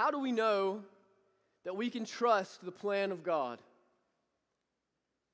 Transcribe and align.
How 0.00 0.10
do 0.10 0.18
we 0.18 0.32
know 0.32 0.80
that 1.66 1.76
we 1.76 1.90
can 1.90 2.06
trust 2.06 2.64
the 2.64 2.72
plan 2.72 3.12
of 3.12 3.22
God? 3.22 3.58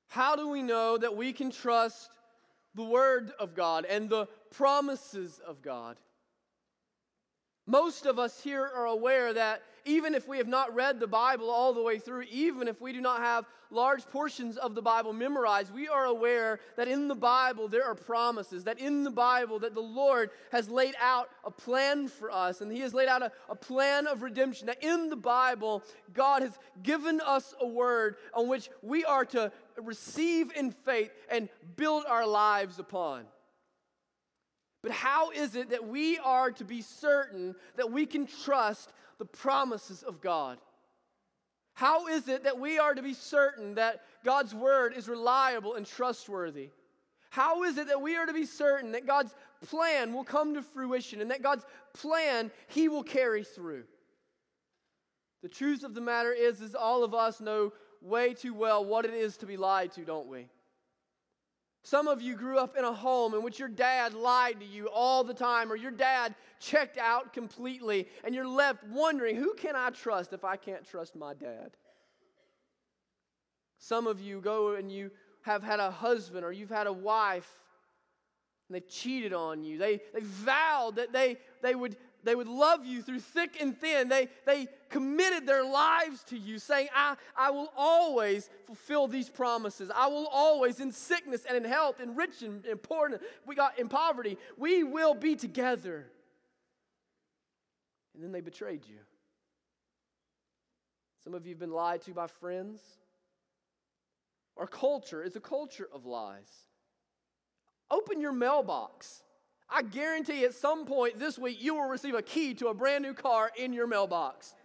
How 0.09 0.35
do 0.35 0.49
we 0.49 0.61
know 0.61 0.97
that 0.97 1.15
we 1.15 1.31
can 1.31 1.51
trust 1.51 2.09
the 2.75 2.83
Word 2.83 3.31
of 3.39 3.55
God 3.55 3.85
and 3.85 4.09
the 4.09 4.27
promises 4.51 5.39
of 5.39 5.61
God? 5.61 5.95
Most 7.69 8.05
of 8.05 8.17
us 8.17 8.41
here 8.41 8.63
are 8.63 8.85
aware 8.85 9.33
that 9.33 9.61
even 9.83 10.15
if 10.15 10.25
we 10.25 10.37
have 10.37 10.47
not 10.47 10.73
read 10.73 11.01
the 11.01 11.07
Bible 11.07 11.49
all 11.49 11.73
the 11.73 11.81
way 11.81 11.99
through, 11.99 12.23
even 12.31 12.69
if 12.69 12.79
we 12.79 12.93
do 12.93 13.01
not 13.01 13.19
have 13.19 13.45
large 13.69 14.05
portions 14.05 14.55
of 14.55 14.73
the 14.73 14.81
Bible 14.81 15.11
memorized, 15.11 15.73
we 15.73 15.89
are 15.89 16.05
aware 16.05 16.61
that 16.77 16.87
in 16.87 17.09
the 17.09 17.15
Bible 17.15 17.67
there 17.67 17.83
are 17.83 17.93
promises, 17.95 18.63
that 18.63 18.79
in 18.79 19.03
the 19.03 19.11
Bible 19.11 19.59
that 19.59 19.73
the 19.73 19.81
Lord 19.81 20.29
has 20.53 20.69
laid 20.69 20.95
out 21.01 21.29
a 21.43 21.51
plan 21.51 22.07
for 22.07 22.31
us, 22.31 22.61
and 22.61 22.71
He 22.71 22.79
has 22.79 22.93
laid 22.93 23.09
out 23.09 23.21
a, 23.21 23.31
a 23.49 23.55
plan 23.55 24.07
of 24.07 24.21
redemption, 24.21 24.67
that 24.67 24.81
in 24.81 25.09
the 25.09 25.17
Bible 25.17 25.83
God 26.13 26.43
has 26.43 26.57
given 26.83 27.19
us 27.19 27.53
a 27.59 27.67
word 27.67 28.15
on 28.33 28.47
which 28.47 28.69
we 28.81 29.03
are 29.03 29.25
to 29.25 29.51
receive 29.75 30.51
in 30.55 30.71
faith 30.71 31.11
and 31.29 31.49
build 31.75 32.05
our 32.07 32.25
lives 32.25 32.79
upon. 32.79 33.25
But 34.87 34.95
how 34.95 35.31
is 35.31 35.55
it 35.55 35.71
that 35.71 35.85
we 35.85 36.17
are 36.19 36.49
to 36.49 36.63
be 36.63 36.81
certain 36.81 37.55
that 37.75 37.91
we 37.91 38.05
can 38.05 38.25
trust 38.25 38.93
the 39.17 39.25
promises 39.25 40.01
of 40.01 40.21
God? 40.21 40.59
How 41.73 42.07
is 42.07 42.29
it 42.29 42.45
that 42.45 42.57
we 42.57 42.79
are 42.79 42.95
to 42.95 43.01
be 43.01 43.13
certain 43.13 43.75
that 43.75 44.05
God's 44.23 44.55
word 44.55 44.93
is 44.95 45.09
reliable 45.09 45.73
and 45.73 45.85
trustworthy? 45.85 46.69
How 47.31 47.63
is 47.63 47.77
it 47.77 47.87
that 47.87 48.01
we 48.01 48.15
are 48.15 48.25
to 48.27 48.31
be 48.31 48.45
certain 48.45 48.93
that 48.93 49.05
God's 49.05 49.35
plan 49.67 50.13
will 50.13 50.23
come 50.23 50.53
to 50.53 50.61
fruition 50.61 51.19
and 51.19 51.31
that 51.31 51.43
God's 51.43 51.65
plan 51.93 52.49
he 52.67 52.87
will 52.87 53.03
carry 53.03 53.43
through? 53.43 53.83
The 55.43 55.49
truth 55.49 55.83
of 55.83 55.95
the 55.95 56.01
matter 56.01 56.31
is 56.31 56.61
is 56.61 56.75
all 56.75 57.03
of 57.03 57.13
us 57.13 57.41
know 57.41 57.73
way 58.01 58.33
too 58.33 58.53
well 58.53 58.85
what 58.85 59.03
it 59.03 59.13
is 59.13 59.35
to 59.39 59.45
be 59.45 59.57
lied 59.57 59.91
to, 59.91 60.05
don't 60.05 60.29
we? 60.29 60.47
Some 61.87 62.09
of 62.09 62.21
you 62.21 62.35
grew 62.35 62.57
up 62.59 62.75
in 62.75 62.83
a 62.83 62.91
home 62.91 63.33
in 63.33 63.43
which 63.43 63.59
your 63.59 63.69
dad 63.69 64.13
lied 64.13 64.59
to 64.59 64.65
you 64.65 64.89
all 64.89 65.23
the 65.23 65.33
time, 65.33 65.71
or 65.71 65.77
your 65.77 65.89
dad 65.89 66.35
checked 66.59 66.97
out 66.97 67.31
completely, 67.31 68.09
and 68.25 68.35
you're 68.35 68.45
left 68.45 68.83
wondering 68.83 69.37
who 69.37 69.53
can 69.53 69.73
I 69.73 69.91
trust 69.91 70.33
if 70.33 70.43
I 70.43 70.57
can't 70.57 70.85
trust 70.85 71.15
my 71.15 71.33
dad? 71.33 71.77
Some 73.77 74.05
of 74.05 74.19
you 74.19 74.41
go 74.41 74.75
and 74.75 74.91
you 74.91 75.11
have 75.43 75.63
had 75.63 75.79
a 75.79 75.89
husband 75.89 76.43
or 76.43 76.51
you've 76.51 76.69
had 76.69 76.87
a 76.87 76.91
wife 76.91 77.49
and 78.67 78.75
they 78.75 78.81
cheated 78.81 79.31
on 79.31 79.63
you. 79.63 79.77
They, 79.77 80.01
they 80.13 80.19
vowed 80.19 80.97
that 80.97 81.13
they, 81.13 81.37
they 81.63 81.73
would 81.73 81.95
they 82.23 82.35
would 82.35 82.47
love 82.47 82.85
you 82.85 83.01
through 83.01 83.19
thick 83.19 83.61
and 83.61 83.77
thin. 83.77 84.09
They, 84.09 84.27
they 84.45 84.67
committed 84.89 85.45
their 85.45 85.63
lives 85.63 86.23
to 86.25 86.37
you, 86.37 86.59
saying, 86.59 86.89
I, 86.95 87.15
I 87.35 87.51
will 87.51 87.71
always 87.77 88.49
fulfill 88.65 89.07
these 89.07 89.29
promises. 89.29 89.91
I 89.93 90.07
will 90.07 90.27
always, 90.27 90.79
in 90.79 90.91
sickness 90.91 91.45
and 91.47 91.55
in 91.57 91.63
health, 91.63 91.99
in 91.99 92.15
rich 92.15 92.41
and 92.41 92.65
in 92.65 92.77
poor, 92.77 93.19
we 93.45 93.55
got 93.55 93.79
in 93.79 93.87
poverty, 93.87 94.37
we 94.57 94.83
will 94.83 95.13
be 95.13 95.35
together. 95.35 96.07
And 98.13 98.23
then 98.23 98.31
they 98.31 98.41
betrayed 98.41 98.81
you. 98.87 98.97
Some 101.23 101.33
of 101.33 101.45
you 101.45 101.51
have 101.51 101.59
been 101.59 101.71
lied 101.71 102.01
to 102.03 102.13
by 102.13 102.27
friends. 102.27 102.81
Our 104.57 104.67
culture 104.67 105.21
is 105.21 105.35
a 105.35 105.39
culture 105.39 105.87
of 105.93 106.05
lies. 106.05 106.49
Open 107.91 108.19
your 108.19 108.31
mailbox. 108.31 109.23
I 109.69 109.81
guarantee 109.81 110.45
at 110.45 110.53
some 110.53 110.85
point 110.85 111.19
this 111.19 111.37
week 111.37 111.61
you 111.61 111.75
will 111.75 111.89
receive 111.89 112.15
a 112.15 112.21
key 112.21 112.53
to 112.55 112.67
a 112.67 112.73
brand 112.73 113.03
new 113.03 113.13
car 113.13 113.51
in 113.57 113.73
your 113.73 113.87
mailbox. 113.87 114.55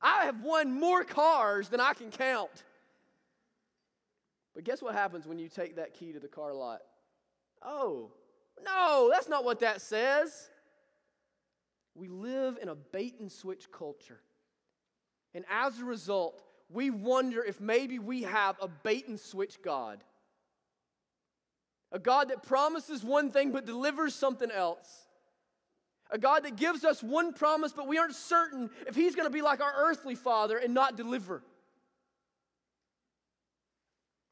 I 0.00 0.24
have 0.24 0.42
won 0.42 0.78
more 0.78 1.04
cars 1.04 1.68
than 1.68 1.80
I 1.80 1.92
can 1.92 2.10
count. 2.10 2.64
But 4.54 4.64
guess 4.64 4.80
what 4.80 4.94
happens 4.94 5.26
when 5.26 5.38
you 5.38 5.48
take 5.48 5.76
that 5.76 5.94
key 5.94 6.12
to 6.12 6.20
the 6.20 6.28
car 6.28 6.54
lot? 6.54 6.80
Oh, 7.62 8.12
no, 8.64 9.10
that's 9.12 9.28
not 9.28 9.44
what 9.44 9.60
that 9.60 9.80
says. 9.80 10.48
We 11.94 12.08
live 12.08 12.58
in 12.62 12.68
a 12.68 12.74
bait 12.74 13.16
and 13.20 13.30
switch 13.30 13.70
culture. 13.70 14.20
And 15.34 15.44
as 15.50 15.78
a 15.80 15.84
result, 15.84 16.42
we 16.70 16.90
wonder 16.90 17.42
if 17.42 17.60
maybe 17.60 17.98
we 17.98 18.22
have 18.22 18.56
a 18.60 18.68
bait 18.68 19.08
and 19.08 19.18
switch 19.18 19.60
God. 19.62 20.02
A 21.92 21.98
God 21.98 22.28
that 22.28 22.42
promises 22.42 23.02
one 23.02 23.30
thing 23.30 23.52
but 23.52 23.64
delivers 23.64 24.14
something 24.14 24.50
else. 24.50 25.06
A 26.10 26.18
God 26.18 26.44
that 26.44 26.56
gives 26.56 26.84
us 26.84 27.02
one 27.02 27.32
promise, 27.32 27.72
but 27.72 27.86
we 27.86 27.98
aren't 27.98 28.14
certain 28.14 28.70
if 28.86 28.94
He's 28.94 29.14
going 29.14 29.26
to 29.26 29.32
be 29.32 29.42
like 29.42 29.60
our 29.60 29.72
earthly 29.76 30.14
Father 30.14 30.56
and 30.56 30.72
not 30.74 30.96
deliver. 30.96 31.42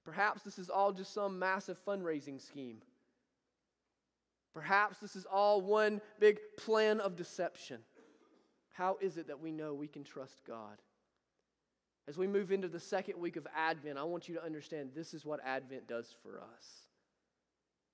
Perhaps 0.04 0.42
this 0.42 0.58
is 0.58 0.70
all 0.70 0.92
just 0.92 1.12
some 1.12 1.38
massive 1.38 1.76
fundraising 1.84 2.40
scheme. 2.40 2.78
Perhaps 4.54 4.98
this 4.98 5.16
is 5.16 5.26
all 5.26 5.60
one 5.60 6.00
big 6.18 6.38
plan 6.56 7.00
of 7.00 7.16
deception. 7.16 7.80
How 8.72 8.96
is 9.00 9.18
it 9.18 9.26
that 9.26 9.40
we 9.40 9.52
know 9.52 9.74
we 9.74 9.88
can 9.88 10.04
trust 10.04 10.42
God? 10.46 10.78
As 12.08 12.16
we 12.16 12.26
move 12.26 12.52
into 12.52 12.68
the 12.68 12.80
second 12.80 13.18
week 13.18 13.36
of 13.36 13.46
Advent, 13.56 13.98
I 13.98 14.04
want 14.04 14.28
you 14.28 14.34
to 14.36 14.44
understand 14.44 14.90
this 14.94 15.12
is 15.12 15.26
what 15.26 15.40
Advent 15.44 15.88
does 15.88 16.14
for 16.22 16.38
us. 16.38 16.86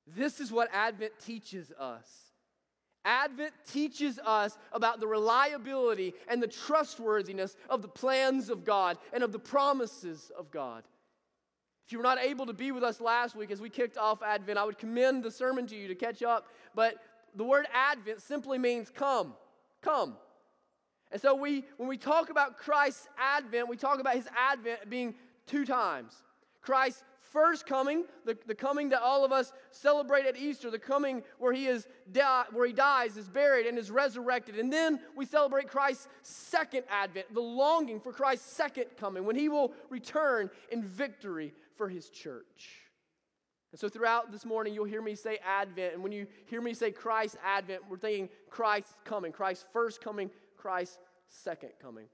This 0.07 0.41
is 0.41 0.51
what 0.53 0.69
Advent 0.73 1.13
teaches 1.25 1.73
us. 1.79 2.33
Advent 3.05 3.53
teaches 3.71 4.19
us 4.25 4.57
about 4.73 5.01
the 5.01 5.07
reliability 5.07 6.15
and 6.29 6.43
the 6.43 6.47
trustworthiness 6.47 7.57
of 7.69 7.83
the 7.83 7.89
plans 7.89 8.49
of 8.49 8.65
God 8.65 8.97
and 9.13 9.25
of 9.25 9.33
the 9.33 9.39
promises 9.39 10.31
of 10.39 10.51
God. 10.51 10.85
If 11.85 11.93
you 11.93 11.99
were 11.99 12.05
not 12.05 12.19
able 12.19 12.47
to 12.47 12.53
be 12.53 12.71
with 12.71 12.85
us 12.85 13.01
last 13.01 13.35
week 13.35 13.51
as 13.51 13.61
we 13.61 13.69
kicked 13.69 13.99
off 13.99 14.23
Advent, 14.23 14.57
I 14.57 14.65
would 14.65 14.79
commend 14.79 15.25
the 15.25 15.31
sermon 15.31 15.67
to 15.67 15.77
you 15.77 15.89
to 15.89 15.95
catch 15.97 16.23
up. 16.23 16.47
But 16.75 16.95
the 17.35 17.45
word 17.45 17.67
Advent 17.75 18.23
simply 18.23 18.59
means 18.59 18.89
come, 18.89 19.35
come. 19.81 20.17
And 21.11 21.21
so 21.21 21.35
we, 21.35 21.65
when 21.77 21.89
we 21.89 21.99
talk 21.99 22.31
about 22.31 22.57
Christ's 22.57 23.09
Advent, 23.19 23.69
we 23.69 23.77
talk 23.77 24.01
about 24.01 24.15
his 24.15 24.29
Advent 24.37 24.89
being 24.89 25.15
two 25.47 25.67
times. 25.67 26.15
Christ 26.63 27.03
first 27.33 27.67
coming, 27.67 28.05
the, 28.25 28.37
the 28.47 28.55
coming 28.55 28.91
that 28.91 29.03
all 29.03 29.25
of 29.25 29.33
us 29.33 29.53
celebrate 29.71 30.27
at 30.27 30.37
Easter, 30.37 30.71
the 30.71 30.79
coming 30.79 31.23
where 31.39 31.53
he 31.53 31.67
is 31.67 31.89
di- 32.11 32.45
where 32.53 32.67
he 32.67 32.73
dies, 32.73 33.17
is 33.17 33.29
buried, 33.29 33.67
and 33.67 33.79
is 33.79 33.91
resurrected. 33.91 34.59
And 34.59 34.73
then 34.73 35.01
we 35.17 35.25
celebrate 35.25 35.69
Christ's 35.69 36.09
second 36.23 36.85
advent, 36.91 37.33
the 37.33 37.41
longing 37.41 38.01
for 38.01 38.13
Christ's 38.13 38.53
second 38.53 38.87
coming, 38.99 39.25
when 39.25 39.37
he 39.37 39.49
will 39.49 39.73
return 39.91 40.51
in 40.71 40.83
victory 40.83 41.53
for 41.77 41.89
his 41.89 42.11
church. 42.11 42.83
And 43.73 43.81
so 43.81 43.89
throughout 43.89 44.31
this 44.31 44.45
morning, 44.45 44.75
you'll 44.75 44.85
hear 44.85 45.01
me 45.01 45.15
say 45.15 45.39
Advent. 45.45 45.95
And 45.95 46.03
when 46.03 46.13
you 46.13 46.27
hear 46.47 46.61
me 46.61 46.75
say 46.75 46.91
Christ's 46.91 47.39
Advent, 47.43 47.83
we're 47.89 47.97
thinking 47.97 48.29
Christ's 48.51 48.95
coming, 49.05 49.33
Christ's 49.33 49.65
first 49.73 50.03
coming, 50.03 50.31
Christ's 50.59 50.99
second 51.29 51.71
coming. 51.81 52.05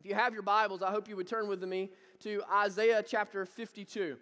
If 0.00 0.06
you 0.06 0.14
have 0.14 0.32
your 0.32 0.42
Bibles, 0.42 0.82
I 0.82 0.90
hope 0.90 1.08
you 1.08 1.16
would 1.16 1.26
turn 1.26 1.48
with 1.48 1.62
me 1.62 1.90
to 2.20 2.42
Isaiah 2.50 3.04
chapter 3.06 3.44
52. 3.44 4.16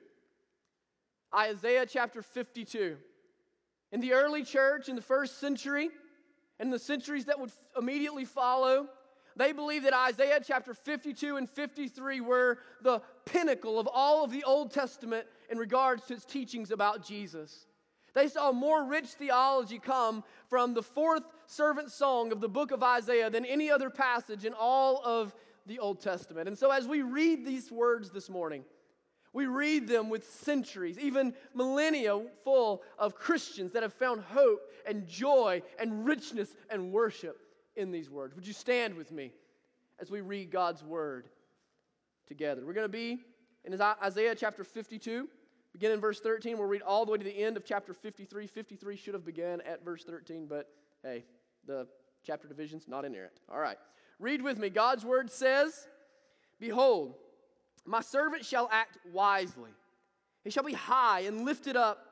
Isaiah 1.35 1.87
chapter 1.87 2.23
52. 2.23 2.97
In 3.93 4.01
the 4.01 4.13
early 4.13 4.45
church, 4.45 4.89
in 4.89 4.97
the 4.97 5.03
first 5.03 5.41
century, 5.41 5.91
and 6.59 6.73
the 6.73 6.79
centuries 6.79 7.25
that 7.27 7.41
would 7.41 7.51
immediately 7.77 8.25
follow, 8.25 8.89
they 9.37 9.53
believed 9.53 9.85
that 9.85 9.95
Isaiah 9.95 10.41
chapter 10.45 10.75
52 10.75 11.37
and 11.37 11.51
53 11.51 12.21
were 12.21 12.59
the 12.83 13.01
pinnacle 13.25 13.81
of 13.81 13.89
all 13.93 14.25
of 14.25 14.31
the 14.31 14.45
Old 14.45 14.71
Testament 14.71 15.27
in 15.51 15.59
regards 15.59 16.05
to 16.07 16.15
its 16.15 16.25
teachings 16.25 16.71
about 16.71 17.05
Jesus. 17.05 17.67
They 18.15 18.29
saw 18.29 18.53
more 18.53 18.85
rich 18.85 19.09
theology 19.09 19.81
come 19.81 20.23
from 20.49 20.75
the 20.75 20.83
fourth 20.83 21.25
servant 21.47 21.91
song 21.91 22.31
of 22.31 22.41
the 22.41 22.49
book 22.49 22.71
of 22.71 22.83
Isaiah 22.83 23.29
than 23.29 23.45
any 23.45 23.71
other 23.71 23.91
passage 23.91 24.45
in 24.45 24.55
all 24.55 25.03
of 25.05 25.35
the 25.67 25.81
Old 25.81 26.01
Testament. 26.01 26.47
And 26.47 26.57
so, 26.57 26.71
as 26.71 26.87
we 26.87 27.03
read 27.03 27.45
these 27.45 27.73
words 27.73 28.11
this 28.11 28.31
morning, 28.31 28.65
we 29.35 29.47
read 29.47 29.89
them 29.89 30.09
with 30.09 30.25
centuries, 30.25 30.97
even 30.99 31.35
millennia 31.55 32.23
full 32.45 32.83
of 32.99 33.17
Christians 33.17 33.73
that 33.73 33.83
have 33.83 33.93
found 33.93 34.23
hope 34.23 34.61
and 34.87 35.07
joy 35.09 35.61
and 35.79 36.07
richness 36.07 36.57
and 36.71 36.93
worship 36.93 37.41
in 37.77 37.91
these 37.91 38.09
words. 38.09 38.37
Would 38.37 38.47
you 38.47 38.53
stand 38.53 38.95
with 38.95 39.11
me 39.11 39.33
as 40.01 40.09
we 40.09 40.21
read 40.21 40.53
God's 40.53 40.85
word 40.85 41.29
together? 42.29 42.65
We're 42.65 42.75
going 42.75 42.85
to 42.85 42.89
be 42.89 43.19
in 43.65 43.79
Isaiah 44.03 44.37
chapter 44.37 44.63
52. 44.63 45.29
Begin 45.73 45.91
in 45.91 46.01
verse 46.01 46.21
13. 46.21 46.57
We'll 46.57 46.69
read 46.69 46.83
all 46.83 47.05
the 47.05 47.11
way 47.11 47.19
to 47.19 47.25
the 47.25 47.37
end 47.37 47.57
of 47.57 47.65
chapter 47.65 47.93
53. 47.93 48.47
53 48.47 48.97
should 48.97 49.15
have 49.15 49.25
begun 49.25 49.61
at 49.63 49.85
verse 49.85 50.05
13, 50.05 50.47
but 50.47 50.69
hey, 51.03 51.25
the 51.67 51.89
chapter 52.25 52.47
division's 52.47 52.87
not 52.87 53.05
inerrant. 53.05 53.41
All 53.53 53.59
right. 53.59 53.79
Read 54.21 54.43
with 54.43 54.59
me. 54.59 54.71
God's 54.71 55.05
word 55.05 55.29
says, 55.29 55.89
Behold, 56.61 57.17
my 57.87 58.01
servant 58.01 58.45
shall 58.45 58.69
act 58.73 58.99
wisely. 59.13 59.71
He 60.43 60.51
shall 60.51 60.65
be 60.65 60.73
high 60.73 61.21
and 61.21 61.45
lifted 61.45 61.77
up 61.77 62.07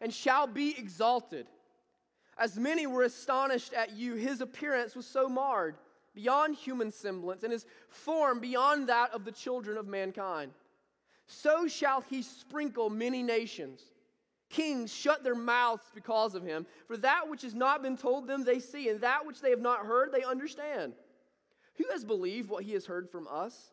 and 0.00 0.12
shall 0.12 0.46
be 0.46 0.74
exalted. 0.78 1.46
As 2.38 2.58
many 2.58 2.86
were 2.86 3.02
astonished 3.02 3.72
at 3.72 3.92
you, 3.96 4.14
his 4.14 4.40
appearance 4.40 4.94
was 4.94 5.06
so 5.06 5.28
marred. 5.28 5.76
beyond 6.16 6.56
human 6.56 6.90
semblance, 6.90 7.44
and 7.44 7.52
his 7.52 7.66
form 7.88 8.40
beyond 8.40 8.88
that 8.88 9.12
of 9.12 9.24
the 9.24 9.30
children 9.30 9.76
of 9.76 9.86
mankind. 9.86 10.50
So 11.26 11.68
shall 11.68 12.00
he 12.00 12.22
sprinkle 12.22 12.90
many 12.90 13.22
nations. 13.22 13.82
Kings 14.48 14.92
shut 14.92 15.22
their 15.22 15.34
mouths 15.34 15.84
because 15.94 16.34
of 16.34 16.42
him, 16.42 16.66
for 16.86 16.96
that 16.96 17.28
which 17.28 17.42
has 17.42 17.54
not 17.54 17.82
been 17.82 17.96
told 17.96 18.26
them 18.26 18.44
they 18.44 18.60
see, 18.60 18.88
and 18.88 19.00
that 19.02 19.26
which 19.26 19.40
they 19.40 19.50
have 19.50 19.60
not 19.60 19.86
heard 19.86 20.10
they 20.10 20.24
understand. 20.24 20.94
Who 21.74 21.84
has 21.92 22.04
believed 22.04 22.48
what 22.48 22.64
he 22.64 22.72
has 22.72 22.86
heard 22.86 23.10
from 23.10 23.28
us? 23.30 23.72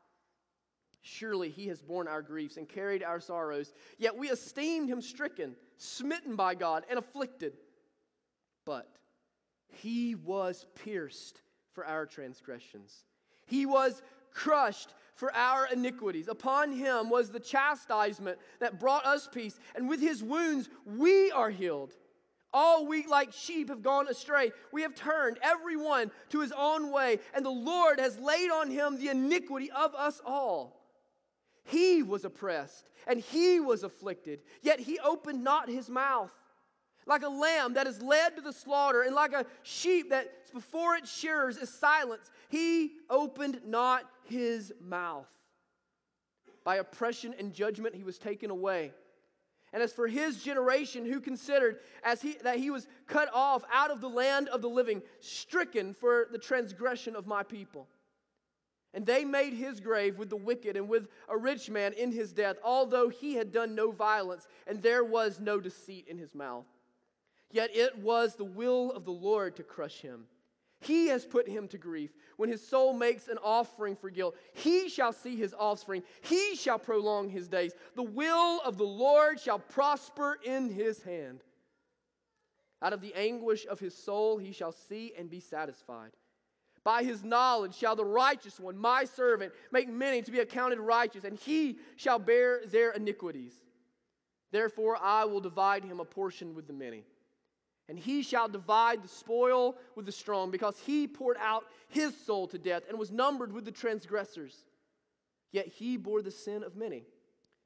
Surely 1.01 1.49
he 1.49 1.67
has 1.67 1.81
borne 1.81 2.07
our 2.07 2.21
griefs 2.21 2.57
and 2.57 2.69
carried 2.69 3.03
our 3.03 3.19
sorrows, 3.19 3.73
yet 3.97 4.15
we 4.15 4.29
esteemed 4.29 4.89
him 4.89 5.01
stricken, 5.01 5.55
smitten 5.77 6.35
by 6.35 6.53
God, 6.53 6.85
and 6.89 6.99
afflicted. 6.99 7.53
But 8.65 8.87
he 9.67 10.13
was 10.15 10.65
pierced 10.83 11.41
for 11.73 11.85
our 11.85 12.05
transgressions, 12.05 13.05
he 13.45 13.65
was 13.65 14.01
crushed 14.31 14.93
for 15.15 15.33
our 15.35 15.67
iniquities. 15.67 16.27
Upon 16.27 16.71
him 16.71 17.09
was 17.09 17.29
the 17.29 17.39
chastisement 17.39 18.39
that 18.59 18.79
brought 18.79 19.05
us 19.05 19.27
peace, 19.31 19.59
and 19.75 19.89
with 19.89 19.99
his 19.99 20.23
wounds 20.23 20.69
we 20.85 21.31
are 21.31 21.49
healed. 21.49 21.93
All 22.53 22.85
we 22.85 23.05
like 23.07 23.31
sheep 23.31 23.69
have 23.69 23.81
gone 23.81 24.07
astray. 24.09 24.51
We 24.73 24.81
have 24.81 24.93
turned 24.95 25.39
every 25.41 25.77
one 25.77 26.11
to 26.29 26.41
his 26.41 26.51
own 26.51 26.91
way, 26.91 27.19
and 27.33 27.45
the 27.45 27.49
Lord 27.49 27.99
has 27.99 28.19
laid 28.19 28.51
on 28.51 28.69
him 28.69 28.97
the 28.97 29.07
iniquity 29.07 29.71
of 29.71 29.95
us 29.95 30.21
all. 30.25 30.80
He 31.63 32.03
was 32.03 32.25
oppressed 32.25 32.89
and 33.07 33.19
he 33.19 33.59
was 33.59 33.83
afflicted, 33.83 34.41
yet 34.61 34.79
he 34.79 34.99
opened 34.99 35.43
not 35.43 35.69
his 35.69 35.89
mouth. 35.89 36.33
Like 37.07 37.23
a 37.23 37.29
lamb 37.29 37.73
that 37.73 37.87
is 37.87 38.01
led 38.01 38.35
to 38.35 38.41
the 38.41 38.53
slaughter, 38.53 39.01
and 39.01 39.15
like 39.15 39.33
a 39.33 39.45
sheep 39.63 40.11
that 40.11 40.53
before 40.53 40.95
its 40.95 41.11
shearers 41.11 41.57
is 41.57 41.73
silenced, 41.73 42.31
he 42.47 42.91
opened 43.09 43.61
not 43.65 44.03
his 44.25 44.71
mouth. 44.79 45.27
By 46.63 46.75
oppression 46.75 47.33
and 47.39 47.53
judgment 47.53 47.95
he 47.95 48.03
was 48.03 48.19
taken 48.19 48.51
away. 48.51 48.93
And 49.73 49.81
as 49.81 49.93
for 49.93 50.07
his 50.07 50.43
generation, 50.43 51.05
who 51.05 51.19
considered 51.19 51.79
as 52.03 52.21
he, 52.21 52.33
that 52.43 52.57
he 52.57 52.69
was 52.69 52.87
cut 53.07 53.29
off 53.33 53.63
out 53.73 53.89
of 53.89 54.01
the 54.01 54.09
land 54.09 54.49
of 54.49 54.61
the 54.61 54.69
living, 54.69 55.01
stricken 55.19 55.93
for 55.93 56.27
the 56.31 56.37
transgression 56.37 57.15
of 57.15 57.25
my 57.25 57.41
people. 57.41 57.87
And 58.93 59.05
they 59.05 59.23
made 59.23 59.53
his 59.53 59.79
grave 59.79 60.17
with 60.17 60.29
the 60.29 60.35
wicked 60.35 60.75
and 60.75 60.89
with 60.89 61.07
a 61.29 61.37
rich 61.37 61.69
man 61.69 61.93
in 61.93 62.11
his 62.11 62.33
death, 62.33 62.57
although 62.63 63.09
he 63.09 63.35
had 63.35 63.51
done 63.51 63.73
no 63.73 63.91
violence, 63.91 64.47
and 64.67 64.81
there 64.81 65.03
was 65.03 65.39
no 65.39 65.59
deceit 65.59 66.07
in 66.07 66.17
his 66.17 66.35
mouth. 66.35 66.65
Yet 67.51 67.69
it 67.73 67.97
was 67.99 68.35
the 68.35 68.43
will 68.43 68.91
of 68.91 69.05
the 69.05 69.11
Lord 69.11 69.55
to 69.57 69.63
crush 69.63 70.01
him. 70.01 70.25
He 70.81 71.07
has 71.07 71.25
put 71.25 71.47
him 71.47 71.67
to 71.69 71.77
grief. 71.77 72.11
When 72.37 72.49
his 72.49 72.65
soul 72.67 72.93
makes 72.93 73.27
an 73.27 73.37
offering 73.43 73.95
for 73.95 74.09
guilt, 74.09 74.35
he 74.53 74.89
shall 74.89 75.13
see 75.13 75.35
his 75.35 75.53
offspring. 75.57 76.01
He 76.21 76.55
shall 76.55 76.79
prolong 76.79 77.29
his 77.29 77.47
days. 77.47 77.73
The 77.95 78.03
will 78.03 78.61
of 78.61 78.77
the 78.77 78.83
Lord 78.83 79.39
shall 79.39 79.59
prosper 79.59 80.39
in 80.43 80.71
his 80.71 81.03
hand. 81.03 81.43
Out 82.81 82.93
of 82.93 83.01
the 83.01 83.13
anguish 83.13 83.67
of 83.69 83.79
his 83.79 83.95
soul 83.95 84.39
he 84.39 84.51
shall 84.51 84.71
see 84.71 85.13
and 85.15 85.29
be 85.29 85.39
satisfied. 85.39 86.11
By 86.83 87.03
his 87.03 87.23
knowledge 87.23 87.75
shall 87.75 87.95
the 87.95 88.05
righteous 88.05 88.59
one, 88.59 88.77
my 88.77 89.05
servant, 89.05 89.53
make 89.71 89.87
many 89.87 90.21
to 90.23 90.31
be 90.31 90.39
accounted 90.39 90.79
righteous, 90.79 91.23
and 91.23 91.37
he 91.37 91.77
shall 91.95 92.17
bear 92.17 92.61
their 92.65 92.91
iniquities. 92.91 93.53
Therefore 94.51 94.97
I 94.99 95.25
will 95.25 95.41
divide 95.41 95.83
him 95.83 95.99
a 95.99 96.05
portion 96.05 96.55
with 96.55 96.67
the 96.67 96.73
many 96.73 97.03
and 97.91 97.99
he 97.99 98.23
shall 98.23 98.47
divide 98.47 99.03
the 99.03 99.09
spoil 99.09 99.75
with 99.95 100.05
the 100.05 100.13
strong, 100.13 100.49
because 100.49 100.79
he 100.79 101.07
poured 101.07 101.35
out 101.41 101.65
his 101.89 102.15
soul 102.15 102.47
to 102.47 102.57
death 102.57 102.83
and 102.87 102.97
was 102.97 103.11
numbered 103.11 103.51
with 103.51 103.65
the 103.65 103.71
transgressors. 103.71 104.63
Yet 105.51 105.67
he 105.67 105.97
bore 105.97 106.21
the 106.21 106.31
sin 106.31 106.63
of 106.63 106.77
many 106.77 107.03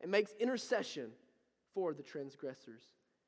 and 0.01 0.09
makes 0.09 0.33
intercession 0.39 1.11
for 1.75 1.93
the 1.93 2.01
transgressors. 2.01 2.81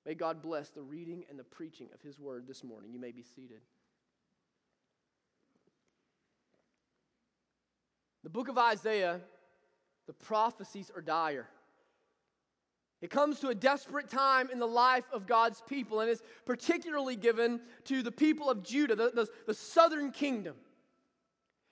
May 0.07 0.15
God 0.15 0.41
bless 0.41 0.69
the 0.69 0.81
reading 0.81 1.23
and 1.29 1.37
the 1.37 1.43
preaching 1.43 1.89
of 1.93 2.01
his 2.01 2.19
word 2.19 2.47
this 2.47 2.63
morning. 2.63 2.91
You 2.91 2.99
may 2.99 3.11
be 3.11 3.21
seated. 3.21 3.61
The 8.27 8.31
book 8.31 8.49
of 8.49 8.57
Isaiah, 8.57 9.21
the 10.05 10.11
prophecies 10.11 10.91
are 10.93 11.01
dire. 11.01 11.47
It 13.01 13.09
comes 13.09 13.39
to 13.39 13.47
a 13.47 13.55
desperate 13.55 14.09
time 14.09 14.49
in 14.49 14.59
the 14.59 14.67
life 14.67 15.05
of 15.13 15.25
God's 15.25 15.63
people, 15.65 16.01
and 16.01 16.09
is 16.09 16.21
particularly 16.43 17.15
given 17.15 17.61
to 17.85 18.03
the 18.03 18.11
people 18.11 18.49
of 18.49 18.63
Judah, 18.63 18.97
the, 18.97 19.11
the, 19.11 19.27
the, 19.45 19.53
southern 19.53 20.11
kingdom. 20.11 20.57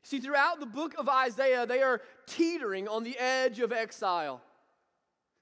See, 0.03 0.21
throughout 0.21 0.61
the 0.61 0.65
book 0.65 0.93
of 0.97 1.09
Isaiah, 1.09 1.65
they 1.65 1.81
are 1.81 2.01
teetering 2.25 2.87
on 2.87 3.03
the 3.03 3.17
edge 3.19 3.59
of 3.59 3.73
exile. 3.73 4.41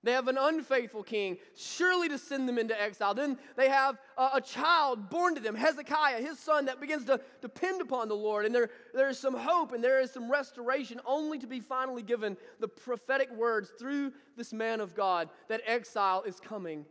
They 0.04 0.12
have 0.12 0.28
an 0.28 0.38
unfaithful 0.38 1.02
king, 1.02 1.38
surely 1.56 2.10
to 2.10 2.18
send 2.18 2.48
them 2.48 2.58
into 2.58 2.80
exile. 2.80 3.14
Then 3.14 3.38
they 3.56 3.70
have 3.70 3.98
a, 4.18 4.32
a, 4.36 4.42
child 4.42 5.10
born 5.10 5.36
to 5.36 5.42
them, 5.42 5.56
Hezekiah, 5.56 6.22
his 6.22 6.38
son, 6.38 6.66
that 6.66 6.82
begins 6.82 7.06
to 7.06 7.22
depend 7.42 7.82
upon 7.82 8.10
the 8.10 8.16
Lord. 8.16 8.46
And 8.46 8.54
there, 8.54 8.70
there 8.94 9.08
is 9.08 9.18
some 9.18 9.34
hope 9.34 9.72
and 9.72 9.82
there 9.82 10.02
is 10.02 10.12
some 10.12 10.30
restoration, 10.30 11.00
only 11.06 11.40
to 11.40 11.48
be 11.48 11.62
finally 11.62 12.04
given 12.04 12.36
the 12.60 12.68
prophetic 12.68 13.32
words 13.32 13.72
through 13.80 14.12
this 14.36 14.52
man 14.52 14.82
of 14.82 14.94
God 14.94 15.30
that 15.48 15.62
exile 15.66 16.24
is 16.24 16.38
coming 16.38 16.86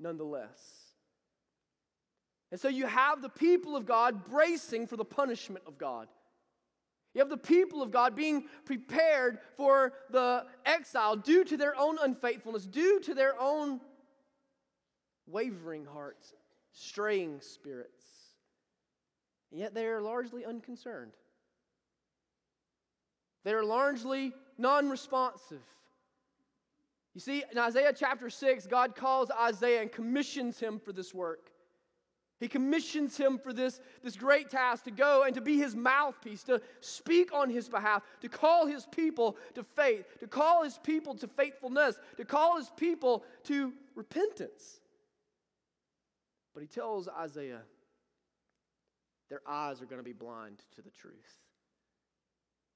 nonetheless. 0.00 0.78
And 2.50 2.60
so 2.60 2.68
you 2.68 2.86
have 2.86 3.22
the 3.22 3.28
people 3.28 3.76
of 3.76 3.86
God 3.86 4.24
bracing 4.24 4.88
for 4.88 4.96
the 4.96 5.04
punishment 5.04 5.64
of 5.66 5.78
God. 5.78 6.08
You 7.14 7.20
have 7.20 7.30
the 7.30 7.36
people 7.36 7.82
of 7.82 7.90
God 7.90 8.14
being 8.14 8.44
prepared 8.64 9.38
for 9.56 9.92
the 10.10 10.44
exile 10.64 11.16
due 11.16 11.44
to 11.44 11.56
their 11.56 11.76
own 11.76 11.98
unfaithfulness, 12.00 12.66
due 12.66 13.00
to 13.00 13.14
their 13.14 13.34
own 13.40 13.80
wavering 15.26 15.84
hearts, 15.84 16.34
straying 16.72 17.40
spirits. 17.40 18.04
And 19.50 19.60
yet 19.60 19.74
they 19.74 19.86
are 19.86 20.00
largely 20.00 20.44
unconcerned. 20.44 21.12
They 23.44 23.52
are 23.52 23.64
largely 23.64 24.32
non 24.58 24.90
responsive. 24.90 25.62
You 27.14 27.20
see, 27.20 27.42
in 27.50 27.58
Isaiah 27.58 27.92
chapter 27.96 28.30
6, 28.30 28.66
God 28.66 28.94
calls 28.94 29.30
Isaiah 29.30 29.82
and 29.82 29.90
commissions 29.90 30.60
him 30.60 30.78
for 30.78 30.92
this 30.92 31.14
work. 31.14 31.50
He 32.40 32.46
commissions 32.46 33.16
him 33.16 33.38
for 33.38 33.52
this, 33.52 33.80
this 34.02 34.16
great 34.16 34.48
task 34.48 34.84
to 34.84 34.92
go 34.92 35.24
and 35.24 35.34
to 35.34 35.40
be 35.40 35.58
his 35.58 35.74
mouthpiece, 35.74 36.44
to 36.44 36.60
speak 36.80 37.34
on 37.34 37.50
his 37.50 37.68
behalf, 37.68 38.02
to 38.20 38.28
call 38.28 38.66
his 38.66 38.86
people 38.86 39.36
to 39.54 39.64
faith, 39.64 40.06
to 40.20 40.28
call 40.28 40.62
his 40.62 40.78
people 40.78 41.16
to 41.16 41.26
faithfulness, 41.26 41.98
to 42.16 42.24
call 42.24 42.56
his 42.56 42.70
people 42.76 43.24
to 43.44 43.72
repentance. 43.96 44.80
But 46.54 46.60
he 46.60 46.68
tells 46.68 47.08
Isaiah, 47.08 47.62
their 49.30 49.42
eyes 49.46 49.82
are 49.82 49.86
going 49.86 50.00
to 50.00 50.04
be 50.04 50.12
blind 50.12 50.58
to 50.76 50.82
the 50.82 50.90
truth. 50.90 51.38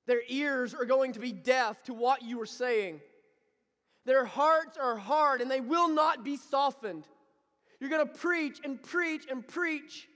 Their 0.07 0.23
ears 0.29 0.75
are 0.75 0.85
going 0.85 1.13
to 1.13 1.21
be 1.21 1.33
deaf 1.33 1.85
to 1.85 1.95
what 1.95 2.23
you 2.23 2.41
are 2.41 2.47
saying. 2.47 3.01
Their 4.05 4.25
hearts 4.25 4.77
are 4.77 4.97
hard 4.97 5.41
and 5.41 5.49
they 5.49 5.61
will 5.61 5.89
not 5.89 6.25
be 6.25 6.37
softened. 6.37 7.07
You're 7.83 7.91
going 7.91 8.07
to 8.07 8.15
preach 8.15 8.61
and 8.63 8.81
preach 8.81 9.27
and 9.29 9.45
preach. 9.45 10.09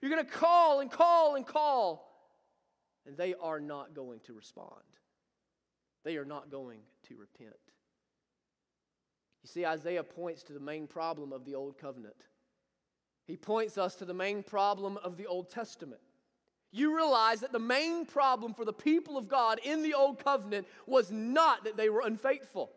You're 0.00 0.10
going 0.10 0.24
to 0.24 0.30
call 0.30 0.80
and 0.80 0.90
call 0.90 1.34
and 1.34 1.46
call. 1.46 2.10
And 3.06 3.14
they 3.14 3.34
are 3.34 3.60
not 3.60 3.92
going 3.94 4.20
to 4.20 4.32
respond. 4.32 4.70
They 6.02 6.16
are 6.16 6.24
not 6.24 6.50
going 6.50 6.78
to 7.08 7.16
repent. 7.18 7.58
You 9.42 9.48
see, 9.48 9.66
Isaiah 9.66 10.02
points 10.02 10.42
to 10.44 10.54
the 10.54 10.60
main 10.60 10.86
problem 10.86 11.30
of 11.34 11.44
the 11.44 11.56
Old 11.56 11.76
Covenant. 11.76 12.16
He 13.26 13.36
points 13.36 13.76
us 13.76 13.96
to 13.96 14.06
the 14.06 14.14
main 14.14 14.42
problem 14.42 14.96
of 15.04 15.18
the 15.18 15.26
Old 15.26 15.50
Testament. 15.50 16.00
You 16.72 16.96
realize 16.96 17.40
that 17.40 17.52
the 17.52 17.58
main 17.58 18.06
problem 18.06 18.54
for 18.54 18.64
the 18.64 18.72
people 18.72 19.18
of 19.18 19.28
God 19.28 19.60
in 19.62 19.82
the 19.82 19.92
Old 19.92 20.24
Covenant 20.24 20.66
was 20.86 21.10
not 21.10 21.64
that 21.64 21.76
they 21.76 21.90
were 21.90 22.00
unfaithful. 22.00 22.70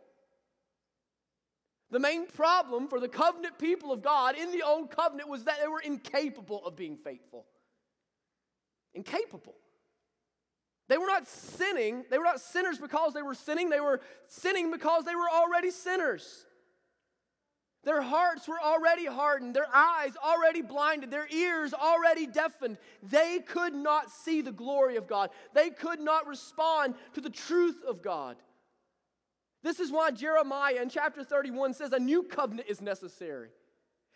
The 1.93 1.99
main 1.99 2.25
problem 2.25 2.87
for 2.87 2.99
the 2.99 3.07
covenant 3.07 3.59
people 3.59 3.91
of 3.91 4.01
God 4.01 4.35
in 4.35 4.51
the 4.51 4.63
old 4.63 4.89
covenant 4.89 5.29
was 5.29 5.43
that 5.43 5.61
they 5.61 5.67
were 5.67 5.79
incapable 5.79 6.65
of 6.65 6.75
being 6.75 6.97
faithful. 6.97 7.45
Incapable. 8.95 9.53
They 10.89 10.97
were 10.97 11.05
not 11.05 11.27
sinning. 11.27 12.05
They 12.09 12.17
were 12.17 12.23
not 12.23 12.41
sinners 12.41 12.79
because 12.79 13.13
they 13.13 13.21
were 13.21 13.35
sinning. 13.35 13.69
They 13.69 13.79
were 13.79 14.01
sinning 14.25 14.71
because 14.71 15.05
they 15.05 15.13
were 15.13 15.29
already 15.31 15.69
sinners. 15.69 16.47
Their 17.83 18.01
hearts 18.01 18.47
were 18.47 18.59
already 18.59 19.05
hardened, 19.05 19.55
their 19.55 19.67
eyes 19.71 20.13
already 20.15 20.61
blinded, 20.61 21.11
their 21.11 21.27
ears 21.29 21.75
already 21.75 22.25
deafened. 22.25 22.77
They 23.03 23.39
could 23.39 23.75
not 23.75 24.09
see 24.09 24.41
the 24.41 24.53
glory 24.53 24.95
of 24.95 25.05
God, 25.05 25.29
they 25.53 25.69
could 25.69 25.99
not 25.99 26.25
respond 26.25 26.95
to 27.13 27.21
the 27.21 27.29
truth 27.29 27.83
of 27.87 28.01
God. 28.01 28.37
This 29.63 29.79
is 29.79 29.91
why 29.91 30.11
Jeremiah 30.11 30.81
in 30.81 30.89
chapter 30.89 31.23
31 31.23 31.73
says 31.73 31.93
a 31.93 31.99
new 31.99 32.23
covenant 32.23 32.67
is 32.69 32.81
necessary. 32.81 33.49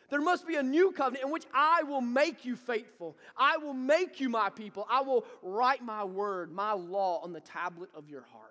There 0.09 0.21
must 0.21 0.47
be 0.47 0.55
a 0.55 0.63
new 0.63 0.91
covenant 0.91 1.25
in 1.25 1.31
which 1.31 1.45
I 1.53 1.83
will 1.83 2.01
make 2.01 2.45
you 2.45 2.55
faithful. 2.55 3.17
I 3.35 3.57
will 3.57 3.73
make 3.73 4.19
you 4.19 4.29
my 4.29 4.49
people. 4.49 4.85
I 4.89 5.01
will 5.01 5.25
write 5.41 5.83
my 5.83 6.03
word, 6.03 6.51
my 6.51 6.73
law 6.73 7.21
on 7.23 7.33
the 7.33 7.41
tablet 7.41 7.89
of 7.95 8.09
your 8.09 8.23
heart. 8.31 8.43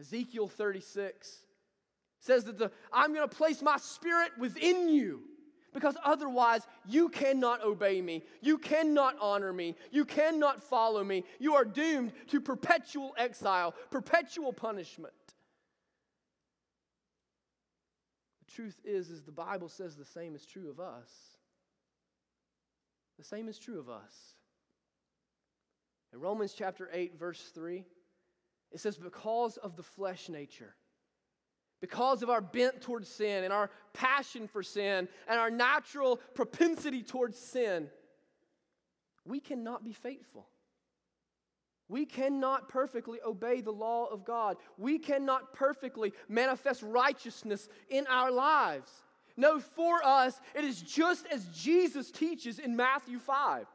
Ezekiel 0.00 0.48
36 0.48 1.38
says 2.20 2.44
that 2.44 2.58
the, 2.58 2.70
I'm 2.92 3.14
going 3.14 3.28
to 3.28 3.34
place 3.34 3.62
my 3.62 3.76
spirit 3.78 4.32
within 4.38 4.88
you 4.88 5.22
because 5.76 5.98
otherwise 6.06 6.66
you 6.88 7.10
cannot 7.10 7.62
obey 7.62 8.00
me. 8.00 8.24
You 8.40 8.56
cannot 8.56 9.14
honor 9.20 9.52
me. 9.52 9.76
You 9.90 10.06
cannot 10.06 10.62
follow 10.62 11.04
me. 11.04 11.22
You 11.38 11.54
are 11.56 11.66
doomed 11.66 12.14
to 12.28 12.40
perpetual 12.40 13.14
exile, 13.18 13.74
perpetual 13.90 14.54
punishment. 14.54 15.12
The 18.46 18.52
truth 18.54 18.80
is 18.86 19.10
is 19.10 19.22
the 19.24 19.32
Bible 19.32 19.68
says 19.68 19.96
the 19.96 20.06
same 20.06 20.34
is 20.34 20.46
true 20.46 20.70
of 20.70 20.80
us. 20.80 21.10
The 23.18 23.24
same 23.24 23.46
is 23.46 23.58
true 23.58 23.78
of 23.78 23.90
us. 23.90 24.14
In 26.14 26.20
Romans 26.20 26.54
chapter 26.56 26.88
8 26.90 27.18
verse 27.18 27.50
3, 27.54 27.84
it 28.72 28.80
says 28.80 28.96
because 28.96 29.58
of 29.58 29.76
the 29.76 29.82
flesh 29.82 30.30
nature 30.30 30.74
because 31.80 32.22
of 32.22 32.30
our 32.30 32.40
bent 32.40 32.80
towards 32.80 33.08
sin 33.08 33.44
and 33.44 33.52
our 33.52 33.70
passion 33.92 34.48
for 34.48 34.62
sin 34.62 35.08
and 35.28 35.38
our 35.38 35.50
natural 35.50 36.16
propensity 36.34 37.02
towards 37.02 37.38
sin, 37.38 37.88
we 39.24 39.40
cannot 39.40 39.84
be 39.84 39.92
faithful. 39.92 40.48
We 41.88 42.04
cannot 42.04 42.68
perfectly 42.68 43.18
obey 43.24 43.60
the 43.60 43.72
law 43.72 44.06
of 44.06 44.24
God. 44.24 44.56
We 44.76 44.98
cannot 44.98 45.52
perfectly 45.52 46.12
manifest 46.28 46.82
righteousness 46.82 47.68
in 47.88 48.06
our 48.08 48.30
lives. 48.30 48.90
No, 49.36 49.60
for 49.60 50.04
us, 50.04 50.40
it 50.54 50.64
is 50.64 50.80
just 50.80 51.26
as 51.26 51.44
Jesus 51.48 52.10
teaches 52.10 52.58
in 52.58 52.74
Matthew 52.74 53.18
5. 53.18 53.66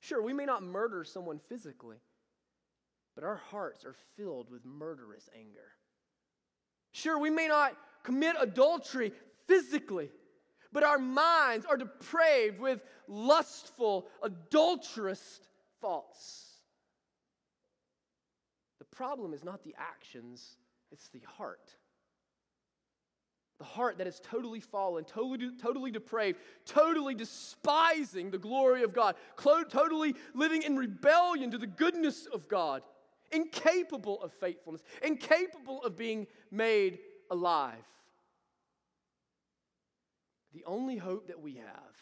Sure, 0.00 0.22
we 0.22 0.32
may 0.32 0.46
not 0.46 0.62
murder 0.62 1.04
someone 1.04 1.38
physically, 1.48 1.98
but 3.14 3.22
our 3.22 3.36
hearts 3.36 3.84
are 3.84 3.94
filled 4.16 4.50
with 4.50 4.64
murderous 4.64 5.28
anger. 5.38 5.72
Sure, 6.92 7.18
we 7.18 7.30
may 7.30 7.46
not 7.46 7.76
commit 8.02 8.36
adultery 8.38 9.12
physically, 9.46 10.10
but 10.72 10.82
our 10.82 10.98
minds 10.98 11.66
are 11.66 11.76
depraved 11.76 12.60
with 12.60 12.82
lustful, 13.08 14.06
adulterous 14.22 15.40
thoughts. 15.80 16.46
The 18.78 18.84
problem 18.84 19.34
is 19.34 19.44
not 19.44 19.62
the 19.64 19.74
actions, 19.78 20.56
it's 20.90 21.08
the 21.08 21.22
heart. 21.36 21.76
The 23.58 23.64
heart 23.64 23.98
that 23.98 24.06
is 24.06 24.20
totally 24.20 24.60
fallen, 24.60 25.04
totally, 25.04 25.50
totally 25.60 25.90
depraved, 25.90 26.38
totally 26.64 27.14
despising 27.14 28.30
the 28.30 28.38
glory 28.38 28.82
of 28.82 28.94
God, 28.94 29.16
totally 29.36 30.14
living 30.34 30.62
in 30.62 30.76
rebellion 30.76 31.50
to 31.50 31.58
the 31.58 31.66
goodness 31.66 32.26
of 32.26 32.48
God 32.48 32.82
incapable 33.32 34.22
of 34.22 34.32
faithfulness, 34.32 34.82
incapable 35.02 35.82
of 35.82 35.96
being 35.96 36.26
made 36.50 36.98
alive. 37.30 37.74
The 40.52 40.64
only 40.66 40.96
hope 40.96 41.28
that 41.28 41.40
we 41.40 41.54
have, 41.56 41.94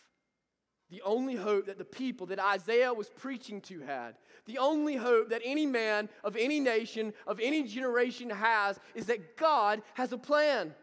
the 0.90 1.02
only 1.02 1.34
hope 1.34 1.66
that 1.66 1.76
the 1.76 1.84
people 1.84 2.28
that 2.28 2.38
Isaiah 2.38 2.94
was 2.94 3.10
preaching 3.10 3.60
to 3.62 3.80
had, 3.80 4.14
the 4.46 4.58
only 4.58 4.96
hope 4.96 5.28
that 5.30 5.42
any 5.44 5.66
man 5.66 6.08
of 6.24 6.34
any 6.34 6.60
nation, 6.60 7.12
of 7.26 7.40
any 7.40 7.64
generation 7.64 8.30
has, 8.30 8.80
is 8.94 9.06
that 9.06 9.36
God 9.36 9.82
has 9.94 10.12
a 10.12 10.18
plan. 10.18 10.74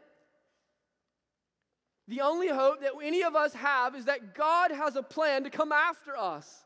The 2.07 2.21
only 2.21 2.49
hope 2.49 2.81
that 2.81 2.91
any 3.01 3.23
of 3.23 3.35
us 3.35 3.53
have 3.53 3.95
is 3.95 4.05
that 4.05 4.35
God 4.35 4.69
has 4.69 4.95
a 4.95 5.01
plan 5.01 5.43
to 5.43 5.49
come 5.49 5.71
after 5.71 6.15
us. 6.15 6.64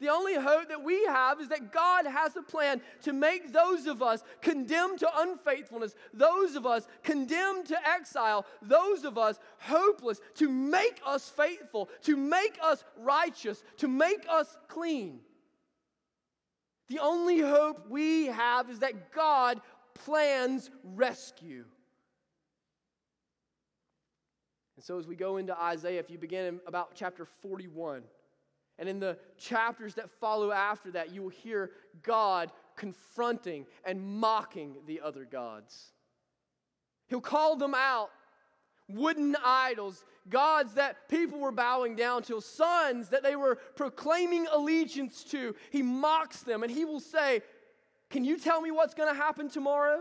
The 0.00 0.08
only 0.08 0.34
hope 0.34 0.68
that 0.68 0.84
we 0.84 1.04
have 1.06 1.40
is 1.40 1.48
that 1.48 1.72
God 1.72 2.06
has 2.06 2.36
a 2.36 2.42
plan 2.42 2.80
to 3.02 3.12
make 3.12 3.52
those 3.52 3.86
of 3.86 4.00
us 4.00 4.22
condemned 4.40 5.00
to 5.00 5.10
unfaithfulness, 5.16 5.94
those 6.14 6.54
of 6.54 6.66
us 6.66 6.86
condemned 7.02 7.66
to 7.66 7.88
exile, 7.88 8.46
those 8.62 9.04
of 9.04 9.18
us 9.18 9.40
hopeless, 9.58 10.20
to 10.36 10.48
make 10.48 11.00
us 11.04 11.28
faithful, 11.28 11.88
to 12.02 12.16
make 12.16 12.58
us 12.62 12.84
righteous, 12.96 13.64
to 13.78 13.88
make 13.88 14.24
us 14.30 14.56
clean. 14.68 15.18
The 16.88 17.00
only 17.00 17.40
hope 17.40 17.90
we 17.90 18.26
have 18.26 18.70
is 18.70 18.78
that 18.78 19.12
God 19.12 19.60
plans 19.94 20.70
rescue. 20.84 21.64
And 24.76 24.84
so, 24.84 24.96
as 24.96 25.08
we 25.08 25.16
go 25.16 25.38
into 25.38 25.60
Isaiah, 25.60 25.98
if 25.98 26.08
you 26.08 26.18
begin 26.18 26.44
in 26.46 26.60
about 26.68 26.92
chapter 26.94 27.26
41, 27.42 28.04
and 28.78 28.88
in 28.88 29.00
the 29.00 29.18
chapters 29.38 29.94
that 29.94 30.10
follow 30.20 30.52
after 30.52 30.92
that, 30.92 31.12
you 31.12 31.22
will 31.22 31.28
hear 31.30 31.70
God 32.02 32.52
confronting 32.76 33.66
and 33.84 34.00
mocking 34.00 34.76
the 34.86 35.00
other 35.00 35.24
gods. 35.24 35.92
He'll 37.08 37.20
call 37.20 37.56
them 37.56 37.74
out 37.74 38.10
wooden 38.88 39.36
idols, 39.44 40.04
gods 40.28 40.74
that 40.74 41.08
people 41.08 41.38
were 41.38 41.52
bowing 41.52 41.94
down 41.94 42.22
to, 42.22 42.40
sons 42.40 43.10
that 43.10 43.22
they 43.22 43.36
were 43.36 43.56
proclaiming 43.76 44.46
allegiance 44.52 45.24
to. 45.24 45.54
He 45.70 45.82
mocks 45.82 46.42
them 46.42 46.62
and 46.62 46.72
he 46.72 46.84
will 46.84 47.00
say, 47.00 47.42
Can 48.10 48.24
you 48.24 48.38
tell 48.38 48.60
me 48.60 48.70
what's 48.70 48.94
going 48.94 49.12
to 49.12 49.20
happen 49.20 49.48
tomorrow? 49.48 50.00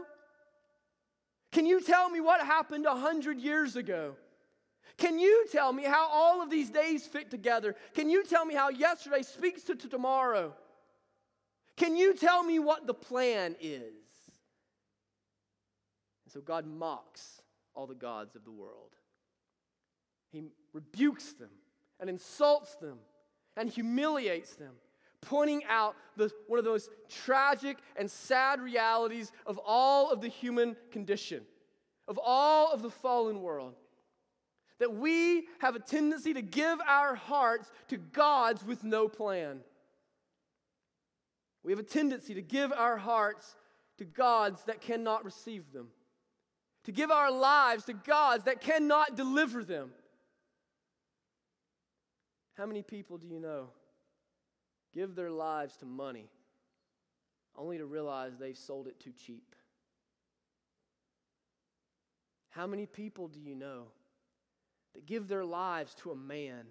Can 1.51 1.65
you 1.65 1.81
tell 1.81 2.09
me 2.09 2.19
what 2.19 2.45
happened 2.45 2.85
a 2.85 2.95
hundred 2.95 3.39
years 3.39 3.75
ago? 3.75 4.15
Can 4.97 5.19
you 5.19 5.45
tell 5.51 5.71
me 5.71 5.83
how 5.83 6.09
all 6.09 6.41
of 6.41 6.49
these 6.49 6.71
days 6.71 7.05
fit 7.05 7.29
together? 7.29 7.75
Can 7.93 8.09
you 8.09 8.25
tell 8.25 8.45
me 8.45 8.55
how 8.55 8.69
yesterday 8.69 9.21
speaks 9.21 9.63
to, 9.63 9.75
to 9.75 9.87
tomorrow? 9.87 10.53
Can 11.75 11.95
you 11.95 12.15
tell 12.15 12.43
me 12.43 12.57
what 12.57 12.87
the 12.87 12.95
plan 12.95 13.55
is? 13.61 13.83
And 16.25 16.33
so 16.33 16.41
God 16.41 16.65
mocks 16.65 17.41
all 17.75 17.85
the 17.85 17.93
gods 17.93 18.35
of 18.35 18.43
the 18.43 18.51
world. 18.51 18.95
He 20.31 20.43
rebukes 20.73 21.33
them 21.33 21.51
and 21.99 22.09
insults 22.09 22.75
them 22.75 22.97
and 23.55 23.69
humiliates 23.69 24.55
them, 24.55 24.73
pointing 25.21 25.63
out 25.69 25.95
the, 26.15 26.31
one 26.47 26.57
of 26.57 26.65
the 26.65 26.71
most 26.71 26.89
tragic 27.07 27.77
and 27.95 28.09
sad 28.09 28.59
realities 28.59 29.31
of 29.45 29.59
all 29.63 30.11
of 30.11 30.21
the 30.21 30.27
human 30.27 30.75
condition, 30.91 31.43
of 32.07 32.19
all 32.23 32.71
of 32.73 32.81
the 32.81 32.89
fallen 32.89 33.41
world 33.43 33.75
that 34.79 34.93
we 34.93 35.47
have 35.59 35.75
a 35.75 35.79
tendency 35.79 36.33
to 36.33 36.41
give 36.41 36.79
our 36.87 37.15
hearts 37.15 37.71
to 37.87 37.97
gods 37.97 38.63
with 38.63 38.83
no 38.83 39.07
plan. 39.07 39.61
We 41.63 41.71
have 41.71 41.79
a 41.79 41.83
tendency 41.83 42.33
to 42.35 42.41
give 42.41 42.71
our 42.71 42.97
hearts 42.97 43.55
to 43.97 44.05
gods 44.05 44.63
that 44.65 44.81
cannot 44.81 45.25
receive 45.25 45.71
them, 45.73 45.87
to 46.85 46.91
give 46.91 47.11
our 47.11 47.31
lives 47.31 47.85
to 47.85 47.93
gods 47.93 48.45
that 48.45 48.61
cannot 48.61 49.17
deliver 49.17 49.63
them. 49.63 49.91
How 52.53 52.65
many 52.65 52.83
people 52.83 53.17
do 53.17 53.27
you 53.27 53.39
know 53.39 53.69
give 54.93 55.15
their 55.15 55.29
lives 55.29 55.75
to 55.77 55.85
money 55.85 56.29
only 57.55 57.77
to 57.77 57.85
realize 57.85 58.37
they've 58.37 58.57
sold 58.57 58.87
it 58.87 58.99
too 58.99 59.11
cheap? 59.11 59.55
How 62.49 62.65
many 62.65 62.85
people 62.85 63.27
do 63.27 63.39
you 63.39 63.55
know 63.55 63.87
that 64.97 65.05
give 65.05 65.27
their 65.27 65.45
lives 65.45 65.93
to 65.93 66.09
a 66.09 66.15
man 66.15 66.65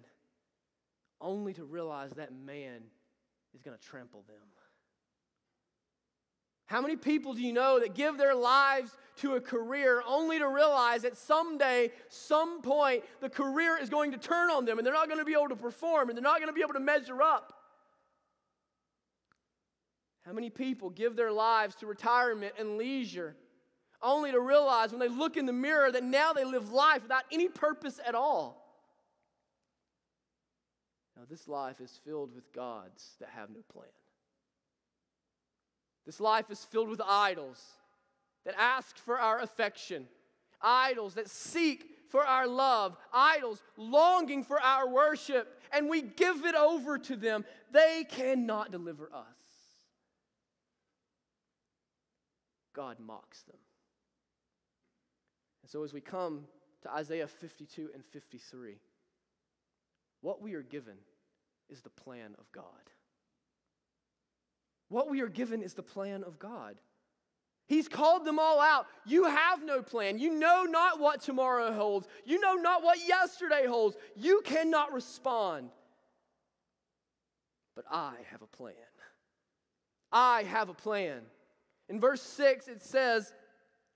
only 1.21 1.53
to 1.53 1.63
realize 1.63 2.11
that 2.11 2.33
man 2.33 2.81
is 3.55 3.61
going 3.61 3.75
to 3.75 3.83
trample 3.83 4.25
them? 4.27 4.35
How 6.65 6.81
many 6.81 6.97
people 6.97 7.33
do 7.33 7.41
you 7.41 7.53
know 7.53 7.79
that 7.79 7.95
give 7.95 8.17
their 8.17 8.35
lives 8.35 8.91
to 9.17 9.35
a 9.35 9.41
career 9.41 10.03
only 10.05 10.39
to 10.39 10.47
realize 10.49 11.03
that 11.03 11.15
someday, 11.15 11.91
some 12.09 12.61
point, 12.61 13.05
the 13.21 13.29
career 13.29 13.77
is 13.81 13.89
going 13.89 14.11
to 14.11 14.17
turn 14.17 14.51
on 14.51 14.65
them 14.65 14.77
and 14.77 14.85
they're 14.85 14.93
not 14.93 15.07
going 15.07 15.19
to 15.19 15.25
be 15.25 15.31
able 15.31 15.47
to 15.47 15.55
perform 15.55 16.09
and 16.09 16.17
they're 16.17 16.21
not 16.23 16.39
going 16.39 16.49
to 16.49 16.53
be 16.53 16.61
able 16.61 16.73
to 16.73 16.81
measure 16.81 17.21
up? 17.21 17.53
How 20.25 20.33
many 20.33 20.49
people 20.49 20.89
give 20.89 21.15
their 21.15 21.31
lives 21.31 21.75
to 21.75 21.87
retirement 21.87 22.55
and 22.59 22.77
leisure 22.77 23.37
only 24.01 24.31
to 24.31 24.39
realize 24.39 24.91
when 24.91 24.99
they 24.99 25.07
look 25.07 25.37
in 25.37 25.45
the 25.45 25.53
mirror 25.53 25.91
that 25.91 26.03
now 26.03 26.33
they 26.33 26.43
live 26.43 26.71
life 26.71 27.03
without 27.03 27.23
any 27.31 27.47
purpose 27.47 27.99
at 28.05 28.15
all. 28.15 28.63
Now, 31.15 31.23
this 31.29 31.47
life 31.47 31.81
is 31.81 31.99
filled 32.05 32.33
with 32.35 32.53
gods 32.53 33.15
that 33.19 33.29
have 33.29 33.49
no 33.49 33.61
plan. 33.73 33.89
This 36.05 36.19
life 36.19 36.51
is 36.51 36.63
filled 36.63 36.89
with 36.89 37.01
idols 37.05 37.63
that 38.45 38.55
ask 38.57 38.97
for 38.97 39.19
our 39.19 39.41
affection, 39.41 40.07
idols 40.61 41.15
that 41.15 41.29
seek 41.29 41.85
for 42.09 42.23
our 42.23 42.47
love, 42.47 42.95
idols 43.11 43.61
longing 43.75 44.43
for 44.43 44.61
our 44.61 44.87
worship, 44.87 45.59
and 45.73 45.89
we 45.89 46.01
give 46.01 46.45
it 46.45 46.55
over 46.55 46.97
to 46.97 47.15
them. 47.15 47.43
They 47.71 48.05
cannot 48.09 48.71
deliver 48.71 49.09
us. 49.13 49.37
God 52.73 52.99
mocks 52.99 53.41
them. 53.41 53.57
And 55.67 55.71
so, 55.73 55.83
as 55.83 55.91
we 55.91 55.99
come 55.99 56.45
to 56.83 56.93
Isaiah 56.93 57.27
52 57.27 57.89
and 57.93 58.01
53, 58.05 58.77
what 60.21 60.41
we 60.41 60.53
are 60.53 60.61
given 60.61 60.93
is 61.69 61.81
the 61.81 61.89
plan 61.89 62.35
of 62.39 62.49
God. 62.53 62.63
What 64.87 65.09
we 65.09 65.19
are 65.19 65.27
given 65.27 65.61
is 65.61 65.73
the 65.73 65.83
plan 65.83 66.23
of 66.23 66.39
God. 66.39 66.77
He's 67.67 67.89
called 67.89 68.23
them 68.23 68.39
all 68.39 68.61
out. 68.61 68.87
You 69.05 69.25
have 69.25 69.61
no 69.61 69.81
plan. 69.81 70.19
You 70.19 70.39
know 70.39 70.63
not 70.63 71.01
what 71.01 71.19
tomorrow 71.19 71.73
holds. 71.73 72.07
You 72.23 72.39
know 72.39 72.53
not 72.53 72.81
what 72.81 73.05
yesterday 73.05 73.65
holds. 73.67 73.97
You 74.15 74.41
cannot 74.45 74.93
respond. 74.93 75.71
But 77.75 77.83
I 77.91 78.13
have 78.31 78.41
a 78.41 78.47
plan. 78.47 78.73
I 80.13 80.43
have 80.43 80.69
a 80.69 80.73
plan. 80.73 81.23
In 81.89 81.99
verse 81.99 82.21
6, 82.21 82.69
it 82.69 82.81
says, 82.81 83.33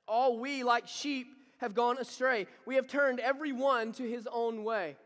All 0.06 0.38
we, 0.38 0.66
like 0.66 0.90
sheep, 0.90 1.28
have 1.62 1.74
gone 1.74 1.98
astray. 2.00 2.48
We 2.66 2.76
have 2.76 2.88
turned 2.88 3.20
every 3.20 3.52
one 3.52 3.94
to 3.94 4.04
his 4.04 4.28
own 4.32 4.64
way. 4.64 4.98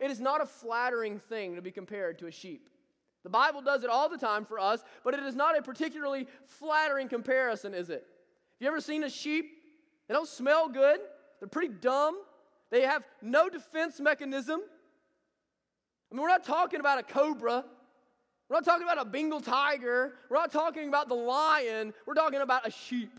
It 0.00 0.10
is 0.10 0.20
not 0.20 0.40
a 0.40 0.46
flattering 0.46 1.18
thing 1.18 1.56
to 1.56 1.62
be 1.62 1.72
compared 1.72 2.20
to 2.20 2.28
a 2.28 2.30
sheep. 2.30 2.68
The 3.24 3.30
Bible 3.30 3.60
does 3.60 3.82
it 3.82 3.90
all 3.90 4.08
the 4.08 4.16
time 4.16 4.44
for 4.44 4.60
us, 4.60 4.82
but 5.04 5.12
it 5.12 5.20
is 5.20 5.34
not 5.34 5.58
a 5.58 5.62
particularly 5.62 6.28
flattering 6.46 7.08
comparison, 7.08 7.74
is 7.74 7.90
it? 7.90 8.06
Have 8.06 8.60
you 8.60 8.68
ever 8.68 8.80
seen 8.80 9.02
a 9.02 9.10
sheep? 9.10 9.50
They 10.06 10.14
don't 10.14 10.28
smell 10.28 10.68
good, 10.68 11.00
they're 11.38 11.48
pretty 11.48 11.74
dumb, 11.80 12.16
they 12.70 12.82
have 12.82 13.04
no 13.20 13.48
defense 13.48 14.00
mechanism. 14.00 14.60
I 16.10 16.14
mean, 16.14 16.22
we're 16.22 16.28
not 16.28 16.44
talking 16.44 16.80
about 16.80 16.98
a 16.98 17.02
cobra. 17.02 17.64
We're 18.48 18.56
not 18.56 18.64
talking 18.64 18.84
about 18.84 18.98
a 18.98 19.04
Bengal 19.04 19.40
tiger. 19.42 20.14
We're 20.30 20.38
not 20.38 20.50
talking 20.52 20.88
about 20.88 21.08
the 21.08 21.14
lion. 21.14 21.92
We're 22.06 22.14
talking 22.14 22.40
about 22.40 22.66
a 22.66 22.70
sheep. 22.70 23.10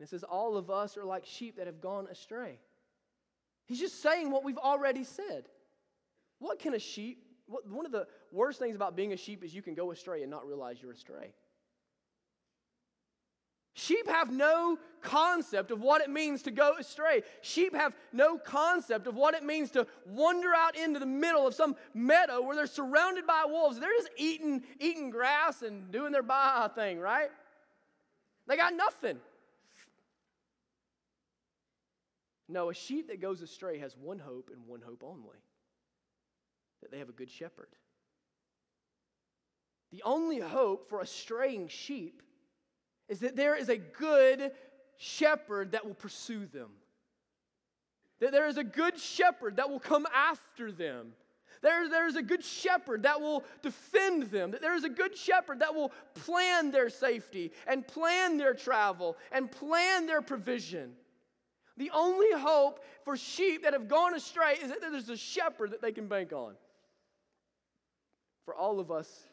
And 0.00 0.06
it 0.06 0.10
says, 0.10 0.24
All 0.24 0.56
of 0.56 0.70
us 0.70 0.96
are 0.96 1.04
like 1.04 1.26
sheep 1.26 1.56
that 1.58 1.66
have 1.66 1.82
gone 1.82 2.08
astray. 2.10 2.58
He's 3.66 3.78
just 3.78 4.00
saying 4.00 4.30
what 4.30 4.44
we've 4.44 4.56
already 4.56 5.04
said. 5.04 5.44
What 6.38 6.58
can 6.58 6.72
a 6.72 6.78
sheep, 6.78 7.22
what, 7.46 7.68
one 7.68 7.84
of 7.84 7.92
the 7.92 8.06
worst 8.32 8.58
things 8.58 8.74
about 8.74 8.96
being 8.96 9.12
a 9.12 9.18
sheep 9.18 9.44
is 9.44 9.54
you 9.54 9.60
can 9.60 9.74
go 9.74 9.90
astray 9.90 10.22
and 10.22 10.30
not 10.30 10.46
realize 10.46 10.78
you're 10.80 10.90
astray. 10.90 11.34
Sheep 13.74 14.08
have 14.08 14.32
no 14.32 14.78
concept 15.02 15.70
of 15.70 15.82
what 15.82 16.00
it 16.00 16.08
means 16.08 16.42
to 16.44 16.50
go 16.50 16.76
astray. 16.78 17.22
Sheep 17.42 17.74
have 17.74 17.94
no 18.10 18.38
concept 18.38 19.06
of 19.06 19.16
what 19.16 19.34
it 19.34 19.44
means 19.44 19.70
to 19.72 19.86
wander 20.06 20.54
out 20.56 20.76
into 20.76 20.98
the 20.98 21.04
middle 21.04 21.46
of 21.46 21.54
some 21.54 21.76
meadow 21.92 22.40
where 22.40 22.56
they're 22.56 22.66
surrounded 22.66 23.26
by 23.26 23.44
wolves. 23.46 23.78
They're 23.78 23.92
just 23.98 24.10
eating, 24.16 24.64
eating 24.78 25.10
grass 25.10 25.60
and 25.60 25.92
doing 25.92 26.10
their 26.10 26.22
bah 26.22 26.68
thing, 26.68 27.00
right? 27.00 27.28
They 28.48 28.56
got 28.56 28.74
nothing. 28.74 29.18
No, 32.50 32.68
a 32.68 32.74
sheep 32.74 33.08
that 33.08 33.20
goes 33.20 33.42
astray 33.42 33.78
has 33.78 33.96
one 33.96 34.18
hope 34.18 34.50
and 34.52 34.66
one 34.66 34.80
hope 34.80 35.04
only 35.06 35.38
that 36.82 36.90
they 36.90 36.98
have 36.98 37.08
a 37.08 37.12
good 37.12 37.30
shepherd. 37.30 37.68
The 39.92 40.02
only 40.04 40.40
hope 40.40 40.88
for 40.88 41.00
a 41.00 41.06
straying 41.06 41.68
sheep 41.68 42.22
is 43.08 43.20
that 43.20 43.36
there 43.36 43.54
is 43.54 43.68
a 43.68 43.76
good 43.76 44.50
shepherd 44.96 45.72
that 45.72 45.86
will 45.86 45.94
pursue 45.94 46.46
them. 46.46 46.70
That 48.18 48.32
there 48.32 48.48
is 48.48 48.56
a 48.56 48.64
good 48.64 48.98
shepherd 48.98 49.56
that 49.56 49.70
will 49.70 49.80
come 49.80 50.06
after 50.14 50.72
them. 50.72 51.12
There, 51.62 51.88
there 51.88 52.06
is 52.06 52.16
a 52.16 52.22
good 52.22 52.44
shepherd 52.44 53.04
that 53.04 53.20
will 53.20 53.44
defend 53.62 54.24
them. 54.24 54.50
That 54.50 54.60
there 54.60 54.74
is 54.74 54.84
a 54.84 54.88
good 54.88 55.16
shepherd 55.16 55.60
that 55.60 55.74
will 55.74 55.92
plan 56.14 56.70
their 56.70 56.90
safety 56.90 57.52
and 57.66 57.86
plan 57.86 58.38
their 58.38 58.54
travel 58.54 59.16
and 59.30 59.50
plan 59.50 60.06
their 60.06 60.22
provision. 60.22 60.94
The 61.80 61.90
only 61.94 62.30
hope 62.32 62.84
for 63.06 63.16
sheep 63.16 63.62
that 63.62 63.72
have 63.72 63.88
gone 63.88 64.14
astray 64.14 64.58
is 64.62 64.68
that 64.68 64.82
there's 64.82 65.08
a 65.08 65.16
shepherd 65.16 65.70
that 65.70 65.80
they 65.80 65.92
can 65.92 66.08
bank 66.08 66.30
on. 66.30 66.52
For 68.44 68.54
all 68.54 68.80
of 68.80 68.90
us 68.90 69.24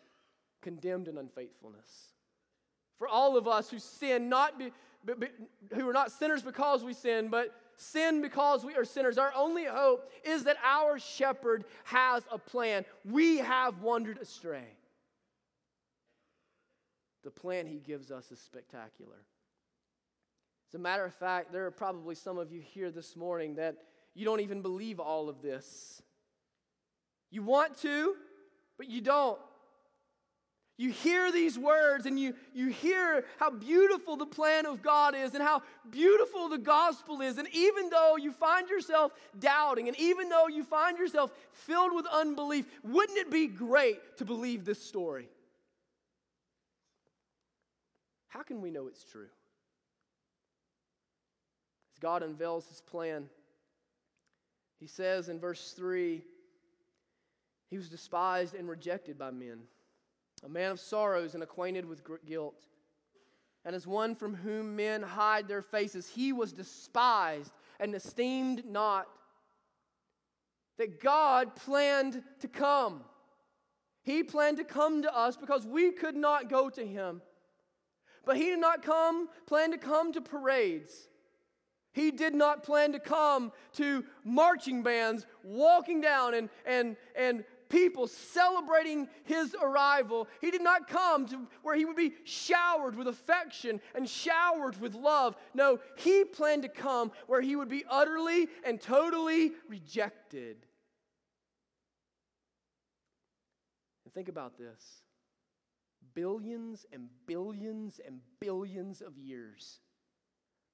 condemned 0.62 1.10
in 1.10 1.18
unfaithfulness. 1.18 2.14
For 2.98 3.06
all 3.06 3.36
of 3.36 3.50
us 3.50 3.70
who 3.70 3.80
sin, 3.80 4.30
not 4.30 4.58
be, 4.58 4.72
be, 5.06 5.14
be, 5.20 5.28
who 5.76 5.90
are 5.90 5.94
not 5.94 6.10
sinners 6.10 6.42
because 6.42 6.86
we 6.86 6.94
sin, 6.94 7.28
but 7.28 7.54
sin 7.76 8.22
because 8.22 8.64
we 8.64 8.76
are 8.76 8.86
sinners. 8.86 9.18
Our 9.18 9.34
only 9.36 9.66
hope 9.66 10.10
is 10.24 10.46
that 10.46 10.56
our 10.64 11.00
shepherd 11.00 11.66
has 11.84 12.24
a 12.32 12.38
plan. 12.38 12.86
We 13.04 13.40
have 13.40 13.82
wandered 13.82 14.20
astray. 14.20 14.78
The 17.26 17.32
plan 17.32 17.66
he 17.68 17.80
gives 17.80 18.10
us 18.10 18.32
is 18.32 18.40
spectacular. 18.40 19.26
As 20.70 20.76
a 20.76 20.80
matter 20.80 21.06
of 21.06 21.14
fact, 21.14 21.52
there 21.54 21.66
are 21.66 21.72
probably 21.72 22.16
some 22.16 22.38
of 22.38 22.52
you 22.52 22.60
here 22.60 22.92
this 22.92 23.16
morning 23.16 23.56
that 23.56 23.78
you 24.14 24.26
don't 24.26 24.42
even 24.42 24.62
believe 24.62 25.00
all 25.00 25.30
of 25.30 25.42
this. 25.42 26.02
You 27.32 27.42
want 27.44 27.78
to, 27.82 28.16
but 28.78 28.90
you 28.90 29.00
don't. 29.00 29.40
You 30.80 30.92
hear 30.92 31.32
these 31.32 31.58
words 31.58 32.06
and 32.06 32.20
you, 32.20 32.36
you 32.54 32.68
hear 32.68 33.26
how 33.40 33.50
beautiful 33.50 34.16
the 34.16 34.28
plan 34.28 34.68
of 34.68 34.84
God 34.84 35.16
is 35.16 35.34
and 35.34 35.42
how 35.42 35.64
beautiful 35.90 36.50
the 36.50 36.60
gospel 36.60 37.22
is. 37.22 37.40
And 37.40 37.48
even 37.52 37.90
though 37.90 38.16
you 38.16 38.32
find 38.32 38.70
yourself 38.70 39.12
doubting 39.40 39.88
and 39.88 40.00
even 40.00 40.30
though 40.30 40.48
you 40.48 40.64
find 40.64 40.98
yourself 40.98 41.32
filled 41.52 41.96
with 41.96 42.06
unbelief, 42.06 42.66
wouldn't 42.84 43.18
it 43.18 43.32
be 43.32 43.48
great 43.48 44.18
to 44.18 44.26
believe 44.26 44.66
this 44.66 44.82
story? 44.82 45.30
How 48.28 48.44
can 48.44 48.62
we 48.62 48.70
know 48.70 48.88
it's 48.88 49.04
true? 49.04 49.30
As 51.98 52.00
God 52.00 52.22
unveils 52.22 52.68
his 52.68 52.80
plan, 52.80 53.26
he 54.80 54.86
says 54.86 55.30
in 55.30 55.40
verse 55.40 55.72
3 55.72 56.22
He 57.72 57.78
was 57.78 57.90
despised 57.90 58.54
and 58.54 58.70
rejected 58.70 59.18
by 59.18 59.32
men, 59.32 59.62
a 60.46 60.50
man 60.50 60.70
of 60.70 60.80
sorrows 60.80 61.34
and 61.34 61.42
acquainted 61.42 61.86
with 61.86 62.04
guilt. 62.24 62.62
And 63.66 63.76
as 63.76 63.88
one 63.88 64.14
from 64.14 64.36
whom 64.36 64.76
men 64.76 65.02
hide 65.02 65.48
their 65.48 65.64
faces, 65.64 66.08
he 66.08 66.32
was 66.32 66.54
despised 66.54 67.52
and 67.80 67.96
esteemed 67.96 68.64
not. 68.64 69.08
That 70.78 71.02
God 71.02 71.56
planned 71.56 72.22
to 72.42 72.48
come. 72.48 73.02
He 74.04 74.22
planned 74.22 74.58
to 74.58 74.64
come 74.64 75.02
to 75.02 75.18
us 75.18 75.36
because 75.36 75.66
we 75.66 75.94
could 75.94 76.16
not 76.16 76.48
go 76.48 76.70
to 76.70 76.86
him. 76.86 77.24
But 78.24 78.38
he 78.38 78.44
did 78.44 78.60
not 78.60 78.84
come, 78.84 79.30
plan 79.48 79.72
to 79.72 79.80
come 79.80 80.14
to 80.14 80.22
parades. 80.22 81.08
He 81.98 82.12
did 82.12 82.36
not 82.36 82.62
plan 82.62 82.92
to 82.92 83.00
come 83.00 83.52
to 83.74 84.06
marching 84.24 84.84
bands 84.84 85.26
walking 85.42 86.00
down 86.00 86.36
and, 86.36 86.48
and, 86.64 86.96
and 87.16 87.44
people 87.70 88.06
celebrating 88.06 89.10
his 89.24 89.56
arrival. 89.60 90.28
He 90.40 90.52
did 90.52 90.62
not 90.62 90.88
come 90.88 91.26
to 91.30 91.48
where 91.64 91.76
he 91.76 91.86
would 91.86 91.96
be 91.96 92.14
showered 92.24 92.96
with 92.96 93.08
affection 93.08 93.82
and 93.96 94.08
showered 94.08 94.80
with 94.80 94.94
love. 94.94 95.36
No, 95.56 95.80
he 95.96 96.24
planned 96.24 96.62
to 96.62 96.70
come 96.70 97.12
where 97.26 97.42
he 97.42 97.56
would 97.56 97.68
be 97.68 97.84
utterly 97.90 98.48
and 98.64 98.80
totally 98.80 99.54
rejected. 99.68 100.68
And 104.06 104.14
think 104.14 104.30
about 104.30 104.60
this 104.60 105.02
billions 106.14 106.86
and 106.94 107.10
billions 107.26 108.00
and 108.06 108.20
billions 108.40 109.02
of 109.02 109.18
years 109.18 109.80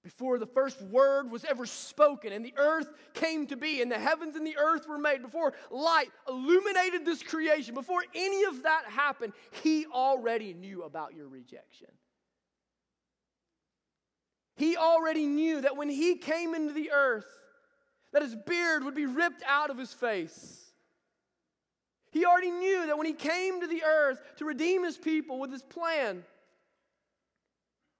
before 0.04 0.38
the 0.38 0.46
first 0.46 0.82
word 0.82 1.32
was 1.32 1.46
ever 1.46 1.66
spoken 1.66 2.34
and 2.34 2.46
the 2.46 2.54
earth 2.58 2.89
came 3.13 3.48
to 3.48 3.56
be 3.56 3.82
and 3.82 3.92
the 3.92 3.98
heavens 3.98 4.36
and 4.36 4.46
the 4.46 4.58
earth 4.58 4.88
were 4.88 4.98
made, 4.98 5.22
before 5.22 5.54
light 5.72 6.10
illuminated 6.28 7.06
this 7.06 7.24
creation, 7.24 7.74
before 7.74 8.04
any 8.13 8.44
of 8.44 8.63
that 8.63 8.86
happened, 8.86 9.34
he 9.63 9.86
already 9.86 10.54
knew 10.54 10.84
about 10.84 11.13
your 11.16 11.28
rejection. 11.28 11.88
He 14.56 14.78
already 14.78 15.26
knew 15.26 15.62
that 15.62 15.78
when 15.78 15.89
he 15.89 16.16
came 16.16 16.54
into 16.54 16.74
the 16.74 16.92
earth, 16.92 17.26
that 18.12 18.22
his 18.22 18.36
beard 18.36 18.84
would 18.84 18.96
be 18.96 19.08
ripped 19.08 19.42
out 19.48 19.70
of 19.70 19.78
his 19.78 19.92
face. 19.92 20.60
He 22.12 22.26
already 22.26 22.52
knew 22.52 22.86
that 22.88 22.98
when 22.98 23.08
he 23.08 23.13
came 23.13 23.62
to 23.62 23.68
the 23.68 23.84
earth 23.84 24.22
to 24.38 24.46
redeem 24.46 24.84
his 24.84 24.98
people 24.98 25.39
with 25.39 25.52
his 25.52 25.63
plan, 25.63 26.24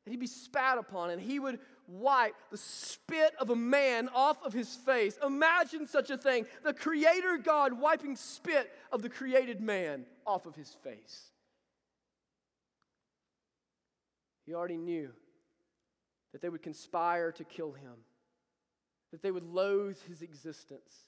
that 0.06 0.12
he'd 0.12 0.20
be 0.20 0.28
spat 0.28 0.78
upon 0.78 1.10
and 1.10 1.22
he 1.22 1.40
would 1.40 1.60
wipe 1.88 2.36
the 2.52 2.58
spit 2.58 3.34
of 3.40 3.50
a 3.50 3.56
man 3.56 4.10
off 4.14 4.44
of 4.44 4.54
his 4.54 4.76
face. 4.76 5.18
Imagine 5.26 5.88
such 5.88 6.10
a 6.10 6.18
thing. 6.18 6.46
The 6.64 6.74
Creator 6.74 7.40
God 7.44 7.74
wiping 7.74 8.16
spit 8.16 8.72
of 8.92 9.02
the 9.02 9.10
created 9.10 9.62
man 9.62 10.06
off 10.26 10.46
of 10.46 10.56
his 10.56 10.76
face. 10.84 11.32
He 14.46 14.54
already 14.54 14.78
knew 14.78 15.10
that 16.32 16.42
they 16.42 16.50
would 16.50 16.64
conspire 16.64 17.32
to 17.34 17.44
kill 17.44 17.72
him, 17.72 17.94
that 19.12 19.22
they 19.22 19.32
would 19.32 19.46
loathe 19.46 19.98
his 20.08 20.22
existence. 20.22 21.06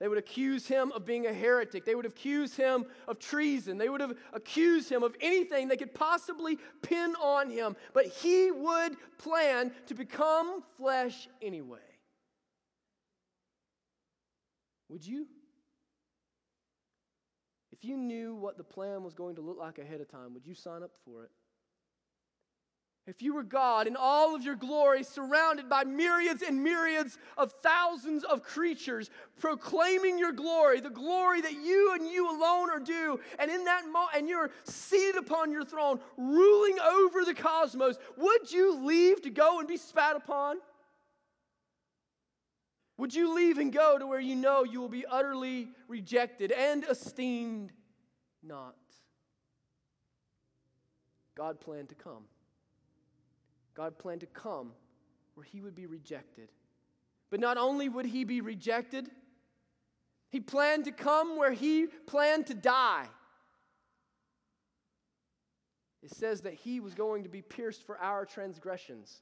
They 0.00 0.08
would 0.08 0.18
accuse 0.18 0.66
him 0.66 0.92
of 0.92 1.04
being 1.04 1.26
a 1.26 1.32
heretic. 1.32 1.84
They 1.84 1.94
would 1.94 2.06
accuse 2.06 2.56
him 2.56 2.86
of 3.06 3.18
treason. 3.18 3.76
They 3.76 3.90
would 3.90 4.00
have 4.00 4.16
accused 4.32 4.90
him 4.90 5.02
of 5.02 5.14
anything 5.20 5.68
they 5.68 5.76
could 5.76 5.94
possibly 5.94 6.58
pin 6.80 7.14
on 7.22 7.50
him. 7.50 7.76
But 7.92 8.06
he 8.06 8.50
would 8.50 8.96
plan 9.18 9.72
to 9.86 9.94
become 9.94 10.62
flesh 10.78 11.28
anyway. 11.42 11.78
Would 14.88 15.06
you? 15.06 15.26
If 17.70 17.84
you 17.84 17.98
knew 17.98 18.34
what 18.34 18.56
the 18.56 18.64
plan 18.64 19.04
was 19.04 19.12
going 19.12 19.36
to 19.36 19.42
look 19.42 19.58
like 19.58 19.78
ahead 19.78 20.00
of 20.00 20.10
time, 20.10 20.32
would 20.32 20.46
you 20.46 20.54
sign 20.54 20.82
up 20.82 20.92
for 21.04 21.24
it? 21.24 21.30
If 23.10 23.22
you 23.22 23.34
were 23.34 23.42
God 23.42 23.88
in 23.88 23.96
all 23.96 24.36
of 24.36 24.44
your 24.44 24.54
glory, 24.54 25.02
surrounded 25.02 25.68
by 25.68 25.82
myriads 25.82 26.42
and 26.42 26.62
myriads 26.62 27.18
of 27.36 27.50
thousands 27.60 28.22
of 28.22 28.44
creatures, 28.44 29.10
proclaiming 29.40 30.16
your 30.16 30.30
glory, 30.30 30.78
the 30.78 30.90
glory 30.90 31.40
that 31.40 31.54
you 31.54 31.92
and 31.94 32.06
you 32.06 32.30
alone 32.30 32.70
are 32.70 32.78
due, 32.78 33.18
and 33.40 33.50
in 33.50 33.64
that 33.64 33.84
moment, 33.86 34.12
and 34.14 34.28
you're 34.28 34.52
seated 34.62 35.16
upon 35.16 35.50
your 35.50 35.64
throne, 35.64 35.98
ruling 36.16 36.78
over 36.78 37.24
the 37.24 37.34
cosmos, 37.34 37.96
would 38.16 38.52
you 38.52 38.86
leave 38.86 39.20
to 39.22 39.30
go 39.30 39.58
and 39.58 39.66
be 39.66 39.76
spat 39.76 40.14
upon? 40.14 40.58
Would 42.96 43.12
you 43.12 43.34
leave 43.34 43.58
and 43.58 43.72
go 43.72 43.98
to 43.98 44.06
where 44.06 44.20
you 44.20 44.36
know 44.36 44.62
you 44.62 44.80
will 44.80 44.88
be 44.88 45.04
utterly 45.04 45.70
rejected 45.88 46.52
and 46.52 46.84
esteemed 46.84 47.72
not? 48.40 48.76
God 51.36 51.60
planned 51.60 51.88
to 51.88 51.96
come. 51.96 52.26
God 53.74 53.98
planned 53.98 54.20
to 54.20 54.26
come 54.26 54.72
where 55.34 55.44
he 55.44 55.60
would 55.60 55.74
be 55.74 55.86
rejected. 55.86 56.48
But 57.30 57.40
not 57.40 57.56
only 57.56 57.88
would 57.88 58.06
he 58.06 58.24
be 58.24 58.40
rejected, 58.40 59.08
he 60.30 60.40
planned 60.40 60.84
to 60.84 60.92
come 60.92 61.36
where 61.36 61.52
he 61.52 61.86
planned 62.06 62.46
to 62.46 62.54
die. 62.54 63.06
It 66.02 66.10
says 66.10 66.42
that 66.42 66.54
he 66.54 66.80
was 66.80 66.94
going 66.94 67.24
to 67.24 67.28
be 67.28 67.42
pierced 67.42 67.84
for 67.84 67.98
our 67.98 68.24
transgressions. 68.24 69.20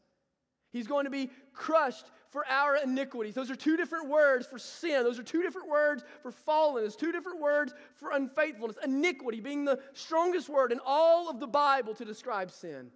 He's 0.70 0.86
going 0.86 1.04
to 1.04 1.10
be 1.10 1.30
crushed 1.52 2.06
for 2.28 2.46
our 2.46 2.76
iniquities. 2.76 3.34
Those 3.34 3.50
are 3.50 3.56
two 3.56 3.76
different 3.76 4.08
words 4.08 4.46
for 4.46 4.58
sin. 4.58 5.02
Those 5.02 5.18
are 5.18 5.22
two 5.22 5.42
different 5.42 5.68
words 5.68 6.04
for 6.22 6.30
fallenness, 6.30 6.96
two 6.96 7.10
different 7.10 7.40
words 7.40 7.72
for 7.94 8.12
unfaithfulness. 8.12 8.76
Iniquity 8.84 9.40
being 9.40 9.64
the 9.64 9.80
strongest 9.94 10.48
word 10.48 10.70
in 10.70 10.80
all 10.84 11.30
of 11.30 11.40
the 11.40 11.46
Bible 11.46 11.94
to 11.94 12.04
describe 12.04 12.50
sin. 12.50 12.90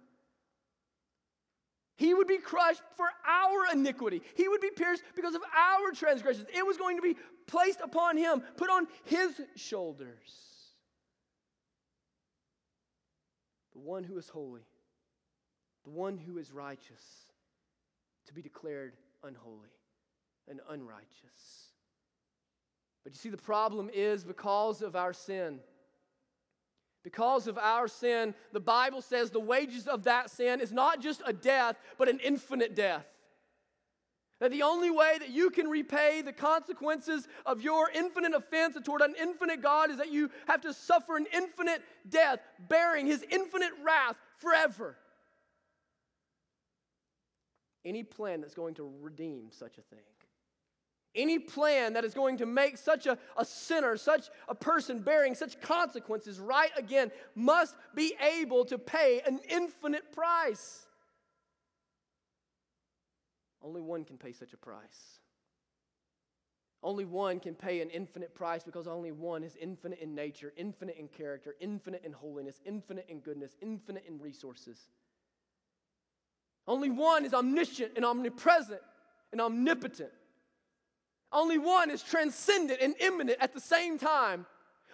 He 1.95 2.13
would 2.13 2.27
be 2.27 2.37
crushed 2.37 2.81
for 2.95 3.05
our 3.27 3.71
iniquity. 3.71 4.21
He 4.35 4.47
would 4.47 4.61
be 4.61 4.71
pierced 4.71 5.03
because 5.15 5.35
of 5.35 5.41
our 5.55 5.91
transgressions. 5.91 6.47
It 6.53 6.65
was 6.65 6.77
going 6.77 6.97
to 6.97 7.03
be 7.03 7.15
placed 7.45 7.79
upon 7.81 8.17
him, 8.17 8.41
put 8.57 8.69
on 8.69 8.87
his 9.05 9.39
shoulders. 9.55 10.53
The 13.73 13.79
one 13.79 14.03
who 14.03 14.17
is 14.17 14.29
holy, 14.29 14.65
the 15.83 15.91
one 15.91 16.17
who 16.17 16.37
is 16.37 16.51
righteous, 16.51 17.03
to 18.27 18.33
be 18.33 18.41
declared 18.41 18.93
unholy 19.23 19.69
and 20.47 20.61
unrighteous. 20.69 21.69
But 23.03 23.13
you 23.13 23.17
see, 23.17 23.29
the 23.29 23.37
problem 23.37 23.89
is 23.93 24.23
because 24.23 24.81
of 24.81 24.95
our 24.95 25.13
sin. 25.13 25.59
Because 27.03 27.47
of 27.47 27.57
our 27.57 27.87
sin, 27.87 28.33
the 28.53 28.61
Bible 28.61 29.01
says 29.01 29.29
the 29.29 29.39
wages 29.39 29.87
of 29.87 30.03
that 30.03 30.29
sin 30.29 30.61
is 30.61 30.71
not 30.71 31.01
just 31.01 31.21
a 31.25 31.33
death, 31.33 31.75
but 31.97 32.07
an 32.07 32.19
infinite 32.19 32.75
death. 32.75 33.07
That 34.39 34.51
the 34.51 34.63
only 34.63 34.89
way 34.89 35.17
that 35.19 35.29
you 35.29 35.49
can 35.49 35.67
repay 35.67 36.21
the 36.21 36.33
consequences 36.33 37.27
of 37.45 37.61
your 37.61 37.89
infinite 37.93 38.33
offense 38.33 38.77
toward 38.83 39.01
an 39.01 39.15
infinite 39.21 39.61
God 39.61 39.91
is 39.91 39.97
that 39.97 40.11
you 40.11 40.29
have 40.47 40.61
to 40.61 40.73
suffer 40.73 41.17
an 41.17 41.27
infinite 41.33 41.81
death, 42.09 42.39
bearing 42.67 43.05
his 43.05 43.23
infinite 43.29 43.71
wrath 43.83 44.15
forever. 44.37 44.97
Any 47.85 48.03
plan 48.03 48.39
that's 48.41 48.55
going 48.55 48.75
to 48.75 48.89
redeem 49.01 49.49
such 49.51 49.77
a 49.77 49.81
thing 49.81 49.99
any 51.15 51.39
plan 51.39 51.93
that 51.93 52.05
is 52.05 52.13
going 52.13 52.37
to 52.37 52.45
make 52.45 52.77
such 52.77 53.05
a, 53.05 53.17
a 53.37 53.45
sinner, 53.45 53.97
such 53.97 54.29
a 54.47 54.55
person 54.55 54.99
bearing 54.99 55.35
such 55.35 55.61
consequences 55.61 56.39
right 56.39 56.71
again, 56.77 57.11
must 57.35 57.75
be 57.95 58.15
able 58.39 58.65
to 58.65 58.77
pay 58.77 59.21
an 59.25 59.39
infinite 59.49 60.11
price. 60.11 60.87
Only 63.61 63.81
one 63.81 64.03
can 64.03 64.17
pay 64.17 64.33
such 64.33 64.53
a 64.53 64.57
price. 64.57 65.19
Only 66.83 67.05
one 67.05 67.39
can 67.39 67.55
pay 67.55 67.79
an 67.79 67.89
infinite 67.89 68.35
price 68.35 68.63
because 68.63 68.87
only 68.87 69.13
one 69.13 69.41
is 69.43 69.55
infinite 69.55 69.99
in 69.99 70.13
nature, 70.13 70.51
infinite 70.57 70.97
in 70.99 71.07
character, 71.07 71.55
infinite 71.61 72.03
in 72.03 72.11
holiness, 72.11 72.59
infinite 72.65 73.05
in 73.07 73.19
goodness, 73.19 73.55
infinite 73.61 74.03
in 74.05 74.19
resources. 74.19 74.89
Only 76.67 76.89
one 76.89 77.23
is 77.23 77.33
omniscient 77.33 77.93
and 77.95 78.03
omnipresent 78.03 78.81
and 79.31 79.39
omnipotent. 79.39 80.11
Only 81.33 81.57
one 81.57 81.89
is 81.89 82.03
transcendent 82.03 82.79
and 82.79 82.95
immanent 82.99 83.39
at 83.41 83.53
the 83.53 83.59
same 83.59 83.97
time. 83.97 84.45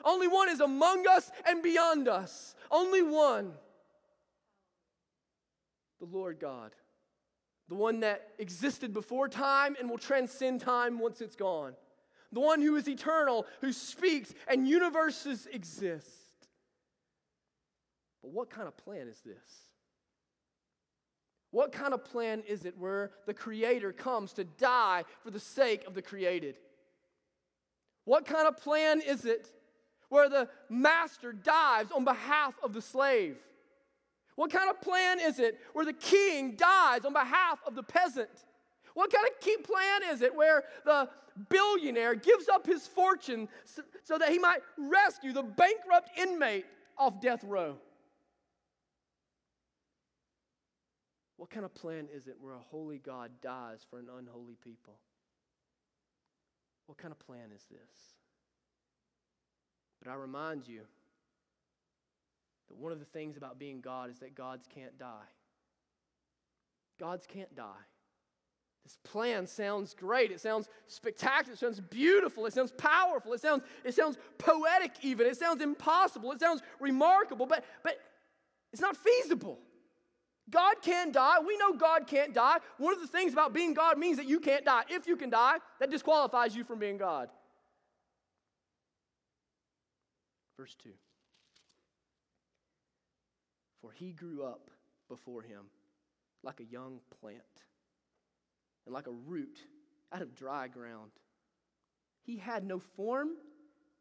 Only 0.03 0.27
one 0.27 0.47
is 0.49 0.61
among 0.61 1.05
us 1.05 1.29
and 1.45 1.61
beyond 1.61 2.07
us. 2.07 2.55
Only 2.71 3.03
one. 3.03 3.51
The 5.99 6.05
Lord 6.05 6.39
God. 6.39 6.71
The 7.67 7.75
one 7.75 7.99
that 7.99 8.29
existed 8.39 8.93
before 8.93 9.27
time 9.27 9.75
and 9.79 9.89
will 9.89 9.97
transcend 9.97 10.61
time 10.61 10.97
once 10.97 11.19
it's 11.19 11.35
gone. 11.35 11.73
The 12.31 12.39
one 12.39 12.61
who 12.61 12.75
is 12.77 12.87
eternal, 12.87 13.45
who 13.59 13.73
speaks, 13.73 14.33
and 14.47 14.67
universes 14.67 15.47
exist. 15.51 16.07
But 18.21 18.31
what 18.31 18.49
kind 18.49 18.67
of 18.67 18.77
plan 18.77 19.07
is 19.07 19.19
this? 19.21 19.68
What 21.51 21.71
kind 21.71 21.93
of 21.93 22.05
plan 22.05 22.43
is 22.47 22.65
it 22.65 22.77
where 22.77 23.11
the 23.25 23.33
Creator 23.33 23.93
comes 23.93 24.33
to 24.33 24.43
die 24.43 25.03
for 25.23 25.31
the 25.31 25.39
sake 25.39 25.85
of 25.87 25.95
the 25.95 26.01
created? 26.01 26.57
What 28.05 28.25
kind 28.25 28.47
of 28.47 28.57
plan 28.57 29.01
is 29.01 29.25
it 29.25 29.51
where 30.09 30.29
the 30.29 30.47
master 30.69 31.31
dies 31.31 31.87
on 31.95 32.03
behalf 32.03 32.53
of 32.63 32.73
the 32.73 32.81
slave? 32.81 33.37
What 34.35 34.51
kind 34.51 34.69
of 34.69 34.79
plan 34.81 35.19
is 35.19 35.39
it 35.39 35.59
where 35.73 35.85
the 35.85 35.93
king 35.93 36.55
dies 36.55 37.03
on 37.03 37.13
behalf 37.13 37.59
of 37.65 37.75
the 37.75 37.83
peasant? 37.83 38.29
What 38.93 39.11
kind 39.11 39.27
of 39.27 39.39
key 39.39 39.57
plan 39.57 40.01
is 40.11 40.21
it 40.21 40.35
where 40.35 40.63
the 40.85 41.09
billionaire 41.49 42.15
gives 42.15 42.47
up 42.47 42.65
his 42.65 42.87
fortune 42.87 43.49
so, 43.65 43.81
so 44.03 44.17
that 44.17 44.29
he 44.29 44.39
might 44.39 44.59
rescue 44.77 45.33
the 45.33 45.43
bankrupt 45.43 46.11
inmate 46.17 46.65
off 46.97 47.19
death 47.21 47.43
row? 47.43 47.77
What 51.39 51.49
kind 51.49 51.63
of 51.63 51.73
plan 51.73 52.09
is 52.13 52.27
it 52.27 52.35
where 52.41 52.53
a 52.53 52.59
holy 52.59 52.97
God 52.97 53.31
dies 53.41 53.79
for 53.89 53.97
an 53.97 54.07
unholy 54.09 54.57
people? 54.61 54.95
What 56.85 56.97
kind 56.97 57.13
of 57.13 57.19
plan 57.19 57.51
is 57.55 57.63
this? 57.71 58.15
But 60.03 60.11
I 60.11 60.15
remind 60.15 60.67
you 60.67 60.81
that 62.67 62.75
one 62.75 62.91
of 62.91 62.99
the 62.99 63.05
things 63.05 63.37
about 63.37 63.57
being 63.57 63.79
God 63.79 64.09
is 64.09 64.19
that 64.19 64.35
gods 64.35 64.67
can't 64.67 64.99
die. 64.99 65.29
Gods 66.99 67.25
can't 67.25 67.55
die. 67.55 67.85
This 68.83 68.97
plan 69.09 69.47
sounds 69.47 69.93
great. 69.93 70.31
It 70.31 70.41
sounds 70.41 70.67
spectacular. 70.87 71.53
It 71.53 71.59
sounds 71.59 71.79
beautiful. 71.79 72.47
It 72.47 72.53
sounds 72.53 72.73
powerful. 72.73 73.31
It 73.31 73.39
sounds, 73.39 73.63
it 73.85 73.93
sounds 73.93 74.17
poetic, 74.39 74.91
even. 75.03 75.25
It 75.25 75.37
sounds 75.37 75.61
impossible. 75.61 76.33
It 76.33 76.41
sounds 76.41 76.61
remarkable, 76.81 77.45
but, 77.45 77.63
but 77.81 77.97
it's 78.73 78.81
not 78.81 78.97
feasible. 78.97 79.57
God 80.49 80.75
can 80.81 81.11
die. 81.11 81.37
We 81.45 81.57
know 81.57 81.73
God 81.73 82.07
can't 82.07 82.33
die. 82.33 82.57
One 82.77 82.93
of 82.93 83.01
the 83.01 83.07
things 83.07 83.33
about 83.33 83.53
being 83.53 83.73
God 83.73 83.97
means 83.97 84.17
that 84.17 84.27
you 84.27 84.39
can't 84.39 84.65
die. 84.65 84.83
If 84.89 85.07
you 85.07 85.15
can 85.15 85.29
die, 85.29 85.57
that 85.79 85.91
disqualifies 85.91 86.55
you 86.55 86.63
from 86.63 86.79
being 86.79 86.97
God. 86.97 87.29
Verse 90.57 90.75
2 90.83 90.89
For 93.81 93.91
he 93.91 94.11
grew 94.11 94.43
up 94.43 94.69
before 95.07 95.41
him 95.41 95.65
like 96.43 96.59
a 96.59 96.65
young 96.65 96.99
plant 97.21 97.43
and 98.85 98.93
like 98.93 99.07
a 99.07 99.11
root 99.11 99.57
out 100.11 100.21
of 100.21 100.35
dry 100.35 100.67
ground. 100.67 101.11
He 102.23 102.37
had 102.37 102.63
no 102.63 102.79
form 102.79 103.29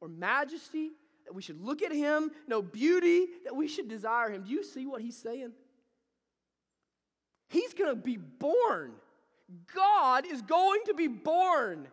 or 0.00 0.08
majesty 0.08 0.92
that 1.26 1.34
we 1.34 1.42
should 1.42 1.61
look 1.61 1.82
at 1.82 1.92
him, 1.92 2.30
no 2.46 2.62
beauty 2.62 3.26
that 3.44 3.54
we 3.54 3.68
should 3.68 3.88
desire 3.88 4.30
him. 4.30 4.42
Do 4.44 4.50
you 4.50 4.64
see 4.64 4.87
what 4.87 5.02
he's 5.02 5.16
saying? 5.16 5.52
He's 7.48 7.74
going 7.74 7.90
to 7.90 8.00
be 8.00 8.16
born. 8.16 8.92
God 9.74 10.26
is 10.26 10.42
going 10.42 10.80
to 10.87 10.94
be 10.94 11.08
born. 11.08 11.88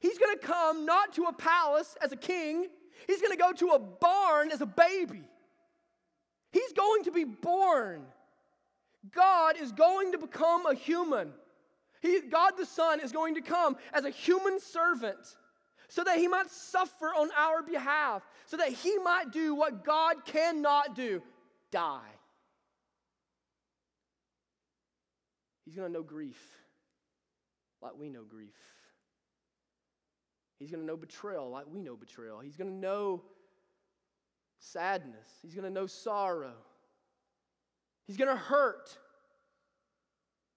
He's 0.00 0.18
going 0.18 0.36
to 0.38 0.44
come 0.44 0.86
not 0.86 1.12
to 1.14 1.24
a 1.24 1.32
palace 1.32 1.96
as 2.02 2.12
a 2.12 2.16
king, 2.16 2.66
he's 3.06 3.20
going 3.20 3.32
to 3.32 3.38
go 3.38 3.52
to 3.52 3.68
a 3.68 3.78
barn 3.78 4.50
as 4.50 4.60
a 4.60 4.66
baby. 4.66 5.22
He's 6.50 6.72
going 6.72 7.04
to 7.04 7.12
be 7.12 7.24
born. 7.24 8.02
God 9.10 9.56
is 9.58 9.72
going 9.72 10.12
to 10.12 10.18
become 10.18 10.66
a 10.66 10.74
human. 10.74 11.32
He, 12.00 12.20
God 12.20 12.52
the 12.58 12.66
Son 12.66 13.00
is 13.00 13.12
going 13.12 13.36
to 13.36 13.40
come 13.40 13.76
as 13.92 14.04
a 14.04 14.10
human 14.10 14.60
servant 14.60 15.36
so 15.88 16.04
that 16.04 16.18
he 16.18 16.28
might 16.28 16.50
suffer 16.50 17.06
on 17.06 17.30
our 17.36 17.62
behalf, 17.62 18.22
so 18.46 18.56
that 18.56 18.72
he 18.72 18.98
might 18.98 19.30
do 19.30 19.54
what 19.54 19.84
God 19.84 20.24
cannot 20.24 20.94
do 20.94 21.22
die. 21.70 22.00
He's 25.72 25.78
going 25.78 25.90
to 25.90 25.98
know 25.98 26.02
grief 26.02 26.38
like 27.80 27.92
we 27.98 28.10
know 28.10 28.24
grief. 28.28 28.52
He's 30.58 30.70
going 30.70 30.82
to 30.82 30.86
know 30.86 30.98
betrayal 30.98 31.48
like 31.48 31.64
we 31.66 31.80
know 31.80 31.96
betrayal. 31.96 32.40
He's 32.40 32.58
going 32.58 32.68
to 32.68 32.76
know 32.76 33.22
sadness. 34.58 35.30
He's 35.40 35.54
going 35.54 35.64
to 35.64 35.70
know 35.70 35.86
sorrow. 35.86 36.52
He's 38.06 38.18
going 38.18 38.28
to 38.28 38.36
hurt. 38.36 38.98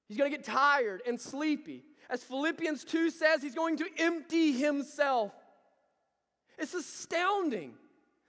He's 0.10 0.17
going 0.17 0.30
to 0.30 0.36
get 0.36 0.45
tired 0.45 1.01
and 1.08 1.17
sleepy. 1.17 1.86
As 2.10 2.21
Philippians 2.21 2.84
2 2.84 3.10
says, 3.10 3.41
he's 3.41 3.56
going 3.56 3.78
to 3.78 3.88
empty 3.97 4.51
himself. 4.51 5.32
It's 6.60 6.73
astounding. 6.73 7.75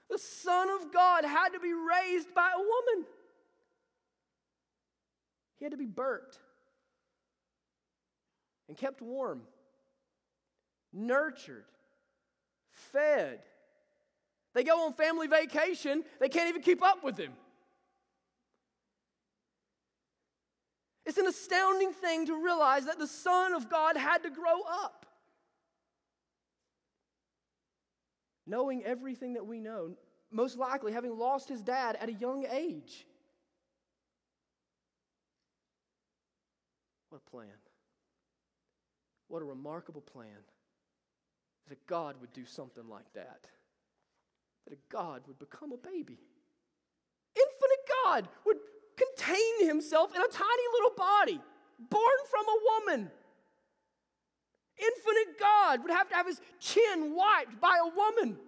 The 0.09 0.19
Son 0.19 0.69
of 0.71 0.93
God 0.93 1.25
had 1.25 1.49
to 1.49 1.59
be 1.59 1.73
raised 1.73 2.33
by 2.33 2.49
a 2.55 2.59
woman, 2.59 3.09
he 5.59 5.65
had 5.65 5.73
to 5.73 5.77
be 5.77 5.87
burnt 5.87 6.39
and 8.69 8.77
kept 8.77 9.01
warm, 9.01 9.43
nurtured, 10.93 11.65
fed. 12.71 13.41
They 14.55 14.65
go 14.65 14.87
on 14.87 14.93
family 14.93 15.27
vacation, 15.27 16.05
they 16.21 16.29
can't 16.29 16.49
even 16.49 16.63
keep 16.63 16.83
up 16.83 17.05
with 17.05 17.19
him. 17.19 17.33
It's 21.05 21.19
an 21.19 21.27
astounding 21.27 21.93
thing 21.93 22.27
to 22.27 22.43
realize 22.43 22.87
that 22.87 22.99
the 22.99 23.07
Son 23.07 23.55
of 23.55 23.71
God 23.71 23.97
had 23.97 24.25
to 24.25 24.31
grow 24.31 24.63
up. 24.69 25.07
Knowing 28.45 28.83
everything 28.85 29.35
that 29.35 29.47
we 29.47 29.61
know, 29.61 29.93
most 30.33 30.59
likely 30.59 30.93
having 30.93 31.17
lost 31.17 31.49
his 31.49 31.63
dad 31.63 31.97
at 32.01 32.09
a 32.09 32.13
young 32.13 32.45
age. 32.51 33.07
What 37.11 37.23
a 37.25 37.31
plan. 37.31 37.49
What 39.29 39.43
a 39.43 39.45
remarkable 39.45 40.01
plan 40.01 40.45
that 41.69 41.77
a 41.77 41.81
God 41.89 42.17
would 42.21 42.33
do 42.33 42.45
something 42.45 42.89
like 42.89 43.13
that. 43.15 43.47
That 44.65 44.75
a 44.75 44.79
God 44.89 45.23
would 45.27 45.39
become 45.39 45.73
a 45.73 45.77
baby. 45.77 46.19
Infinite 47.35 47.85
God 48.05 48.29
would 48.47 48.59
contain 48.97 49.69
himself 49.69 50.15
in 50.15 50.23
a 50.23 50.29
tiny 50.29 50.63
little 50.73 50.97
body, 50.97 51.41
born 51.79 52.19
from 52.31 52.45
a 52.49 52.61
woman. 52.65 53.11
Infinite 54.79 55.39
God 55.39 55.83
would 55.83 55.91
have 55.91 56.09
to 56.11 56.15
have 56.15 56.27
his 56.27 56.41
chin 56.61 57.15
wiped 57.15 57.61
by 57.61 57.77
a 57.81 57.95
woman. 57.95 58.39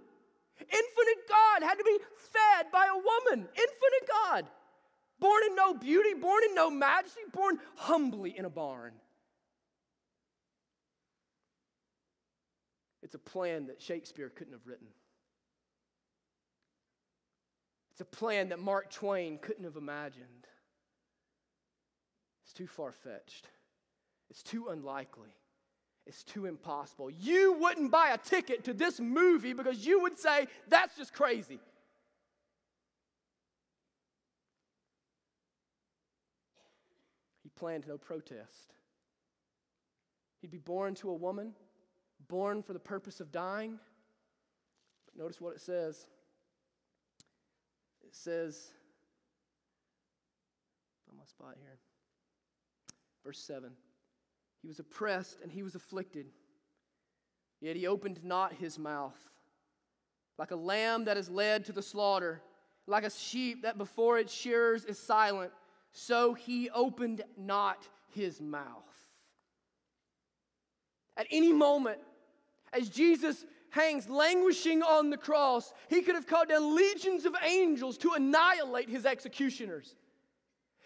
Infinite 0.61 1.29
God 1.29 1.63
had 1.63 1.77
to 1.77 1.85
be 1.85 1.99
fed 2.17 2.67
by 2.73 2.87
a 2.87 2.97
woman. 2.97 3.49
Infinite 3.49 4.09
God. 4.09 4.47
Born 5.21 5.43
in 5.49 5.57
no 5.57 5.75
beauty, 5.75 6.15
born 6.15 6.45
in 6.45 6.55
no 6.55 6.71
majesty, 6.71 7.23
born 7.33 7.59
humbly 7.77 8.37
in 8.37 8.45
a 8.45 8.51
barn. 8.51 8.93
It's 13.09 13.15
a 13.15 13.19
plan 13.19 13.69
that 13.69 13.81
Shakespeare 13.81 14.29
couldn't 14.29 14.53
have 14.53 14.67
written. 14.67 14.89
It's 17.91 18.03
a 18.03 18.05
plan 18.05 18.51
that 18.51 18.59
Mark 18.59 18.91
Twain 18.93 19.39
couldn't 19.39 19.65
have 19.65 19.77
imagined. 19.77 20.47
It's 22.45 22.53
too 22.53 22.67
far 22.67 22.93
fetched. 22.93 23.49
It's 24.29 24.43
too 24.43 24.69
unlikely. 24.69 25.31
It's 26.07 26.23
too 26.23 26.45
impossible. 26.45 27.09
You 27.09 27.55
wouldn't 27.59 27.91
buy 27.91 28.11
a 28.11 28.19
ticket 28.19 28.65
to 28.65 28.75
this 28.75 29.01
movie 29.01 29.55
because 29.55 29.87
you 29.87 30.03
would 30.03 30.19
say, 30.19 30.47
that's 30.69 30.95
just 30.95 31.15
crazy. 31.15 31.61
He 37.43 37.49
planned 37.57 37.87
no 37.89 37.97
protest. 37.97 38.75
He'd 40.43 40.51
be 40.51 40.59
born 40.59 40.95
to 40.97 41.09
a 41.09 41.15
woman 41.15 41.55
born 42.29 42.63
for 42.63 42.73
the 42.73 42.79
purpose 42.79 43.21
of 43.21 43.33
dying. 43.33 43.79
But 45.07 45.23
notice 45.23 45.41
what 45.41 45.55
it 45.55 45.61
says. 45.61 46.07
It 48.07 48.15
says, 48.15 48.71
on 51.11 51.17
my 51.17 51.25
spot 51.25 51.57
here. 51.61 51.79
Verse 53.25 53.39
7 53.41 53.73
He 54.63 54.69
was 54.69 54.79
oppressed 54.79 55.39
and 55.43 55.53
he 55.53 55.63
was 55.63 55.75
afflicted, 55.75 56.27
yet 57.61 57.77
he 57.77 57.87
opened 57.87 58.21
not 58.25 58.55
his 58.55 58.79
mouth. 58.79 59.19
Like 60.39 60.51
a 60.53 60.57
lamb 60.57 61.07
that 61.07 61.17
is 61.17 61.29
led 61.29 61.65
to 61.65 61.73
the 61.73 61.83
slaughter, 61.83 62.41
like 62.87 63.05
a 63.05 63.11
sheep 63.11 63.63
that 63.63 63.77
before 63.77 64.19
its 64.19 64.33
shearers 64.33 64.85
is 64.85 64.99
silent, 64.99 65.53
so 65.93 66.33
he 66.33 66.71
opened 66.71 67.23
not 67.37 67.89
his 68.15 68.41
mouth. 68.41 68.65
At 71.17 71.27
any 71.31 71.53
moment, 71.53 71.99
as 72.73 72.89
Jesus 72.89 73.45
hangs 73.71 74.09
languishing 74.09 74.83
on 74.83 75.11
the 75.11 75.17
cross, 75.17 75.73
he 75.89 76.03
could 76.03 76.15
have 76.15 76.27
called 76.27 76.49
down 76.49 76.75
legions 76.75 77.25
of 77.25 77.35
angels 77.45 77.99
to 77.99 78.13
annihilate 78.13 78.89
his 78.89 79.05
executioners. 79.05 79.95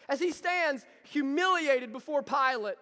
As 0.09 0.21
he 0.21 0.33
stands 0.33 0.85
humiliated 1.05 1.92
before 1.92 2.23
Pilate, 2.23 2.77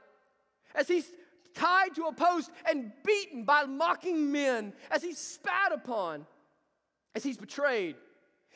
as 0.75 0.89
he's 0.89 1.07
tied 1.55 1.95
to 1.97 2.05
a 2.05 2.13
post 2.13 2.51
and 2.69 2.93
beaten 3.05 3.45
by 3.45 3.65
mocking 3.65 4.33
men, 4.33 4.73
as 4.91 5.03
he's 5.03 5.19
spat 5.19 5.73
upon, 5.73 6.27
as 7.15 7.23
he's 7.23 7.37
betrayed. 7.37 7.97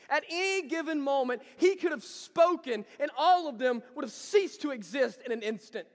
At 0.09 0.23
any 0.29 0.67
given 0.67 1.01
moment, 1.01 1.41
he 1.57 1.75
could 1.75 1.91
have 1.91 2.03
spoken, 2.03 2.85
and 2.99 3.09
all 3.17 3.47
of 3.47 3.57
them 3.57 3.81
would 3.95 4.03
have 4.03 4.11
ceased 4.11 4.61
to 4.61 4.71
exist 4.71 5.19
in 5.25 5.31
an 5.31 5.41
instant. 5.41 5.87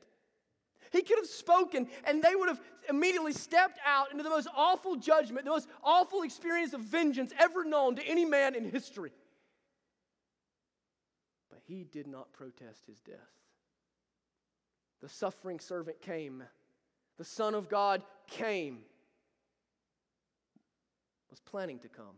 He 0.90 1.03
could 1.03 1.18
have 1.18 1.26
spoken, 1.26 1.88
and 2.05 2.22
they 2.22 2.35
would 2.35 2.48
have 2.48 2.61
immediately 2.88 3.33
stepped 3.33 3.79
out 3.87 4.11
into 4.11 4.24
the 4.24 4.31
most 4.31 4.48
awful 4.57 4.96
judgment, 4.96 5.44
the 5.44 5.53
most 5.53 5.68
awful 5.85 6.22
experience 6.22 6.72
of 6.72 6.81
vengeance 6.81 7.33
ever 7.38 7.64
known 7.64 7.94
to 7.96 8.03
any 8.05 8.24
man 8.24 8.55
in 8.55 8.68
history. 8.68 9.12
But 11.48 11.61
he 11.66 11.85
did 11.85 12.09
not 12.09 12.33
protest 12.33 12.87
his 12.87 13.00
death. 13.00 13.16
The 15.00 15.09
suffering 15.09 15.61
servant 15.61 16.03
came, 16.03 16.42
the 17.16 17.24
Son 17.24 17.55
of 17.55 17.68
God 17.68 18.03
came, 18.26 18.81
was 21.31 21.40
planning 21.40 21.79
to 21.79 21.88
come, 21.88 22.16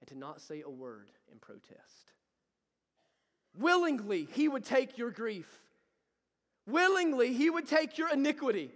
and 0.00 0.08
to 0.08 0.18
not 0.18 0.40
say 0.40 0.62
a 0.62 0.70
word 0.70 1.10
in 1.30 1.38
protest. 1.38 2.12
Willingly, 3.56 4.28
he 4.32 4.48
would 4.48 4.64
take 4.64 4.98
your 4.98 5.10
grief. 5.10 5.60
Willingly, 6.70 7.32
he 7.32 7.50
would 7.50 7.66
take 7.66 7.98
your 7.98 8.12
iniquity. 8.12 8.70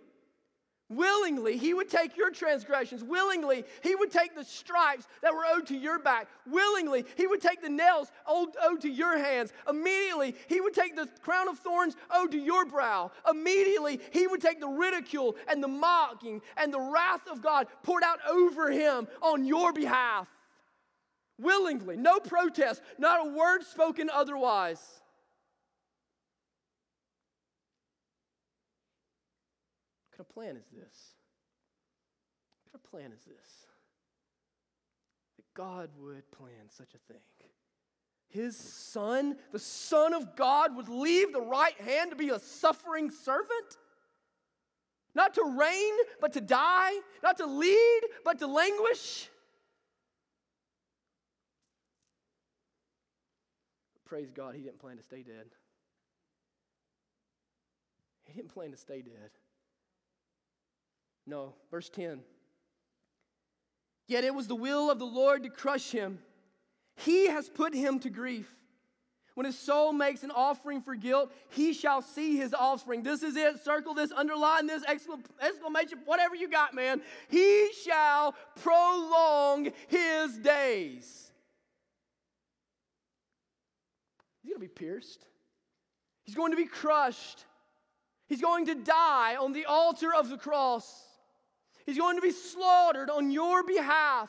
Willingly, 0.91 1.57
he 1.57 1.73
would 1.73 1.89
take 1.89 2.15
your 2.17 2.31
transgressions. 2.31 3.03
Willingly, 3.03 3.65
he 3.83 3.95
would 3.95 4.11
take 4.11 4.35
the 4.37 4.45
stripes 4.45 5.07
that 5.23 5.33
were 5.33 5.45
owed 5.47 5.67
to 5.69 5.77
your 5.77 5.99
back. 5.99 6.29
Willingly, 6.47 7.07
he 7.17 7.27
would 7.27 7.41
take 7.41 7.63
the 7.63 7.71
nails 7.71 8.13
owed, 8.27 8.53
to 8.83 8.89
your 8.89 9.17
hands. 9.19 9.53
Immediately, 9.69 10.35
he 10.47 10.61
would 10.61 10.75
take 10.75 10.95
the 10.95 11.09
crown 11.23 11.49
of 11.49 11.59
thorns 11.59 11.97
owed 12.11 12.33
to 12.33 12.39
your 12.39 12.67
brow. 12.67 13.13
Immediately, 13.29 14.01
he 14.13 14.27
would 14.27 14.43
take 14.43 14.61
the 14.61 14.69
ridicule 14.69 15.37
and 15.49 15.63
the 15.63 15.69
mocking 15.69 16.43
and 16.59 16.73
the 16.73 16.81
wrath 16.81 17.27
of 17.29 17.41
God 17.41 17.67
poured 17.83 18.03
out 18.03 18.19
over 18.29 18.71
him 18.71 19.09
on 19.23 19.47
your 19.47 19.73
behalf. 19.73 20.29
Willingly, 21.41 21.97
no 21.97 22.21
protest, 22.21 22.83
not 22.99 23.27
a 23.27 23.31
word 23.31 23.65
spoken 23.65 24.11
otherwise. 24.13 25.01
Kind 30.15 30.21
of 30.21 30.29
plan 30.33 30.57
is 30.57 30.67
this? 30.73 31.15
What 32.63 32.73
kind 32.73 32.85
of 32.85 32.91
plan 32.91 33.13
is 33.13 33.25
this? 33.25 33.67
That 35.37 35.55
God 35.55 35.91
would 35.99 36.31
plan 36.31 36.69
such 36.69 36.95
a 36.95 37.13
thing. 37.13 37.21
His 38.29 38.57
son, 38.57 39.37
the 39.53 39.59
Son 39.59 40.15
of 40.15 40.37
God, 40.37 40.77
would 40.77 40.89
leave 40.89 41.33
the 41.33 41.41
right 41.41 41.79
hand 41.81 42.11
to 42.11 42.17
be 42.17 42.31
a 42.31 42.39
suffering 42.39 43.11
servant? 43.11 43.79
Not 45.15 45.35
to 45.35 45.57
reign, 45.59 45.93
but 46.21 46.33
to 46.33 46.41
die? 46.41 46.93
Not 47.23 47.37
to 47.39 47.47
lead, 47.47 48.01
but 48.25 48.39
to 48.41 48.47
languish? 48.47 49.29
Praise 54.05 54.31
God, 54.31 54.55
he 54.55 54.63
didn't 54.63 54.79
plan 54.81 54.97
to 54.97 55.03
stay 55.03 55.23
dead. 55.23 55.47
He 58.27 58.35
didn't 58.35 58.53
plan 58.53 58.71
to 58.71 58.77
stay 58.77 59.03
dead. 59.03 59.31
No, 61.27 61.55
verse 61.71 61.89
10. 61.89 62.21
Yet 64.07 64.25
it 64.25 64.35
was 64.35 64.47
the 64.47 64.55
will 64.55 64.91
of 64.91 64.99
the 64.99 65.07
Lord 65.07 65.43
to 65.45 65.51
crush 65.51 65.91
him. 65.91 66.19
He 66.97 67.27
has 67.27 67.49
put 67.49 67.75
him 67.75 67.99
to 68.01 68.11
grief. 68.11 68.55
When 69.35 69.47
his 69.47 69.59
soul 69.59 69.93
makes 69.93 70.23
an 70.23 70.31
offering 70.31 70.81
for 70.81 70.95
guilt, 70.95 71.33
he 71.49 71.73
shall 71.73 72.03
see 72.03 72.37
his 72.37 72.55
offspring. 72.55 73.03
This 73.03 73.25
is 73.25 73.35
it. 73.35 73.65
Circle 73.65 73.95
this, 73.95 74.13
underline 74.13 74.69
this, 74.69 74.85
exclamation, 74.85 75.99
whatever 76.05 76.37
you 76.37 76.49
got, 76.49 76.73
man. 76.73 77.03
He 77.29 77.71
shall 77.85 78.37
prolong 78.63 79.73
his 79.89 80.39
days. 80.39 81.33
He's 84.43 84.53
going 84.53 84.61
to 84.61 84.69
be 84.69 84.69
pierced, 84.69 85.27
he's 86.25 86.37
going 86.37 86.53
to 86.53 86.57
be 86.57 86.67
crushed, 86.67 87.45
he's 88.29 88.43
going 88.43 88.67
to 88.67 88.75
die 88.77 89.35
on 89.35 89.53
the 89.53 89.65
altar 89.65 90.15
of 90.15 90.29
the 90.29 90.37
cross, 90.37 91.03
he's 91.87 91.99
going 91.99 92.17
to 92.17 92.23
be 92.23 92.31
slaughtered 92.31 93.11
on 93.11 93.31
your 93.31 93.63
behalf 93.63 94.29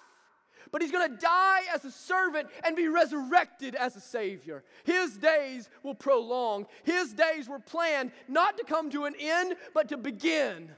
but 0.72 0.82
he's 0.82 0.92
going 0.92 1.10
to 1.10 1.18
die 1.18 1.62
as 1.74 1.86
a 1.86 1.92
servant 1.92 2.50
and 2.66 2.76
be 2.76 2.90
resurrected 2.90 3.76
as 3.76 3.96
a 3.96 4.02
savior. 4.02 4.64
His 4.84 5.16
days 5.16 5.70
will 5.84 5.96
prolong. 5.96 6.68
His 6.84 7.14
days 7.14 7.48
were 7.48 7.60
planned 7.60 8.12
not 8.28 8.58
to 8.58 8.66
come 8.66 8.90
to 8.90 9.06
an 9.06 9.14
end, 9.18 9.56
but 9.74 9.88
to 9.90 9.98
begin. 9.98 10.72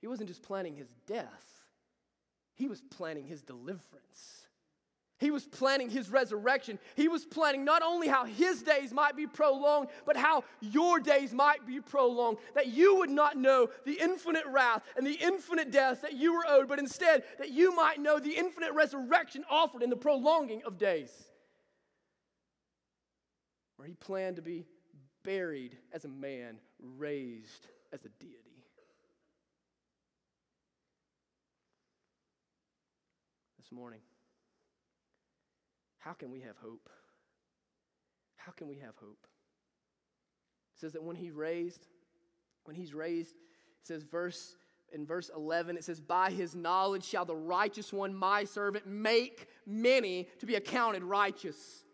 He 0.00 0.06
wasn't 0.06 0.28
just 0.28 0.42
planning 0.42 0.76
his 0.76 0.94
death, 1.06 1.64
he 2.54 2.68
was 2.68 2.80
planning 2.80 3.26
his 3.26 3.42
deliverance. 3.42 4.43
He 5.24 5.30
was 5.30 5.46
planning 5.46 5.88
his 5.88 6.10
resurrection. 6.10 6.78
He 6.96 7.08
was 7.08 7.24
planning 7.24 7.64
not 7.64 7.80
only 7.80 8.08
how 8.08 8.26
his 8.26 8.62
days 8.62 8.92
might 8.92 9.16
be 9.16 9.26
prolonged, 9.26 9.88
but 10.04 10.18
how 10.18 10.44
your 10.60 11.00
days 11.00 11.32
might 11.32 11.66
be 11.66 11.80
prolonged. 11.80 12.36
That 12.54 12.66
you 12.66 12.96
would 12.96 13.08
not 13.08 13.34
know 13.34 13.70
the 13.86 13.94
infinite 13.94 14.44
wrath 14.46 14.82
and 14.98 15.06
the 15.06 15.14
infinite 15.14 15.70
death 15.70 16.02
that 16.02 16.12
you 16.12 16.34
were 16.34 16.44
owed, 16.46 16.68
but 16.68 16.78
instead 16.78 17.22
that 17.38 17.48
you 17.48 17.74
might 17.74 18.00
know 18.00 18.18
the 18.18 18.36
infinite 18.36 18.74
resurrection 18.74 19.46
offered 19.48 19.82
in 19.82 19.88
the 19.88 19.96
prolonging 19.96 20.62
of 20.66 20.76
days. 20.76 21.10
Where 23.76 23.88
he 23.88 23.94
planned 23.94 24.36
to 24.36 24.42
be 24.42 24.66
buried 25.22 25.78
as 25.90 26.04
a 26.04 26.08
man, 26.08 26.58
raised 26.98 27.66
as 27.94 28.04
a 28.04 28.10
deity. 28.20 28.66
This 33.58 33.72
morning, 33.72 34.00
how 36.04 36.12
can 36.12 36.30
we 36.30 36.40
have 36.40 36.56
hope? 36.56 36.88
How 38.36 38.52
can 38.52 38.68
we 38.68 38.76
have 38.76 38.94
hope? 38.96 39.26
It 40.74 40.80
says 40.80 40.92
that 40.92 41.02
when 41.02 41.16
he 41.16 41.30
raised, 41.30 41.86
when 42.64 42.76
he's 42.76 42.92
raised, 42.92 43.32
it 43.32 43.86
says 43.86 44.02
verse 44.02 44.56
in 44.92 45.06
verse 45.06 45.30
11 45.34 45.76
it 45.76 45.82
says 45.82 46.00
by 46.00 46.30
his 46.30 46.54
knowledge 46.54 47.04
shall 47.04 47.24
the 47.24 47.34
righteous 47.34 47.92
one 47.92 48.14
my 48.14 48.44
servant 48.44 48.86
make 48.86 49.48
many 49.66 50.28
to 50.38 50.46
be 50.46 50.54
accounted 50.54 51.02
righteous 51.02 51.84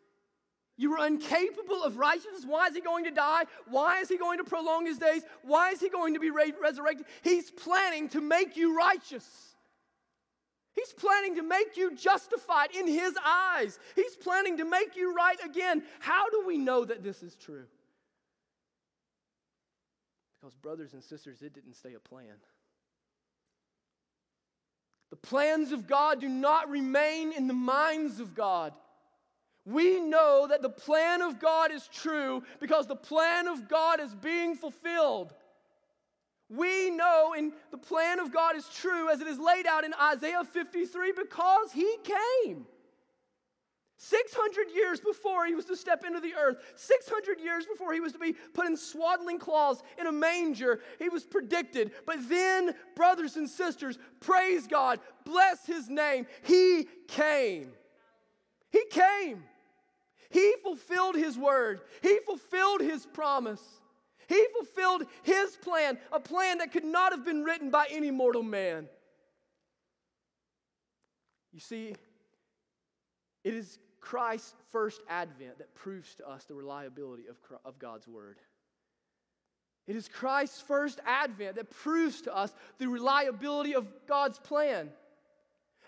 you 0.80 0.92
were 0.92 1.06
incapable 1.06 1.84
of 1.84 1.98
righteousness. 1.98 2.46
Why 2.46 2.68
is 2.68 2.74
he 2.74 2.80
going 2.80 3.04
to 3.04 3.10
die? 3.10 3.44
Why 3.68 4.00
is 4.00 4.08
he 4.08 4.16
going 4.16 4.38
to 4.38 4.44
prolong 4.44 4.86
his 4.86 4.96
days? 4.96 5.20
Why 5.42 5.72
is 5.72 5.80
he 5.80 5.90
going 5.90 6.14
to 6.14 6.20
be 6.20 6.30
resurrected? 6.30 7.04
He's 7.20 7.50
planning 7.50 8.08
to 8.08 8.22
make 8.22 8.56
you 8.56 8.74
righteous. 8.74 9.49
He's 10.80 10.92
planning 10.94 11.36
to 11.36 11.42
make 11.42 11.76
you 11.76 11.94
justified 11.94 12.74
in 12.74 12.86
His 12.86 13.14
eyes. 13.24 13.78
He's 13.96 14.16
planning 14.16 14.56
to 14.58 14.64
make 14.64 14.96
you 14.96 15.14
right 15.14 15.38
again. 15.44 15.82
How 15.98 16.30
do 16.30 16.44
we 16.46 16.56
know 16.56 16.84
that 16.84 17.02
this 17.02 17.22
is 17.22 17.36
true? 17.36 17.64
Because, 20.40 20.54
brothers 20.54 20.94
and 20.94 21.02
sisters, 21.02 21.42
it 21.42 21.52
didn't 21.52 21.74
stay 21.74 21.92
a 21.94 22.00
plan. 22.00 22.36
The 25.10 25.16
plans 25.16 25.72
of 25.72 25.86
God 25.86 26.20
do 26.20 26.28
not 26.28 26.70
remain 26.70 27.32
in 27.32 27.46
the 27.46 27.52
minds 27.52 28.20
of 28.20 28.34
God. 28.34 28.72
We 29.66 30.00
know 30.00 30.46
that 30.48 30.62
the 30.62 30.70
plan 30.70 31.20
of 31.20 31.38
God 31.38 31.72
is 31.72 31.86
true 31.88 32.42
because 32.58 32.86
the 32.86 32.96
plan 32.96 33.48
of 33.48 33.68
God 33.68 34.00
is 34.00 34.14
being 34.14 34.54
fulfilled. 34.54 35.34
We 36.50 36.90
know 36.90 37.32
in 37.38 37.52
the 37.70 37.78
plan 37.78 38.18
of 38.18 38.32
God 38.32 38.56
is 38.56 38.68
true 38.68 39.08
as 39.08 39.20
it 39.20 39.28
is 39.28 39.38
laid 39.38 39.66
out 39.66 39.84
in 39.84 39.94
Isaiah 39.94 40.44
53 40.44 41.12
because 41.12 41.72
he 41.72 41.96
came. 42.02 42.66
600 44.02 44.70
years 44.74 44.98
before 44.98 45.44
he 45.44 45.54
was 45.54 45.66
to 45.66 45.76
step 45.76 46.04
into 46.06 46.20
the 46.20 46.34
earth, 46.34 46.56
600 46.74 47.38
years 47.38 47.66
before 47.66 47.92
he 47.92 48.00
was 48.00 48.12
to 48.12 48.18
be 48.18 48.32
put 48.32 48.66
in 48.66 48.74
swaddling 48.76 49.38
cloths 49.38 49.82
in 49.98 50.06
a 50.06 50.12
manger, 50.12 50.80
he 50.98 51.10
was 51.10 51.22
predicted. 51.22 51.92
But 52.06 52.26
then, 52.28 52.74
brothers 52.96 53.36
and 53.36 53.48
sisters, 53.48 53.98
praise 54.18 54.66
God, 54.66 55.00
bless 55.26 55.66
his 55.66 55.90
name. 55.90 56.26
He 56.42 56.88
came. 57.08 57.72
He 58.70 58.84
came. 58.90 59.44
He 60.30 60.54
fulfilled 60.62 61.16
his 61.16 61.36
word, 61.36 61.82
he 62.02 62.18
fulfilled 62.24 62.80
his 62.80 63.04
promise. 63.04 63.79
He 64.30 64.46
fulfilled 64.54 65.02
his 65.24 65.56
plan, 65.56 65.98
a 66.12 66.20
plan 66.20 66.58
that 66.58 66.70
could 66.70 66.84
not 66.84 67.10
have 67.10 67.24
been 67.24 67.42
written 67.42 67.68
by 67.70 67.88
any 67.90 68.12
mortal 68.12 68.44
man. 68.44 68.88
You 71.52 71.58
see, 71.58 71.96
it 73.42 73.54
is 73.54 73.80
Christ's 74.00 74.54
first 74.70 75.00
advent 75.08 75.58
that 75.58 75.74
proves 75.74 76.14
to 76.14 76.28
us 76.28 76.44
the 76.44 76.54
reliability 76.54 77.24
of, 77.26 77.36
of 77.64 77.80
God's 77.80 78.06
word. 78.06 78.38
It 79.88 79.96
is 79.96 80.06
Christ's 80.06 80.60
first 80.60 81.00
advent 81.04 81.56
that 81.56 81.68
proves 81.68 82.20
to 82.22 82.32
us 82.36 82.54
the 82.78 82.86
reliability 82.86 83.74
of 83.74 83.88
God's 84.06 84.38
plan. 84.38 84.90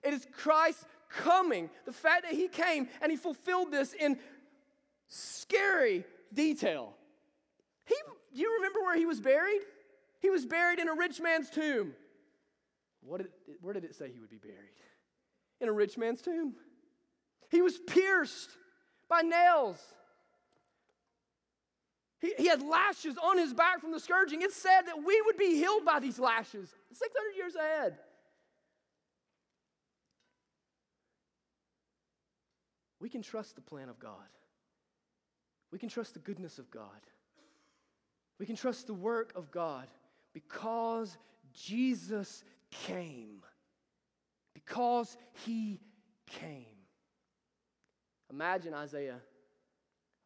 It 0.03 0.15
is 0.15 0.27
Christ's 0.33 0.85
coming, 1.09 1.71
the 1.87 1.93
fact 1.93 2.25
that 2.25 2.33
he 2.33 2.49
came 2.49 2.89
and 3.01 3.13
he 3.13 3.17
fulfilled 3.17 3.71
this 3.71 3.93
in 3.93 4.19
scary 5.07 6.05
detail. 6.35 6.95
He 7.87 7.95
do 8.35 8.41
you 8.41 8.55
remember 8.57 8.81
where 8.81 8.97
he 8.97 9.07
was 9.07 9.21
buried? 9.21 9.61
He 10.21 10.31
was 10.31 10.47
buried 10.47 10.79
in 10.79 10.89
a 10.89 10.95
rich 10.95 11.21
man's 11.21 11.51
tomb. 11.51 11.93
What 13.03 13.19
did, 13.19 13.29
where 13.61 13.75
did 13.75 13.85
it 13.85 13.95
say 13.95 14.11
he 14.13 14.21
would 14.21 14.31
be 14.31 14.39
buried? 14.39 14.57
In 15.61 15.69
a 15.69 15.73
rich 15.73 15.99
man's 15.99 16.23
tomb. 16.23 16.55
He 17.51 17.61
was 17.61 17.79
pierced 17.79 18.51
by 19.09 19.23
nails. 19.23 19.79
He, 22.21 22.33
he 22.39 22.47
had 22.47 22.63
lashes 22.63 23.17
on 23.23 23.37
his 23.37 23.53
back 23.53 23.81
from 23.81 23.93
the 23.93 24.01
scourging. 24.01 24.43
It 24.43 24.53
said 24.53 24.83
that 24.87 25.05
we 25.05 25.21
would 25.23 25.37
be 25.37 25.57
healed 25.57 25.85
by 25.85 25.99
these 25.99 26.19
lashes 26.19 26.75
600 26.93 27.37
years 27.37 27.57
ahead. 27.57 27.99
We 33.01 33.09
can 33.09 33.23
trust 33.23 33.57
the 33.57 33.61
plan 33.61 33.89
of 33.89 33.99
God. 33.99 34.15
We 35.73 35.81
can 35.81 35.89
trust 35.89 36.15
the 36.15 36.21
goodness 36.21 36.61
of 36.61 36.71
God. 36.71 37.01
We 38.43 38.47
can 38.47 38.57
trust 38.57 38.89
the 38.89 38.95
work 38.95 39.33
of 39.37 39.53
God 39.53 39.87
because 40.35 41.17
Jesus 41.55 42.43
came. 42.73 43.45
Because 44.53 45.17
he 45.47 45.79
came. 46.27 46.67
Imagine 48.33 48.75
Isaiah. 48.75 49.21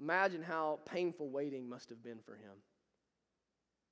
Imagine 0.01 0.43
how 0.43 0.81
painful 0.87 1.29
waiting 1.29 1.69
must 1.69 1.91
have 1.91 2.03
been 2.03 2.21
for 2.25 2.37
him. 2.37 2.55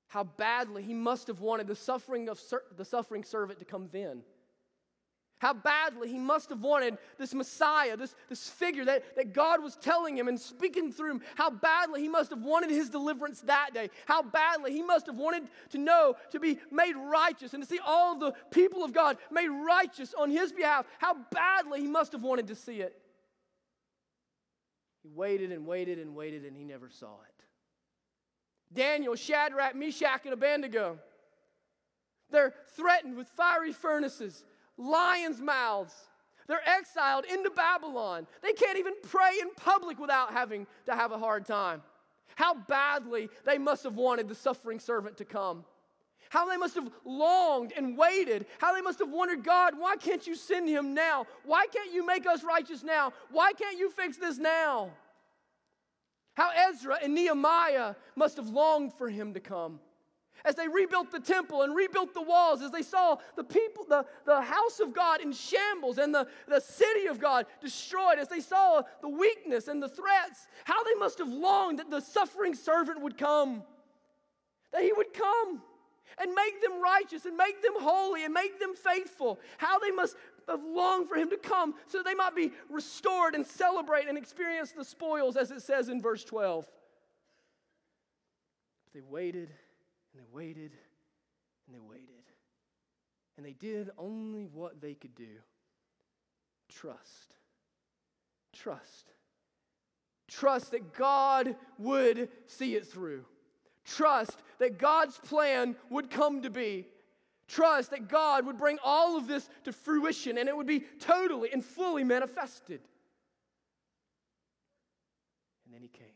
How 0.09 0.25
badly 0.25 0.83
he 0.83 0.95
must 0.95 1.27
have 1.27 1.41
wanted 1.41 1.67
the 1.67 1.77
suffering 1.77 2.31
of 2.31 2.41
the 2.79 2.85
suffering 2.87 3.25
servant 3.25 3.59
to 3.59 3.67
come 3.67 3.91
then. 3.93 4.23
How 5.39 5.53
badly 5.53 6.09
he 6.09 6.19
must 6.19 6.49
have 6.51 6.63
wanted 6.63 6.97
this 7.19 7.35
Messiah, 7.35 7.97
this, 7.97 8.15
this 8.29 8.49
figure 8.49 8.85
that, 8.87 9.17
that 9.17 9.33
God 9.33 9.63
was 9.63 9.77
telling 9.77 10.17
him 10.17 10.29
and 10.29 10.41
speaking 10.41 10.93
through 10.93 11.13
him. 11.13 11.21
How 11.35 11.51
badly 11.51 12.01
he 12.01 12.09
must 12.09 12.31
have 12.31 12.43
wanted 12.43 12.71
his 12.71 12.89
deliverance 12.89 13.41
that 13.43 13.75
day. 13.75 13.91
How 14.07 14.23
badly 14.23 14.73
he 14.73 14.83
must 14.83 15.07
have 15.07 15.17
wanted 15.17 15.49
to 15.71 15.79
know, 15.79 16.15
to 16.31 16.41
be 16.41 16.59
made 16.71 16.95
righteous 16.95 17.53
and 17.53 17.63
to 17.63 17.69
see 17.69 17.81
all 17.85 18.17
the 18.19 18.33
people 18.51 18.85
of 18.85 18.93
God 18.93 19.19
made 19.31 19.49
righteous 19.49 20.15
on 20.15 20.31
his 20.31 20.53
behalf. 20.53 20.87
How 20.99 21.15
badly 21.31 21.81
he 21.81 21.89
must 21.89 22.13
have 22.13 22.23
wanted 22.23 22.47
to 22.47 22.55
see 22.55 22.81
it. 22.81 22.99
He 25.03 25.11
waited 25.11 25.53
and 25.53 25.67
waited 25.67 25.99
and 25.99 26.15
waited 26.15 26.45
and 26.45 26.57
he 26.57 26.65
never 26.65 26.89
saw 26.89 27.17
it. 27.29 27.45
Daniel, 28.73 29.15
Shadrach, 29.15 29.75
Meshach, 29.75 30.23
and 30.25 30.33
Abednego. 30.33 30.99
They're 32.31 32.55
threatened 32.75 33.17
with 33.17 33.29
fiery 33.29 33.73
furnaces 33.73 34.43
lions' 34.77 35.41
mouths. 35.41 35.95
They're 36.47 36.67
exiled 36.69 37.25
into 37.25 37.51
Babylon. 37.51 38.27
They 38.43 38.53
can't 38.53 38.79
even 38.79 38.95
pray 39.03 39.33
in 39.41 39.49
public 39.55 39.99
without 39.99 40.33
having 40.33 40.67
to 40.87 40.95
have 40.95 41.13
a 41.13 41.19
hard 41.19 41.47
time. 41.47 41.83
How 42.35 42.55
badly 42.55 43.29
they 43.45 43.59
must 43.59 43.85
have 43.85 43.95
wanted 43.95 44.29
the 44.29 44.35
suffering 44.35 44.79
servant 44.79 45.17
to 45.19 45.25
come. 45.25 45.65
How 46.29 46.49
they 46.49 46.57
must 46.57 46.75
have 46.75 46.91
longed 47.05 47.73
and 47.77 47.97
waited. 47.97 48.47
How 48.59 48.75
they 48.75 48.81
must 48.81 48.99
have 48.99 49.11
wondered, 49.11 49.45
God, 49.45 49.79
why 49.79 49.97
can't 49.97 50.27
you 50.27 50.35
send 50.35 50.69
him 50.69 50.93
now? 50.93 51.27
Why 51.45 51.67
can't 51.67 51.93
you 51.93 52.05
make 52.05 52.27
us 52.27 52.43
righteous 52.43 52.83
now? 52.83 53.13
Why 53.31 53.53
can't 53.53 53.79
you 53.79 53.91
fix 53.91 54.17
this 54.17 54.37
now? 54.37 54.91
How 56.35 56.51
Ezra 56.51 56.99
and 57.03 57.15
Nehemiah 57.15 57.95
must 58.17 58.37
have 58.37 58.49
longed 58.49 58.93
for 58.95 59.09
him 59.09 59.35
to 59.35 59.41
come. 59.41 59.79
As 60.45 60.55
they 60.55 60.69
rebuilt 60.69 61.11
the 61.11 61.21
temple 61.21 61.63
and 61.63 61.75
rebuilt 61.75 62.13
the 62.13 62.23
walls, 62.23 62.61
as 62.61 62.71
they 62.71 62.83
saw 62.83 63.17
the 63.37 63.45
people, 63.45 63.85
the, 63.89 64.05
the 64.27 64.43
house 64.43 64.79
of 64.79 64.95
God 64.95 65.21
in 65.21 65.33
shambles 65.33 65.99
and 65.99 66.15
the, 66.15 66.27
the 66.47 66.61
city 66.61 67.07
of 67.07 67.19
God 67.19 67.47
destroyed, 67.63 68.19
as 68.19 68.29
they 68.29 68.41
saw 68.41 68.83
the 69.01 69.09
weakness 69.09 69.69
and 69.69 69.83
the 69.83 69.89
threats, 69.89 70.47
how 70.65 70.83
they 70.85 70.95
must 70.95 71.19
have 71.19 71.29
longed 71.29 71.79
that 71.79 71.91
the 71.91 72.01
suffering 72.01 72.55
servant 72.55 73.01
would 73.01 73.17
come, 73.17 73.63
that 74.73 74.83
he 74.83 74.93
would 74.93 75.15
come 75.15 75.63
and 76.19 76.33
make 76.35 76.63
them 76.63 76.81
righteous 76.81 77.25
and 77.25 77.37
make 77.37 77.63
them 77.63 77.75
holy 77.81 78.25
and 78.25 78.35
make 78.35 78.61
them 78.61 78.75
faithful. 78.75 79.41
How 79.59 79.79
they 79.79 79.91
must 79.91 80.17
have 80.47 80.63
longed 80.63 81.09
for 81.09 81.17
him 81.17 81.31
to 81.31 81.39
come 81.39 81.75
so 81.87 82.03
they 82.03 82.15
might 82.15 82.37
be 82.37 82.53
restored 82.69 83.35
and 83.35 83.47
celebrate 83.47 84.09
and 84.09 84.19
experience 84.19 84.73
the 84.73 84.85
spoils, 84.85 85.37
as 85.37 85.51
it 85.51 85.63
says 85.63 85.89
in 85.89 86.03
verse 86.03 86.23
12. 86.23 86.67
But 88.85 88.93
they 88.93 89.01
waited 89.01 89.51
and 90.15 90.23
they 90.23 90.27
waited 90.33 90.73
and 91.67 91.75
they 91.75 91.81
waited. 91.81 92.09
And 93.37 93.45
they 93.45 93.53
did 93.53 93.91
only 93.99 94.45
what 94.47 94.81
they 94.81 94.95
could 94.95 95.15
do 95.15 95.41
trust. 96.71 97.35
Trust. 98.53 99.13
Trust 100.29 100.71
that 100.71 100.95
God 100.95 101.57
would 101.79 102.29
see 102.47 102.75
it 102.75 102.87
through. 102.87 103.25
Trust 103.85 104.43
that 104.59 104.79
God's 104.79 105.19
plan 105.19 105.77
would 105.91 106.11
come 106.11 106.43
to 106.43 106.51
be. 106.51 106.87
Trust 107.47 107.91
that 107.91 108.09
God 108.09 108.47
would 108.47 108.57
bring 108.57 108.79
all 108.83 109.17
of 109.19 109.27
this 109.27 109.49
to 109.65 109.73
fruition 109.73 110.39
and 110.39 110.49
it 110.49 110.57
would 110.57 110.67
be 110.67 110.85
totally 110.99 111.53
and 111.53 111.65
fully 111.65 112.03
manifested. 112.03 112.81
And 115.65 115.75
then 115.75 115.83
He 115.83 115.89
came. 115.89 116.14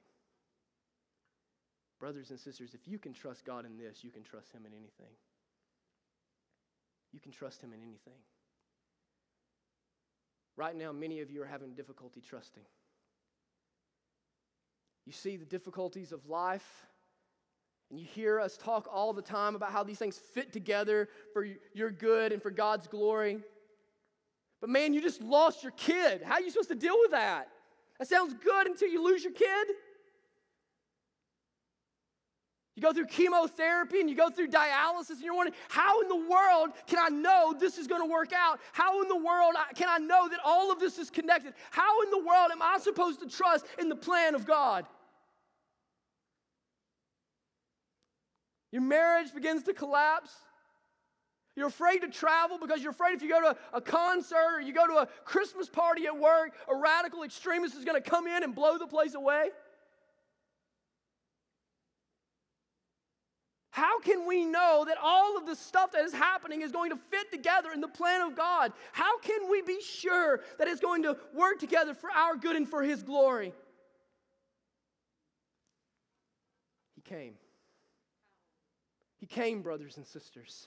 Brothers 1.99 2.31
and 2.31 2.39
sisters, 2.39 2.75
if 2.75 2.87
you 2.87 2.99
can 2.99 3.13
trust 3.13 3.45
God 3.45 3.67
in 3.67 3.77
this, 3.77 4.05
you 4.05 4.11
can 4.11 4.23
trust 4.23 4.53
Him 4.53 4.63
in 4.67 4.73
anything. 4.73 5.13
You 7.13 7.21
can 7.21 7.33
trust 7.33 7.63
Him 7.63 7.73
in 7.73 7.81
anything. 7.81 8.21
Right 10.57 10.77
now, 10.77 10.93
many 10.93 11.21
of 11.21 11.31
you 11.31 11.43
are 11.43 11.47
having 11.47 11.75
difficulty 11.75 12.21
trusting. 12.21 12.65
You 15.07 15.13
see 15.13 15.37
the 15.37 15.45
difficulties 15.45 16.13
of 16.13 16.29
life, 16.29 16.87
and 17.91 17.99
you 17.99 18.05
hear 18.05 18.41
us 18.41 18.57
talk 18.57 18.89
all 18.93 19.13
the 19.13 19.23
time 19.23 19.55
about 19.55 19.73
how 19.73 19.83
these 19.83 19.99
things 19.99 20.19
fit 20.19 20.53
together 20.53 21.09
for 21.33 21.47
your 21.73 21.91
good 21.91 22.33
and 22.33 22.43
for 22.43 22.51
God's 22.51 22.87
glory. 22.87 23.39
But 24.61 24.71
man, 24.71 24.93
you 24.93 25.01
just 25.01 25.23
lost 25.23 25.63
your 25.63 25.73
kid. 25.73 26.23
How 26.23 26.35
are 26.35 26.41
you 26.41 26.51
supposed 26.51 26.69
to 26.69 26.75
deal 26.75 26.97
with 27.01 27.13
that? 27.13 27.49
That 27.99 28.09
sounds 28.09 28.35
good 28.35 28.67
until 28.67 28.89
you 28.89 29.03
lose 29.03 29.25
your 29.25 29.33
kid. 29.33 29.69
You 32.79 32.83
go 32.83 32.93
through 32.93 33.07
chemotherapy 33.07 33.99
and 33.99 34.09
you 34.09 34.15
go 34.15 34.31
through 34.31 34.51
dialysis, 34.51 35.11
and 35.11 35.23
you're 35.23 35.35
wondering, 35.35 35.59
how 35.69 36.01
in 36.01 36.07
the 36.07 36.15
world 36.15 36.71
can 36.87 37.01
I 37.01 37.09
know 37.09 37.53
this 37.59 37.77
is 37.77 37.89
going 37.89 38.03
to 38.03 38.09
work 38.09 38.33
out? 38.33 38.61
How 38.71 39.03
in 39.03 39.09
the 39.09 39.17
world 39.17 39.57
can 39.75 39.89
I 39.91 39.99
know 39.99 40.29
that 40.29 40.39
all 40.45 40.71
of 40.71 40.79
this 40.79 40.97
is 40.97 41.11
connected? 41.11 41.55
How 41.73 42.03
in 42.03 42.13
the 42.13 42.19
world 42.19 42.53
am 42.53 42.63
I 42.63 42.79
supposed 42.79 43.19
to 43.19 43.27
trust 43.27 43.67
in 43.81 43.89
the 43.89 43.97
plan 43.97 44.37
of 44.37 44.47
God? 44.47 44.87
Your 48.71 48.83
marriage 48.83 49.35
begins 49.35 49.65
to 49.65 49.75
collapse. 49.75 50.31
You're 51.57 51.67
afraid 51.67 52.03
to 52.03 52.09
travel 52.09 52.59
because 52.61 52.81
you're 52.81 52.93
afraid 52.93 53.15
if 53.15 53.23
you 53.23 53.29
go 53.29 53.41
to 53.41 53.57
a 53.73 53.81
concert 53.81 54.55
or 54.55 54.61
you 54.61 54.73
go 54.73 54.87
to 54.87 54.99
a 54.99 55.09
Christmas 55.25 55.69
party 55.69 56.07
at 56.07 56.17
work, 56.17 56.53
a 56.69 56.77
radical 56.77 57.25
extremist 57.25 57.75
is 57.75 57.85
going 57.85 58.01
to 58.01 58.09
come 58.09 58.29
in 58.29 58.45
and 58.45 58.55
blow 58.55 58.79
the 58.79 58.87
place 58.87 59.15
away. 59.15 59.49
How 63.79 64.01
can 64.01 64.27
we 64.27 64.45
know 64.45 64.85
that 64.89 64.97
all 65.01 65.37
of 65.37 65.47
the 65.47 65.55
stuff 65.55 65.93
that 65.93 66.05
is 66.05 66.13
happening 66.13 66.63
is 66.63 66.73
going 66.73 66.91
to 66.91 66.97
fit 66.97 67.31
together 67.31 67.71
in 67.73 67.81
the 67.81 67.87
plan 67.87 68.23
of 68.23 68.35
God? 68.35 68.73
How 68.91 69.21
can 69.21 69.49
we 69.49 69.63
be 69.63 69.81
sure 69.81 70.41
that 70.59 70.67
it's 70.67 70.81
going 70.81 71.05
to 71.05 71.17
work 71.33 71.61
together 71.61 71.95
for 71.95 72.11
our 72.11 72.35
good 72.35 72.57
and 72.57 72.69
for 72.69 72.83
His 72.83 73.05
glory? 73.05 73.53
He 76.97 77.03
came. 77.03 77.35
He 79.21 79.27
came, 79.27 79.63
brothers 79.63 79.97
and 79.97 80.05
sisters. 80.05 80.67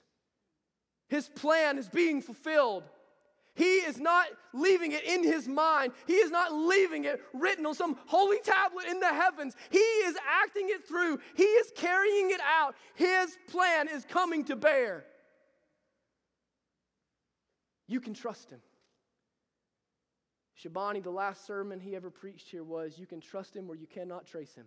His 1.10 1.28
plan 1.28 1.78
is 1.78 1.90
being 1.90 2.22
fulfilled. 2.22 2.84
He 3.62 3.76
is 3.76 4.00
not 4.00 4.26
leaving 4.54 4.92
it 4.92 5.04
in 5.04 5.24
his 5.24 5.48
mind. 5.48 5.94
He 6.08 6.16
is 6.16 6.32
not 6.32 6.52
leaving 6.52 7.06
it 7.06 7.22
written 7.32 7.68
on 7.68 7.76
some 7.76 7.96
holy 8.08 8.40
tablet 8.44 8.88
in 8.88 9.00
the 9.00 9.14
heavens. 9.14 9.56
He 9.70 9.78
is 9.78 10.18
acting 10.44 10.70
it 10.70 10.88
through. 10.88 11.20
He 11.36 11.44
is 11.44 11.72
carrying 11.76 12.32
it 12.32 12.42
out. 12.42 12.74
His 12.96 13.38
plan 13.52 13.88
is 13.88 14.04
coming 14.04 14.46
to 14.46 14.56
bear. 14.56 15.06
You 17.88 18.02
can 18.02 18.16
trust 18.16 18.50
him. 18.50 18.62
Shabani, 20.60 21.04
the 21.04 21.12
last 21.12 21.46
sermon 21.46 21.80
he 21.80 21.96
ever 21.96 22.10
preached 22.10 22.50
here 22.50 22.64
was 22.64 22.98
You 22.98 23.06
can 23.06 23.22
trust 23.22 23.56
him 23.56 23.70
or 23.70 23.76
you 23.76 23.86
cannot 23.86 24.26
trace 24.26 24.56
him. 24.56 24.66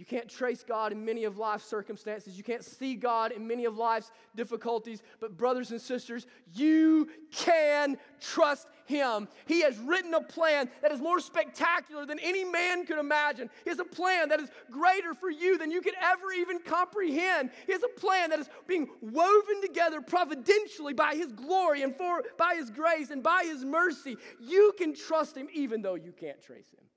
You 0.00 0.06
can't 0.06 0.30
trace 0.30 0.64
God 0.66 0.92
in 0.92 1.04
many 1.04 1.24
of 1.24 1.36
life's 1.36 1.66
circumstances. 1.66 2.38
You 2.38 2.42
can't 2.42 2.64
see 2.64 2.94
God 2.94 3.32
in 3.32 3.46
many 3.46 3.66
of 3.66 3.76
life's 3.76 4.10
difficulties. 4.34 5.02
But, 5.20 5.36
brothers 5.36 5.72
and 5.72 5.78
sisters, 5.78 6.26
you 6.54 7.10
can 7.30 7.98
trust 8.18 8.66
Him. 8.86 9.28
He 9.44 9.60
has 9.60 9.78
written 9.78 10.14
a 10.14 10.22
plan 10.22 10.70
that 10.80 10.90
is 10.90 11.02
more 11.02 11.20
spectacular 11.20 12.06
than 12.06 12.18
any 12.20 12.44
man 12.44 12.86
could 12.86 12.98
imagine. 12.98 13.50
He 13.62 13.68
has 13.68 13.78
a 13.78 13.84
plan 13.84 14.30
that 14.30 14.40
is 14.40 14.48
greater 14.70 15.12
for 15.12 15.28
you 15.28 15.58
than 15.58 15.70
you 15.70 15.82
could 15.82 15.96
ever 16.00 16.32
even 16.32 16.60
comprehend. 16.60 17.50
He 17.66 17.72
has 17.72 17.82
a 17.82 18.00
plan 18.00 18.30
that 18.30 18.38
is 18.38 18.48
being 18.66 18.88
woven 19.02 19.60
together 19.60 20.00
providentially 20.00 20.94
by 20.94 21.14
His 21.14 21.30
glory 21.30 21.82
and 21.82 21.94
for, 21.94 22.24
by 22.38 22.54
His 22.56 22.70
grace 22.70 23.10
and 23.10 23.22
by 23.22 23.42
His 23.44 23.66
mercy. 23.66 24.16
You 24.40 24.72
can 24.78 24.94
trust 24.94 25.36
Him 25.36 25.48
even 25.52 25.82
though 25.82 25.96
you 25.96 26.12
can't 26.12 26.40
trace 26.40 26.70
Him. 26.72 26.89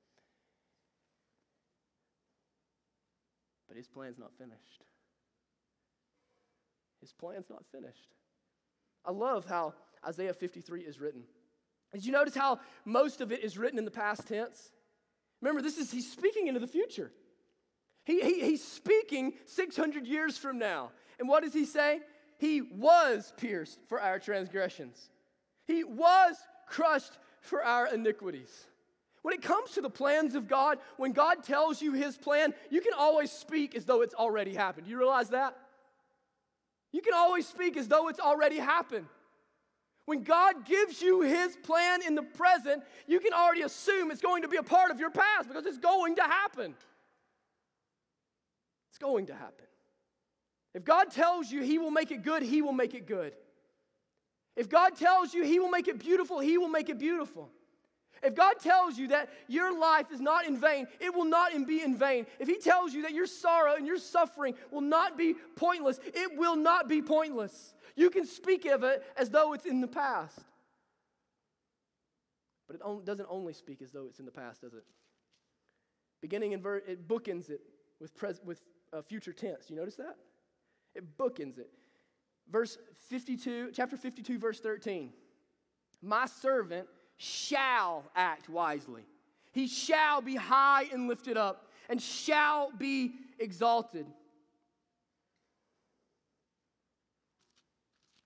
But 3.73 3.79
his 3.79 3.87
plan's 3.87 4.19
not 4.19 4.31
finished. 4.37 4.83
His 7.01 7.11
plan's 7.11 7.49
not 7.49 7.65
finished. 7.71 8.13
I 9.03 9.09
love 9.09 9.45
how 9.45 9.73
Isaiah 10.05 10.35
53 10.35 10.81
is 10.81 10.99
written. 10.99 11.23
Did 11.91 12.05
you 12.05 12.11
notice 12.11 12.35
how 12.35 12.59
most 12.85 13.19
of 13.19 13.31
it 13.31 13.43
is 13.43 13.57
written 13.57 13.79
in 13.79 13.85
the 13.85 13.89
past 13.89 14.27
tense? 14.27 14.71
Remember, 15.41 15.59
this 15.59 15.79
is 15.79 15.89
he's 15.89 16.11
speaking 16.11 16.45
into 16.45 16.59
the 16.59 16.67
future. 16.67 17.11
He, 18.05 18.21
he, 18.21 18.41
he's 18.41 18.63
speaking 18.63 19.33
600 19.47 20.05
years 20.05 20.37
from 20.37 20.59
now. 20.59 20.91
And 21.17 21.27
what 21.27 21.41
does 21.41 21.55
he 21.55 21.65
say? 21.65 22.01
He 22.37 22.61
was 22.61 23.33
pierced 23.37 23.79
for 23.89 23.99
our 23.99 24.19
transgressions. 24.19 25.09
He 25.65 25.83
was 25.83 26.35
crushed 26.67 27.17
for 27.41 27.63
our 27.63 27.87
iniquities. 27.87 28.67
When 29.23 29.33
it 29.33 29.41
comes 29.41 29.71
to 29.71 29.81
the 29.81 29.89
plans 29.89 30.35
of 30.35 30.47
God, 30.47 30.77
when 30.97 31.13
God 31.13 31.43
tells 31.43 31.81
you 31.81 31.93
his 31.93 32.15
plan, 32.17 32.53
you 32.69 32.81
can 32.81 32.93
always 32.93 33.31
speak 33.31 33.73
as 33.73 33.85
though 33.85 34.01
it's 34.01 34.13
already 34.13 34.53
happened. 34.53 34.85
You 34.85 34.97
realize 34.97 35.29
that? 35.29 35.57
You 36.91 37.01
can 37.01 37.13
always 37.13 37.47
speak 37.47 37.77
as 37.77 37.87
though 37.87 38.09
it's 38.09 38.19
already 38.19 38.59
happened. 38.59 39.07
When 40.05 40.23
God 40.23 40.65
gives 40.65 41.01
you 41.01 41.21
his 41.21 41.55
plan 41.63 42.01
in 42.05 42.15
the 42.15 42.21
present, 42.21 42.83
you 43.07 43.21
can 43.21 43.31
already 43.31 43.61
assume 43.61 44.11
it's 44.11 44.21
going 44.21 44.41
to 44.41 44.49
be 44.49 44.57
a 44.57 44.63
part 44.63 44.91
of 44.91 44.99
your 44.99 45.09
past 45.09 45.47
because 45.47 45.65
it's 45.65 45.77
going 45.77 46.17
to 46.17 46.23
happen. 46.23 46.75
It's 48.89 48.97
going 48.97 49.27
to 49.27 49.33
happen. 49.33 49.65
If 50.73 50.83
God 50.83 51.11
tells 51.11 51.49
you 51.49 51.61
he 51.61 51.77
will 51.77 51.91
make 51.91 52.11
it 52.11 52.23
good, 52.23 52.43
he 52.43 52.61
will 52.61 52.73
make 52.73 52.93
it 52.93 53.07
good. 53.07 53.33
If 54.57 54.67
God 54.67 54.97
tells 54.97 55.33
you 55.33 55.43
he 55.45 55.59
will 55.59 55.69
make 55.69 55.87
it 55.87 55.97
beautiful, 55.97 56.39
he 56.39 56.57
will 56.57 56.67
make 56.67 56.89
it 56.89 56.99
beautiful. 56.99 57.49
If 58.23 58.35
God 58.35 58.55
tells 58.59 58.97
you 58.97 59.09
that 59.09 59.29
your 59.47 59.77
life 59.77 60.11
is 60.11 60.21
not 60.21 60.45
in 60.45 60.57
vain, 60.59 60.87
it 60.99 61.13
will 61.13 61.25
not 61.25 61.51
be 61.67 61.81
in 61.81 61.97
vain. 61.97 62.25
If 62.39 62.47
He 62.47 62.57
tells 62.57 62.93
you 62.93 63.03
that 63.03 63.13
your 63.13 63.27
sorrow 63.27 63.75
and 63.75 63.85
your 63.85 63.97
suffering 63.97 64.55
will 64.71 64.81
not 64.81 65.17
be 65.17 65.35
pointless, 65.55 65.99
it 66.05 66.37
will 66.37 66.55
not 66.55 66.87
be 66.87 67.01
pointless. 67.01 67.73
You 67.95 68.09
can 68.09 68.25
speak 68.25 68.65
of 68.65 68.83
it 68.83 69.03
as 69.17 69.29
though 69.29 69.53
it's 69.53 69.65
in 69.65 69.81
the 69.81 69.87
past. 69.87 70.39
But 72.67 72.77
it 72.77 73.05
doesn't 73.05 73.27
only 73.29 73.53
speak 73.53 73.81
as 73.81 73.91
though 73.91 74.05
it's 74.07 74.19
in 74.19 74.25
the 74.25 74.31
past, 74.31 74.61
does 74.61 74.73
it? 74.73 74.83
Beginning 76.21 76.53
in 76.53 76.61
verse, 76.61 76.83
it 76.87 77.07
bookends 77.07 77.49
it 77.49 77.61
with, 77.99 78.15
pres- 78.15 78.41
with 78.43 78.61
uh, 78.93 79.01
future 79.01 79.33
tense. 79.33 79.69
You 79.69 79.75
notice 79.75 79.95
that? 79.95 80.15
It 80.95 81.17
bookends 81.17 81.57
it. 81.57 81.69
Verse 82.49 82.77
52, 83.09 83.71
chapter 83.73 83.97
52, 83.97 84.39
verse 84.39 84.59
13. 84.59 85.11
My 86.01 86.25
servant 86.25 86.87
shall 87.23 88.03
act 88.15 88.49
wisely. 88.49 89.03
He 89.53 89.67
shall 89.67 90.21
be 90.21 90.35
high 90.35 90.83
and 90.91 91.07
lifted 91.07 91.37
up 91.37 91.69
and 91.87 92.01
shall 92.01 92.71
be 92.77 93.13
exalted. 93.39 94.05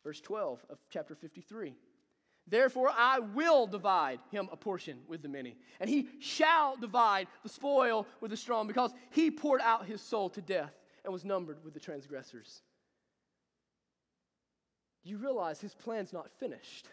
Verse 0.04 0.20
12 0.22 0.66
of 0.70 0.80
chapter 0.89 1.16
53. 1.16 1.76
Therefore, 2.50 2.89
I 2.95 3.20
will 3.20 3.68
divide 3.68 4.20
him 4.32 4.48
a 4.52 4.58
portion 4.58 5.00
with 5.08 5.22
the 5.22 5.28
many, 5.28 5.58
and 5.82 5.89
he 5.89 6.08
shall 6.20 6.78
divide 6.78 7.28
the 7.43 7.50
spoil 7.50 8.08
with 8.22 8.32
the 8.32 8.38
strong, 8.38 8.68
because 8.68 8.93
he 9.12 9.30
poured 9.30 9.60
out 9.60 9.86
his 9.86 10.02
soul 10.02 10.30
to 10.30 10.41
death 10.41 10.74
and 11.04 11.12
was 11.12 11.26
numbered 11.26 11.58
with 11.66 11.74
the 11.74 11.80
transgressors. 11.82 12.62
You 15.04 15.18
realize 15.18 15.60
his 15.60 15.76
plan's 15.76 16.14
not 16.14 16.32
finished. 16.39 16.88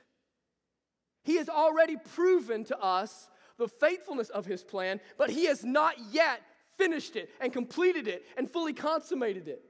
He 1.24 1.36
has 1.36 1.48
already 1.48 1.96
proven 1.96 2.64
to 2.64 2.78
us 2.78 3.28
the 3.56 3.68
faithfulness 3.68 4.28
of 4.28 4.46
his 4.46 4.62
plan, 4.62 5.00
but 5.16 5.30
he 5.30 5.46
has 5.46 5.64
not 5.64 5.96
yet 6.12 6.40
finished 6.76 7.16
it 7.16 7.30
and 7.40 7.52
completed 7.52 8.06
it 8.08 8.24
and 8.36 8.50
fully 8.50 8.72
consummated 8.72 9.48
it. 9.48 9.62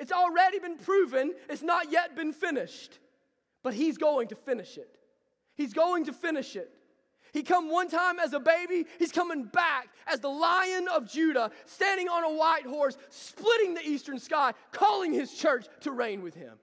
It's 0.00 0.12
already 0.12 0.58
been 0.58 0.78
proven, 0.78 1.34
it's 1.48 1.62
not 1.62 1.92
yet 1.92 2.16
been 2.16 2.32
finished, 2.32 2.98
but 3.62 3.74
he's 3.74 3.98
going 3.98 4.28
to 4.28 4.34
finish 4.34 4.76
it. 4.76 4.98
He's 5.54 5.72
going 5.72 6.06
to 6.06 6.12
finish 6.12 6.56
it. 6.56 6.70
He 7.32 7.42
come 7.42 7.70
one 7.70 7.88
time 7.88 8.18
as 8.18 8.32
a 8.32 8.40
baby, 8.40 8.86
he's 8.98 9.12
coming 9.12 9.44
back 9.44 9.88
as 10.06 10.20
the 10.20 10.28
lion 10.28 10.88
of 10.88 11.10
Judah, 11.10 11.50
standing 11.64 12.08
on 12.08 12.24
a 12.24 12.34
white 12.36 12.66
horse, 12.66 12.96
splitting 13.08 13.74
the 13.74 13.86
eastern 13.86 14.18
sky, 14.18 14.52
calling 14.70 15.12
his 15.12 15.32
church 15.32 15.66
to 15.80 15.92
reign 15.92 16.22
with 16.22 16.34
him. 16.34 16.58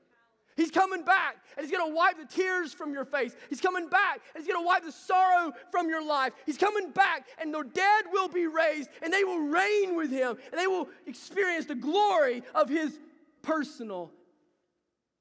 He's 0.60 0.72
coming 0.72 1.06
back 1.06 1.38
and 1.56 1.66
he's 1.66 1.72
going 1.72 1.90
to 1.90 1.96
wipe 1.96 2.18
the 2.18 2.26
tears 2.26 2.74
from 2.74 2.92
your 2.92 3.06
face. 3.06 3.34
He's 3.48 3.62
coming 3.62 3.88
back 3.88 4.20
and 4.36 4.44
he's 4.44 4.54
going 4.54 4.62
to 4.62 4.68
wipe 4.68 4.84
the 4.84 4.92
sorrow 4.92 5.54
from 5.72 5.88
your 5.88 6.06
life. 6.06 6.34
He's 6.46 6.58
coming 6.58 6.92
back 6.92 7.28
and 7.40 7.54
the 7.54 7.64
dead 7.64 8.06
will 8.12 8.28
be 8.28 8.46
raised 8.46 8.90
and 9.02 9.14
they 9.14 9.24
will 9.24 9.40
reign 9.40 9.96
with 9.96 10.12
him 10.12 10.36
and 10.52 10.60
they 10.60 10.68
will 10.68 10.90
experience 11.08 11.66
the 11.66 11.76
glory 11.76 12.44
of 12.54 12.68
his 12.68 13.00
personal 13.42 14.12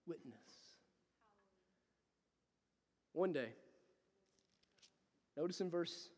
witness. 0.09 0.35
One 3.13 3.33
day, 3.33 3.51
notice 5.37 5.61
in 5.61 5.71
verse 5.71 6.09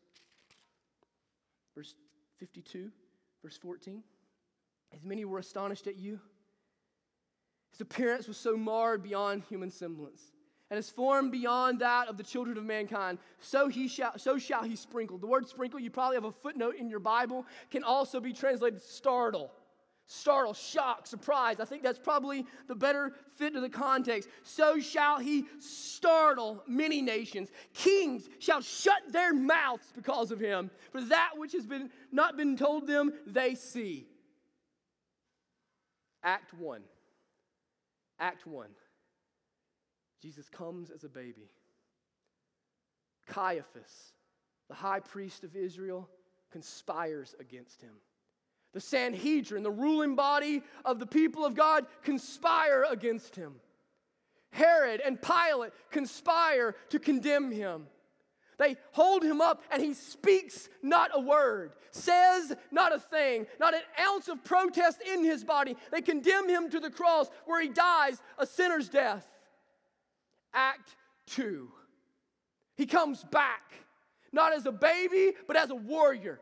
verse 1.75 1.95
52, 2.39 2.91
verse 3.43 3.59
14, 3.59 4.03
as 4.95 5.05
many 5.05 5.27
were 5.27 5.41
astonished 5.41 5.87
at 5.87 5.99
you, 5.99 6.21
his 7.71 7.81
appearance 7.81 8.29
was 8.29 8.37
so 8.37 8.57
marred 8.57 9.03
beyond 9.03 9.43
human 9.49 9.71
semblance, 9.71 10.33
and 10.71 10.77
his 10.77 10.91
form 10.91 11.31
beyond 11.31 11.81
that 11.81 12.09
of 12.09 12.17
the 12.17 12.23
children 12.23 12.57
of 12.57 12.65
mankind. 12.65 13.19
So 13.41 13.69
he 13.69 13.89
shall, 13.89 14.19
so 14.19 14.39
shall 14.39 14.63
he 14.63 14.77
sprinkle. 14.77 15.19
The 15.19 15.27
word 15.27 15.49
sprinkle, 15.49 15.81
you 15.81 15.91
probably 15.91 16.17
have 16.17 16.25
a 16.25 16.33
footnote 16.33 16.77
in 16.77 16.89
your 16.89 17.01
Bible, 17.01 17.47
can 17.71 17.83
also 17.83 18.21
be 18.21 18.33
translated 18.33 18.81
startle. 18.81 19.51
Startle, 20.07 20.55
shock, 20.55 21.07
surprise. 21.07 21.61
I 21.61 21.65
think 21.65 21.85
that's 21.85 21.99
probably 21.99 22.45
the 22.67 22.75
better 22.75 23.15
fit 23.37 23.55
to 23.55 23.61
the 23.61 23.69
context. 23.69 24.29
So 24.43 24.81
shall 24.81 25.21
he 25.21 25.45
startle 25.61 26.65
many 26.67 27.01
nations. 27.01 27.49
Kings 27.75 28.29
shall 28.41 28.61
shut 28.61 29.01
their 29.13 29.33
mouths 29.33 29.93
because 29.95 30.33
of 30.33 30.41
him, 30.41 30.73
for 30.91 31.01
that 31.03 31.31
which 31.37 31.53
has 31.53 31.65
been 31.65 31.91
not 32.11 32.37
been 32.37 32.57
told 32.57 32.89
them, 32.89 33.13
they 33.25 33.55
see. 33.55 34.09
Act 36.25 36.53
1. 36.55 36.83
Act 38.21 38.47
1 38.47 38.69
Jesus 40.23 40.49
comes 40.51 40.91
as 40.91 41.03
a 41.03 41.09
baby. 41.09 41.51
Caiaphas, 43.27 44.13
the 44.69 44.75
high 44.75 45.01
priest 45.01 45.45
of 45.45 45.57
Israel, 45.57 46.09
conspires 46.53 47.35
against 47.41 47.81
him. 47.81 47.95
The 48.75 48.81
Sanhedrin, 48.81 49.63
the 49.63 49.71
ruling 49.71 50.15
body 50.15 50.63
of 50.85 50.99
the 50.99 51.07
people 51.07 51.45
of 51.45 51.55
God, 51.55 51.87
conspire 52.03 52.85
against 52.89 53.35
him. 53.35 53.55
Herod 54.53 55.01
and 55.01 55.21
Pilate 55.21 55.73
conspire 55.91 56.75
to 56.91 56.99
condemn 56.99 57.51
him. 57.51 57.87
They 58.61 58.77
hold 58.93 59.25
him 59.25 59.41
up 59.41 59.63
and 59.73 59.83
he 59.83 59.95
speaks 59.95 60.69
not 60.83 61.11
a 61.15 61.21
word, 61.21 61.73
says 61.93 62.53
not 62.71 62.95
a 62.95 62.99
thing, 62.99 63.47
not 63.59 63.73
an 63.75 63.81
ounce 63.99 64.29
of 64.29 64.45
protest 64.45 65.01
in 65.01 65.25
his 65.25 65.43
body. 65.43 65.77
They 65.91 66.03
condemn 66.03 66.47
him 66.47 66.69
to 66.71 66.79
the 66.79 66.91
cross 66.91 67.31
where 67.47 67.63
he 67.63 67.71
dies 67.71 68.21
a 68.39 68.47
sinner's 68.47 68.91
death. 68.91 69.27
Act 70.53 70.95
two. 71.27 71.73
He 72.77 72.85
comes 72.85 73.25
back, 73.25 73.63
not 74.31 74.53
as 74.55 74.67
a 74.67 74.73
baby, 74.73 75.33
but 75.47 75.57
as 75.57 75.71
a 75.71 75.75
warrior. 75.75 76.39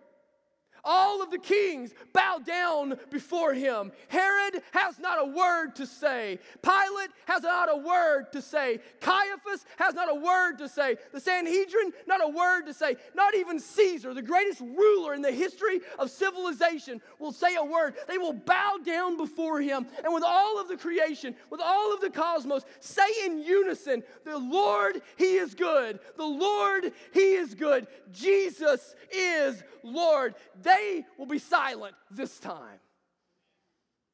All 0.91 1.22
of 1.22 1.30
the 1.30 1.39
kings 1.39 1.93
bow 2.14 2.39
down 2.39 2.99
before 3.11 3.53
him. 3.53 3.93
Herod 4.09 4.62
has 4.72 4.99
not 4.99 5.20
a 5.20 5.26
word 5.26 5.76
to 5.76 5.86
say. 5.86 6.39
Pilate 6.62 7.11
has 7.26 7.43
not 7.43 7.70
a 7.70 7.76
word 7.76 8.32
to 8.32 8.41
say. 8.41 8.80
Caiaphas 9.03 9.66
has 9.76 9.93
not 9.93 10.11
a 10.11 10.14
word 10.14 10.57
to 10.59 10.68
say. 10.68 10.97
The 11.12 11.20
Sanhedrin, 11.20 11.93
not 12.07 12.24
a 12.24 12.28
word 12.28 12.62
to 12.62 12.72
say. 12.72 12.97
Not 13.14 13.34
even 13.34 13.61
Caesar, 13.61 14.14
the 14.14 14.22
greatest 14.22 14.62
ruler 14.62 15.12
in 15.12 15.20
the 15.20 15.30
history 15.30 15.80
of 15.99 16.11
civilization, 16.11 17.03
will 17.18 17.32
say 17.32 17.55
a 17.57 17.64
word. 17.64 17.95
They 18.09 18.16
will 18.16 18.32
bow 18.32 18.78
down 18.82 19.18
before 19.18 19.61
him. 19.61 19.86
And 20.03 20.14
with 20.14 20.24
all 20.24 20.59
of 20.59 20.68
the 20.68 20.78
creation, 20.78 21.34
with 21.51 21.61
all 21.62 21.93
of 21.93 22.01
the 22.01 22.09
cosmos, 22.09 22.64
say 22.80 23.26
in 23.26 23.41
unison, 23.41 24.03
The 24.24 24.39
Lord, 24.39 25.03
He 25.18 25.34
is 25.34 25.55
good. 25.55 26.01
The 26.16 26.24
Lord, 26.24 26.93
He 27.12 27.34
is 27.34 27.55
good. 27.55 27.86
Jesus 28.11 28.95
is 29.12 29.62
Lord 29.82 30.34
they 30.62 30.78
will 31.16 31.26
be 31.26 31.39
silent 31.39 31.95
this 32.11 32.39
time. 32.39 32.81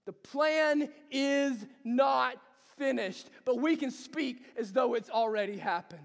The 0.06 0.12
plan 0.12 0.90
is 1.10 1.64
not 1.82 2.36
finished, 2.76 3.28
but 3.44 3.58
we 3.58 3.76
can 3.76 3.90
speak 3.90 4.44
as 4.58 4.72
though 4.72 4.94
it's 4.94 5.10
already 5.10 5.56
happened. 5.56 6.00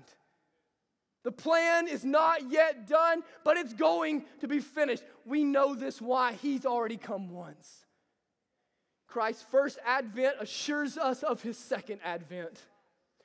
The 1.24 1.32
plan 1.32 1.88
is 1.88 2.06
not 2.06 2.50
yet 2.50 2.88
done, 2.88 3.24
but 3.44 3.58
it's 3.58 3.74
going 3.74 4.26
to 4.40 4.48
be 4.48 4.60
finished. 4.60 5.04
We 5.26 5.44
know 5.44 5.76
this 5.76 6.02
why 6.02 6.34
he's 6.34 6.66
already 6.66 6.98
come 6.98 7.30
once. 7.32 7.86
Christ's 9.08 9.44
first 9.44 9.80
advent 9.86 10.36
assures 10.40 10.98
us 10.98 11.24
of 11.24 11.42
his 11.42 11.58
second 11.58 12.00
advent. 12.04 12.62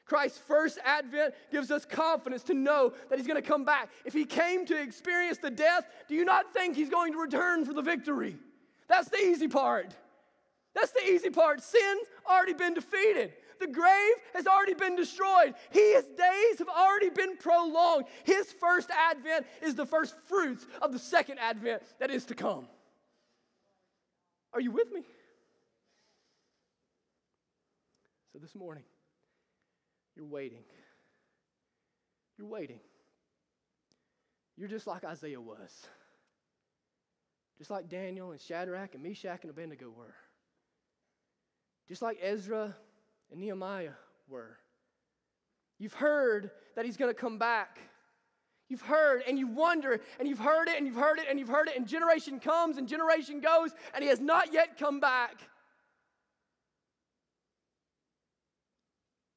Christ's 0.05 0.39
first 0.39 0.79
advent 0.85 1.35
gives 1.51 1.71
us 1.71 1.85
confidence 1.85 2.43
to 2.45 2.55
know 2.55 2.93
that 3.09 3.19
he's 3.19 3.27
going 3.27 3.41
to 3.41 3.49
come 3.49 3.65
back. 3.65 3.91
If 4.05 4.13
he 4.13 4.25
came 4.25 4.67
to 4.67 4.81
experience 4.81 5.39
the 5.39 5.51
death, 5.51 5.87
do 6.09 6.15
you 6.15 6.25
not 6.25 6.53
think 6.53 6.77
he's 6.77 6.91
going 6.91 7.13
to 7.13 7.19
return 7.19 7.65
for 7.65 7.73
the 7.73 7.83
victory? 7.83 8.37
That's 8.89 9.09
the 9.09 9.19
easy 9.19 9.49
part. 9.49 9.95
That's 10.75 10.91
the 10.91 11.05
easy 11.09 11.31
part. 11.31 11.63
Sin's 11.63 12.07
already 12.29 12.53
been 12.53 12.75
defeated. 12.75 13.33
The 13.61 13.69
grave 13.69 14.15
has 14.35 14.47
already 14.47 14.75
been 14.75 14.97
destroyed. 14.97 15.55
His 15.71 16.05
days 16.05 16.59
have 16.59 16.69
already 16.69 17.09
been 17.09 17.37
prolonged. 17.37 18.05
His 18.25 18.53
first 18.53 18.91
advent 18.91 19.47
is 19.63 19.75
the 19.75 19.87
first 19.87 20.17
fruits 20.29 20.67
of 20.83 20.93
the 20.93 20.99
second 20.99 21.39
advent 21.39 21.83
that 21.99 22.11
is 22.11 22.25
to 22.27 22.35
come. 22.35 22.67
Are 24.53 24.61
you 24.61 24.73
with 24.73 24.93
me? 24.93 25.03
So 28.33 28.39
this 28.41 28.55
morning, 28.55 28.83
you're 30.17 30.27
waiting. 30.27 30.65
You're 32.39 32.49
waiting. 32.49 32.81
You're 34.57 34.69
just 34.69 34.87
like 34.87 35.05
Isaiah 35.05 35.41
was. 35.41 35.87
Just 37.59 37.71
like 37.71 37.89
Daniel 37.89 38.33
and 38.33 38.41
Shadrach 38.41 38.95
and 38.95 39.03
Meshach 39.03 39.43
and 39.43 39.51
Abednego 39.51 39.91
were. 39.91 40.15
Just 41.89 42.03
like 42.03 42.19
Ezra 42.23 42.75
and 43.31 43.41
Nehemiah 43.41 43.93
were. 44.29 44.57
You've 45.79 45.95
heard 45.95 46.51
that 46.77 46.85
he's 46.85 46.97
going 46.97 47.13
to 47.13 47.21
come 47.21 47.39
back. 47.39 47.79
You've 48.69 48.83
heard 48.83 49.23
and 49.29 49.39
you 49.39 49.47
wonder 49.47 50.01
and 50.19 50.27
you've 50.27 50.39
heard 50.39 50.69
it 50.69 50.77
and 50.79 50.87
you've 50.87 50.97
heard 50.97 51.19
it 51.19 51.27
and 51.29 51.39
you've 51.39 51.49
heard 51.49 51.69
it 51.69 51.77
and 51.77 51.87
generation 51.87 52.41
comes 52.41 52.79
and 52.79 52.89
generation 52.89 53.41
goes 53.41 53.73
and 53.93 54.03
he 54.03 54.09
has 54.09 54.21
not 54.21 54.53
yet 54.53 54.79
come 54.79 55.01
back. 55.01 55.43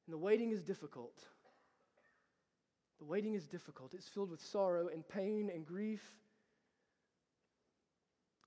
And 0.08 0.14
the 0.14 0.18
waiting 0.18 0.52
is 0.52 0.62
difficult. 0.62 1.22
The 2.98 3.04
waiting 3.04 3.34
is 3.34 3.46
difficult. 3.46 3.92
It's 3.92 4.08
filled 4.08 4.30
with 4.30 4.40
sorrow 4.40 4.88
and 4.88 5.06
pain 5.06 5.50
and 5.54 5.66
grief. 5.66 6.00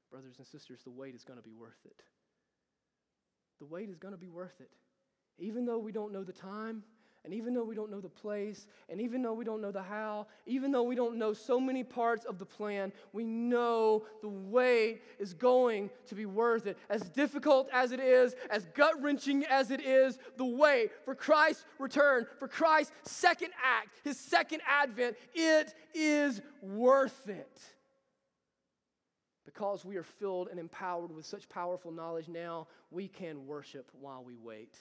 Brothers 0.09 0.39
and 0.39 0.47
sisters, 0.47 0.79
the 0.83 0.89
wait 0.89 1.13
is 1.13 1.23
going 1.23 1.37
to 1.37 1.43
be 1.43 1.53
worth 1.53 1.77
it. 1.85 2.01
The 3.59 3.65
wait 3.65 3.89
is 3.89 3.99
going 3.99 4.15
to 4.15 4.19
be 4.19 4.27
worth 4.27 4.59
it. 4.59 4.71
Even 5.37 5.67
though 5.67 5.77
we 5.77 5.91
don't 5.91 6.11
know 6.11 6.23
the 6.23 6.33
time, 6.33 6.81
and 7.23 7.35
even 7.35 7.53
though 7.53 7.63
we 7.63 7.75
don't 7.75 7.91
know 7.91 8.01
the 8.01 8.09
place, 8.09 8.65
and 8.89 8.99
even 8.99 9.21
though 9.21 9.33
we 9.33 9.45
don't 9.45 9.61
know 9.61 9.71
the 9.71 9.83
how, 9.83 10.25
even 10.47 10.71
though 10.71 10.81
we 10.81 10.95
don't 10.95 11.17
know 11.17 11.33
so 11.33 11.59
many 11.59 11.83
parts 11.83 12.25
of 12.25 12.39
the 12.39 12.45
plan, 12.45 12.91
we 13.13 13.23
know 13.23 14.03
the 14.21 14.27
wait 14.27 15.01
is 15.19 15.35
going 15.35 15.91
to 16.07 16.15
be 16.15 16.25
worth 16.25 16.65
it. 16.65 16.79
As 16.89 17.01
difficult 17.09 17.69
as 17.71 17.91
it 17.91 17.99
is, 17.99 18.35
as 18.49 18.65
gut 18.73 18.99
wrenching 19.03 19.45
as 19.45 19.69
it 19.69 19.81
is, 19.81 20.17
the 20.37 20.45
wait 20.45 20.89
for 21.05 21.13
Christ's 21.13 21.63
return, 21.77 22.25
for 22.39 22.47
Christ's 22.47 22.91
second 23.03 23.51
act, 23.63 23.89
his 24.03 24.19
second 24.19 24.61
advent, 24.67 25.15
it 25.35 25.75
is 25.93 26.41
worth 26.63 27.29
it. 27.29 27.61
Because 29.45 29.85
we 29.85 29.97
are 29.97 30.03
filled 30.03 30.47
and 30.47 30.59
empowered 30.59 31.11
with 31.11 31.25
such 31.25 31.47
powerful 31.49 31.91
knowledge 31.91 32.27
now, 32.27 32.67
we 32.89 33.07
can 33.07 33.45
worship 33.45 33.91
while 33.99 34.23
we 34.23 34.35
wait. 34.35 34.75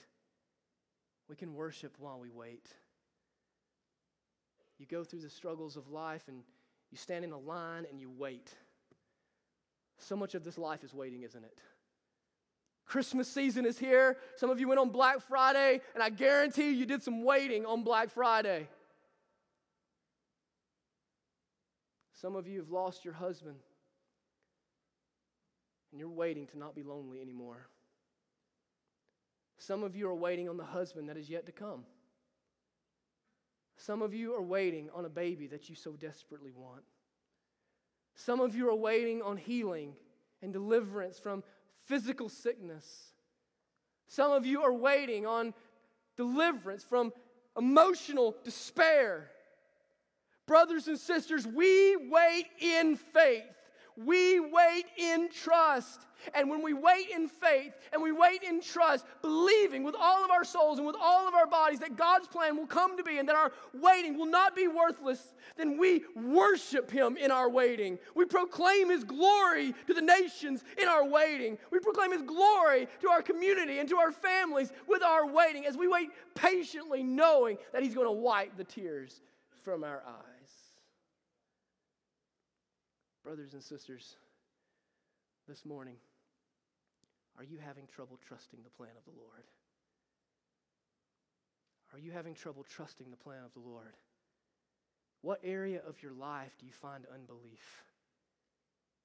We 1.31 1.37
can 1.37 1.53
worship 1.53 1.95
while 1.97 2.19
we 2.19 2.29
wait. 2.29 2.67
you 4.77 4.85
go 4.85 5.05
through 5.05 5.21
the 5.21 5.29
struggles 5.29 5.77
of 5.77 5.87
life 5.87 6.23
and 6.27 6.43
you 6.91 6.97
stand 6.97 7.23
in 7.23 7.31
a 7.31 7.37
line 7.37 7.85
and 7.89 8.01
you 8.01 8.09
wait. 8.09 8.53
So 9.97 10.17
much 10.17 10.35
of 10.35 10.43
this 10.43 10.57
life 10.57 10.83
is 10.83 10.93
waiting, 10.93 11.21
isn't 11.21 11.41
it? 11.41 11.57
Christmas 12.85 13.29
season 13.29 13.65
is 13.65 13.79
here. 13.79 14.17
Some 14.35 14.49
of 14.49 14.59
you 14.59 14.67
went 14.67 14.81
on 14.81 14.89
Black 14.89 15.21
Friday, 15.21 15.79
and 15.93 16.03
I 16.03 16.09
guarantee 16.09 16.71
you 16.71 16.85
did 16.85 17.01
some 17.01 17.23
waiting 17.23 17.65
on 17.65 17.85
Black 17.85 18.09
Friday. 18.09 18.67
Some 22.11 22.35
of 22.35 22.45
you 22.45 22.59
have 22.59 22.71
lost 22.71 23.05
your 23.05 23.13
husband, 23.13 23.59
and 25.91 25.99
you're 26.01 26.09
waiting 26.09 26.45
to 26.47 26.57
not 26.59 26.75
be 26.75 26.83
lonely 26.83 27.21
anymore. 27.21 27.69
Some 29.61 29.83
of 29.83 29.95
you 29.95 30.09
are 30.09 30.15
waiting 30.15 30.49
on 30.49 30.57
the 30.57 30.65
husband 30.65 31.07
that 31.07 31.17
is 31.17 31.29
yet 31.29 31.45
to 31.45 31.51
come. 31.51 31.83
Some 33.77 34.01
of 34.01 34.11
you 34.11 34.33
are 34.33 34.41
waiting 34.41 34.89
on 34.91 35.05
a 35.05 35.09
baby 35.09 35.45
that 35.47 35.69
you 35.69 35.75
so 35.75 35.91
desperately 35.91 36.51
want. 36.51 36.81
Some 38.15 38.39
of 38.39 38.55
you 38.55 38.67
are 38.69 38.75
waiting 38.75 39.21
on 39.21 39.37
healing 39.37 39.93
and 40.41 40.51
deliverance 40.51 41.19
from 41.19 41.43
physical 41.87 42.27
sickness. 42.27 43.11
Some 44.07 44.31
of 44.31 44.47
you 44.47 44.63
are 44.63 44.73
waiting 44.73 45.27
on 45.27 45.53
deliverance 46.17 46.83
from 46.83 47.13
emotional 47.55 48.35
despair. 48.43 49.29
Brothers 50.47 50.87
and 50.87 50.97
sisters, 50.97 51.45
we 51.45 51.97
wait 52.09 52.47
in 52.59 52.95
faith. 52.95 53.43
We 53.97 54.39
wait 54.39 54.85
in 54.97 55.29
trust. 55.29 56.07
And 56.33 56.49
when 56.49 56.61
we 56.61 56.73
wait 56.73 57.09
in 57.13 57.27
faith 57.27 57.73
and 57.91 58.01
we 58.01 58.11
wait 58.11 58.43
in 58.43 58.61
trust, 58.61 59.05
believing 59.21 59.83
with 59.83 59.95
all 59.99 60.23
of 60.23 60.31
our 60.31 60.43
souls 60.43 60.77
and 60.77 60.85
with 60.85 60.95
all 60.99 61.27
of 61.27 61.33
our 61.33 61.47
bodies 61.47 61.79
that 61.79 61.95
God's 61.95 62.27
plan 62.27 62.55
will 62.55 62.67
come 62.67 62.95
to 62.97 63.03
be 63.03 63.17
and 63.17 63.27
that 63.27 63.35
our 63.35 63.51
waiting 63.73 64.17
will 64.17 64.27
not 64.27 64.55
be 64.55 64.67
worthless, 64.67 65.33
then 65.57 65.77
we 65.77 66.03
worship 66.15 66.91
Him 66.91 67.17
in 67.17 67.31
our 67.31 67.49
waiting. 67.49 67.97
We 68.15 68.25
proclaim 68.25 68.89
His 68.89 69.03
glory 69.03 69.73
to 69.87 69.93
the 69.93 70.01
nations 70.01 70.63
in 70.81 70.87
our 70.87 71.05
waiting. 71.05 71.57
We 71.71 71.79
proclaim 71.79 72.11
His 72.11 72.21
glory 72.21 72.87
to 73.01 73.09
our 73.09 73.21
community 73.21 73.79
and 73.79 73.89
to 73.89 73.97
our 73.97 74.11
families 74.11 74.71
with 74.87 75.03
our 75.03 75.25
waiting 75.25 75.65
as 75.65 75.75
we 75.75 75.87
wait 75.87 76.09
patiently, 76.35 77.03
knowing 77.03 77.57
that 77.73 77.83
He's 77.83 77.95
going 77.95 78.07
to 78.07 78.11
wipe 78.11 78.55
the 78.57 78.63
tears 78.63 79.21
from 79.63 79.83
our 79.83 80.03
eyes. 80.05 80.30
Brothers 83.23 83.53
and 83.53 83.61
sisters, 83.61 84.15
this 85.47 85.63
morning, 85.63 85.95
are 87.37 87.43
you 87.43 87.59
having 87.59 87.85
trouble 87.85 88.17
trusting 88.27 88.59
the 88.63 88.69
plan 88.71 88.89
of 88.97 89.03
the 89.05 89.19
Lord? 89.19 89.43
Are 91.93 91.99
you 91.99 92.11
having 92.11 92.33
trouble 92.33 92.63
trusting 92.63 93.11
the 93.11 93.17
plan 93.17 93.43
of 93.45 93.53
the 93.53 93.59
Lord? 93.59 93.95
What 95.21 95.39
area 95.43 95.81
of 95.87 96.01
your 96.01 96.13
life 96.13 96.51
do 96.59 96.65
you 96.65 96.71
find 96.71 97.05
unbelief? 97.13 97.83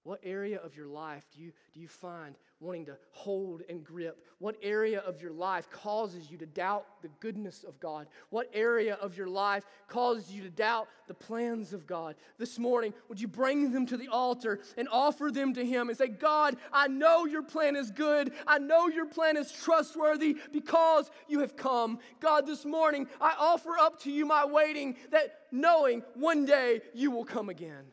What 0.07 0.21
area 0.23 0.61
of 0.63 0.77
your 0.77 0.87
life 0.87 1.27
do 1.35 1.43
you, 1.43 1.51
do 1.75 1.81
you 1.81 1.89
find 1.89 2.37
wanting 2.61 2.87
to 2.87 2.97
hold 3.11 3.63
and 3.69 3.83
grip? 3.83 4.25
What 4.39 4.55
area 4.63 5.01
of 5.01 5.21
your 5.21 5.33
life 5.33 5.69
causes 5.69 6.31
you 6.31 6.39
to 6.39 6.47
doubt 6.47 6.87
the 7.03 7.09
goodness 7.19 7.65
of 7.65 7.81
God? 7.81 8.07
What 8.31 8.49
area 8.55 8.95
of 8.95 9.17
your 9.17 9.27
life 9.27 9.65
causes 9.89 10.31
you 10.31 10.45
to 10.45 10.49
doubt 10.49 10.87
the 11.09 11.15
plans 11.15 11.73
of 11.73 11.89
God? 11.89 12.15
This 12.39 12.57
morning, 12.57 12.95
would 13.09 13.21
you 13.21 13.27
bring 13.27 13.73
them 13.73 13.85
to 13.87 13.97
the 13.97 14.07
altar 14.07 14.61
and 14.77 14.87
offer 14.93 15.33
them 15.33 15.53
to 15.55 15.67
Him 15.67 15.89
and 15.89 15.99
say, 15.99 16.07
God, 16.07 16.57
I 16.73 16.87
know 16.87 17.25
your 17.25 17.43
plan 17.43 17.75
is 17.75 17.91
good. 17.91 18.33
I 18.47 18.59
know 18.59 18.87
your 18.87 19.07
plan 19.07 19.37
is 19.37 19.51
trustworthy 19.51 20.37
because 20.53 21.11
you 21.27 21.41
have 21.41 21.57
come. 21.57 21.99
God, 22.21 22.47
this 22.47 22.65
morning, 22.65 23.09
I 23.21 23.35
offer 23.37 23.77
up 23.77 24.01
to 24.03 24.13
you 24.13 24.25
my 24.25 24.47
waiting 24.47 24.95
that 25.11 25.41
knowing 25.51 26.05
one 26.15 26.45
day 26.45 26.83
you 26.95 27.11
will 27.11 27.25
come 27.25 27.49
again 27.49 27.87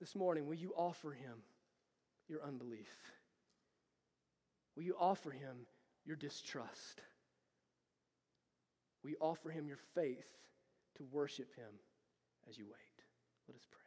this 0.00 0.14
morning, 0.14 0.46
will 0.46 0.54
you 0.54 0.72
offer 0.76 1.12
him 1.12 1.42
your 2.28 2.42
unbelief? 2.42 2.88
Will 4.76 4.82
you 4.82 4.96
offer 4.98 5.30
him 5.30 5.66
your 6.04 6.16
distrust? 6.16 7.00
Will 9.02 9.10
you 9.10 9.16
offer 9.20 9.50
him 9.50 9.68
your 9.68 9.78
faith 9.94 10.26
to 10.96 11.04
worship 11.12 11.54
him 11.54 11.70
as 12.48 12.58
you 12.58 12.64
wait? 12.64 13.04
Let 13.48 13.56
us 13.56 13.66
pray. 13.70 13.83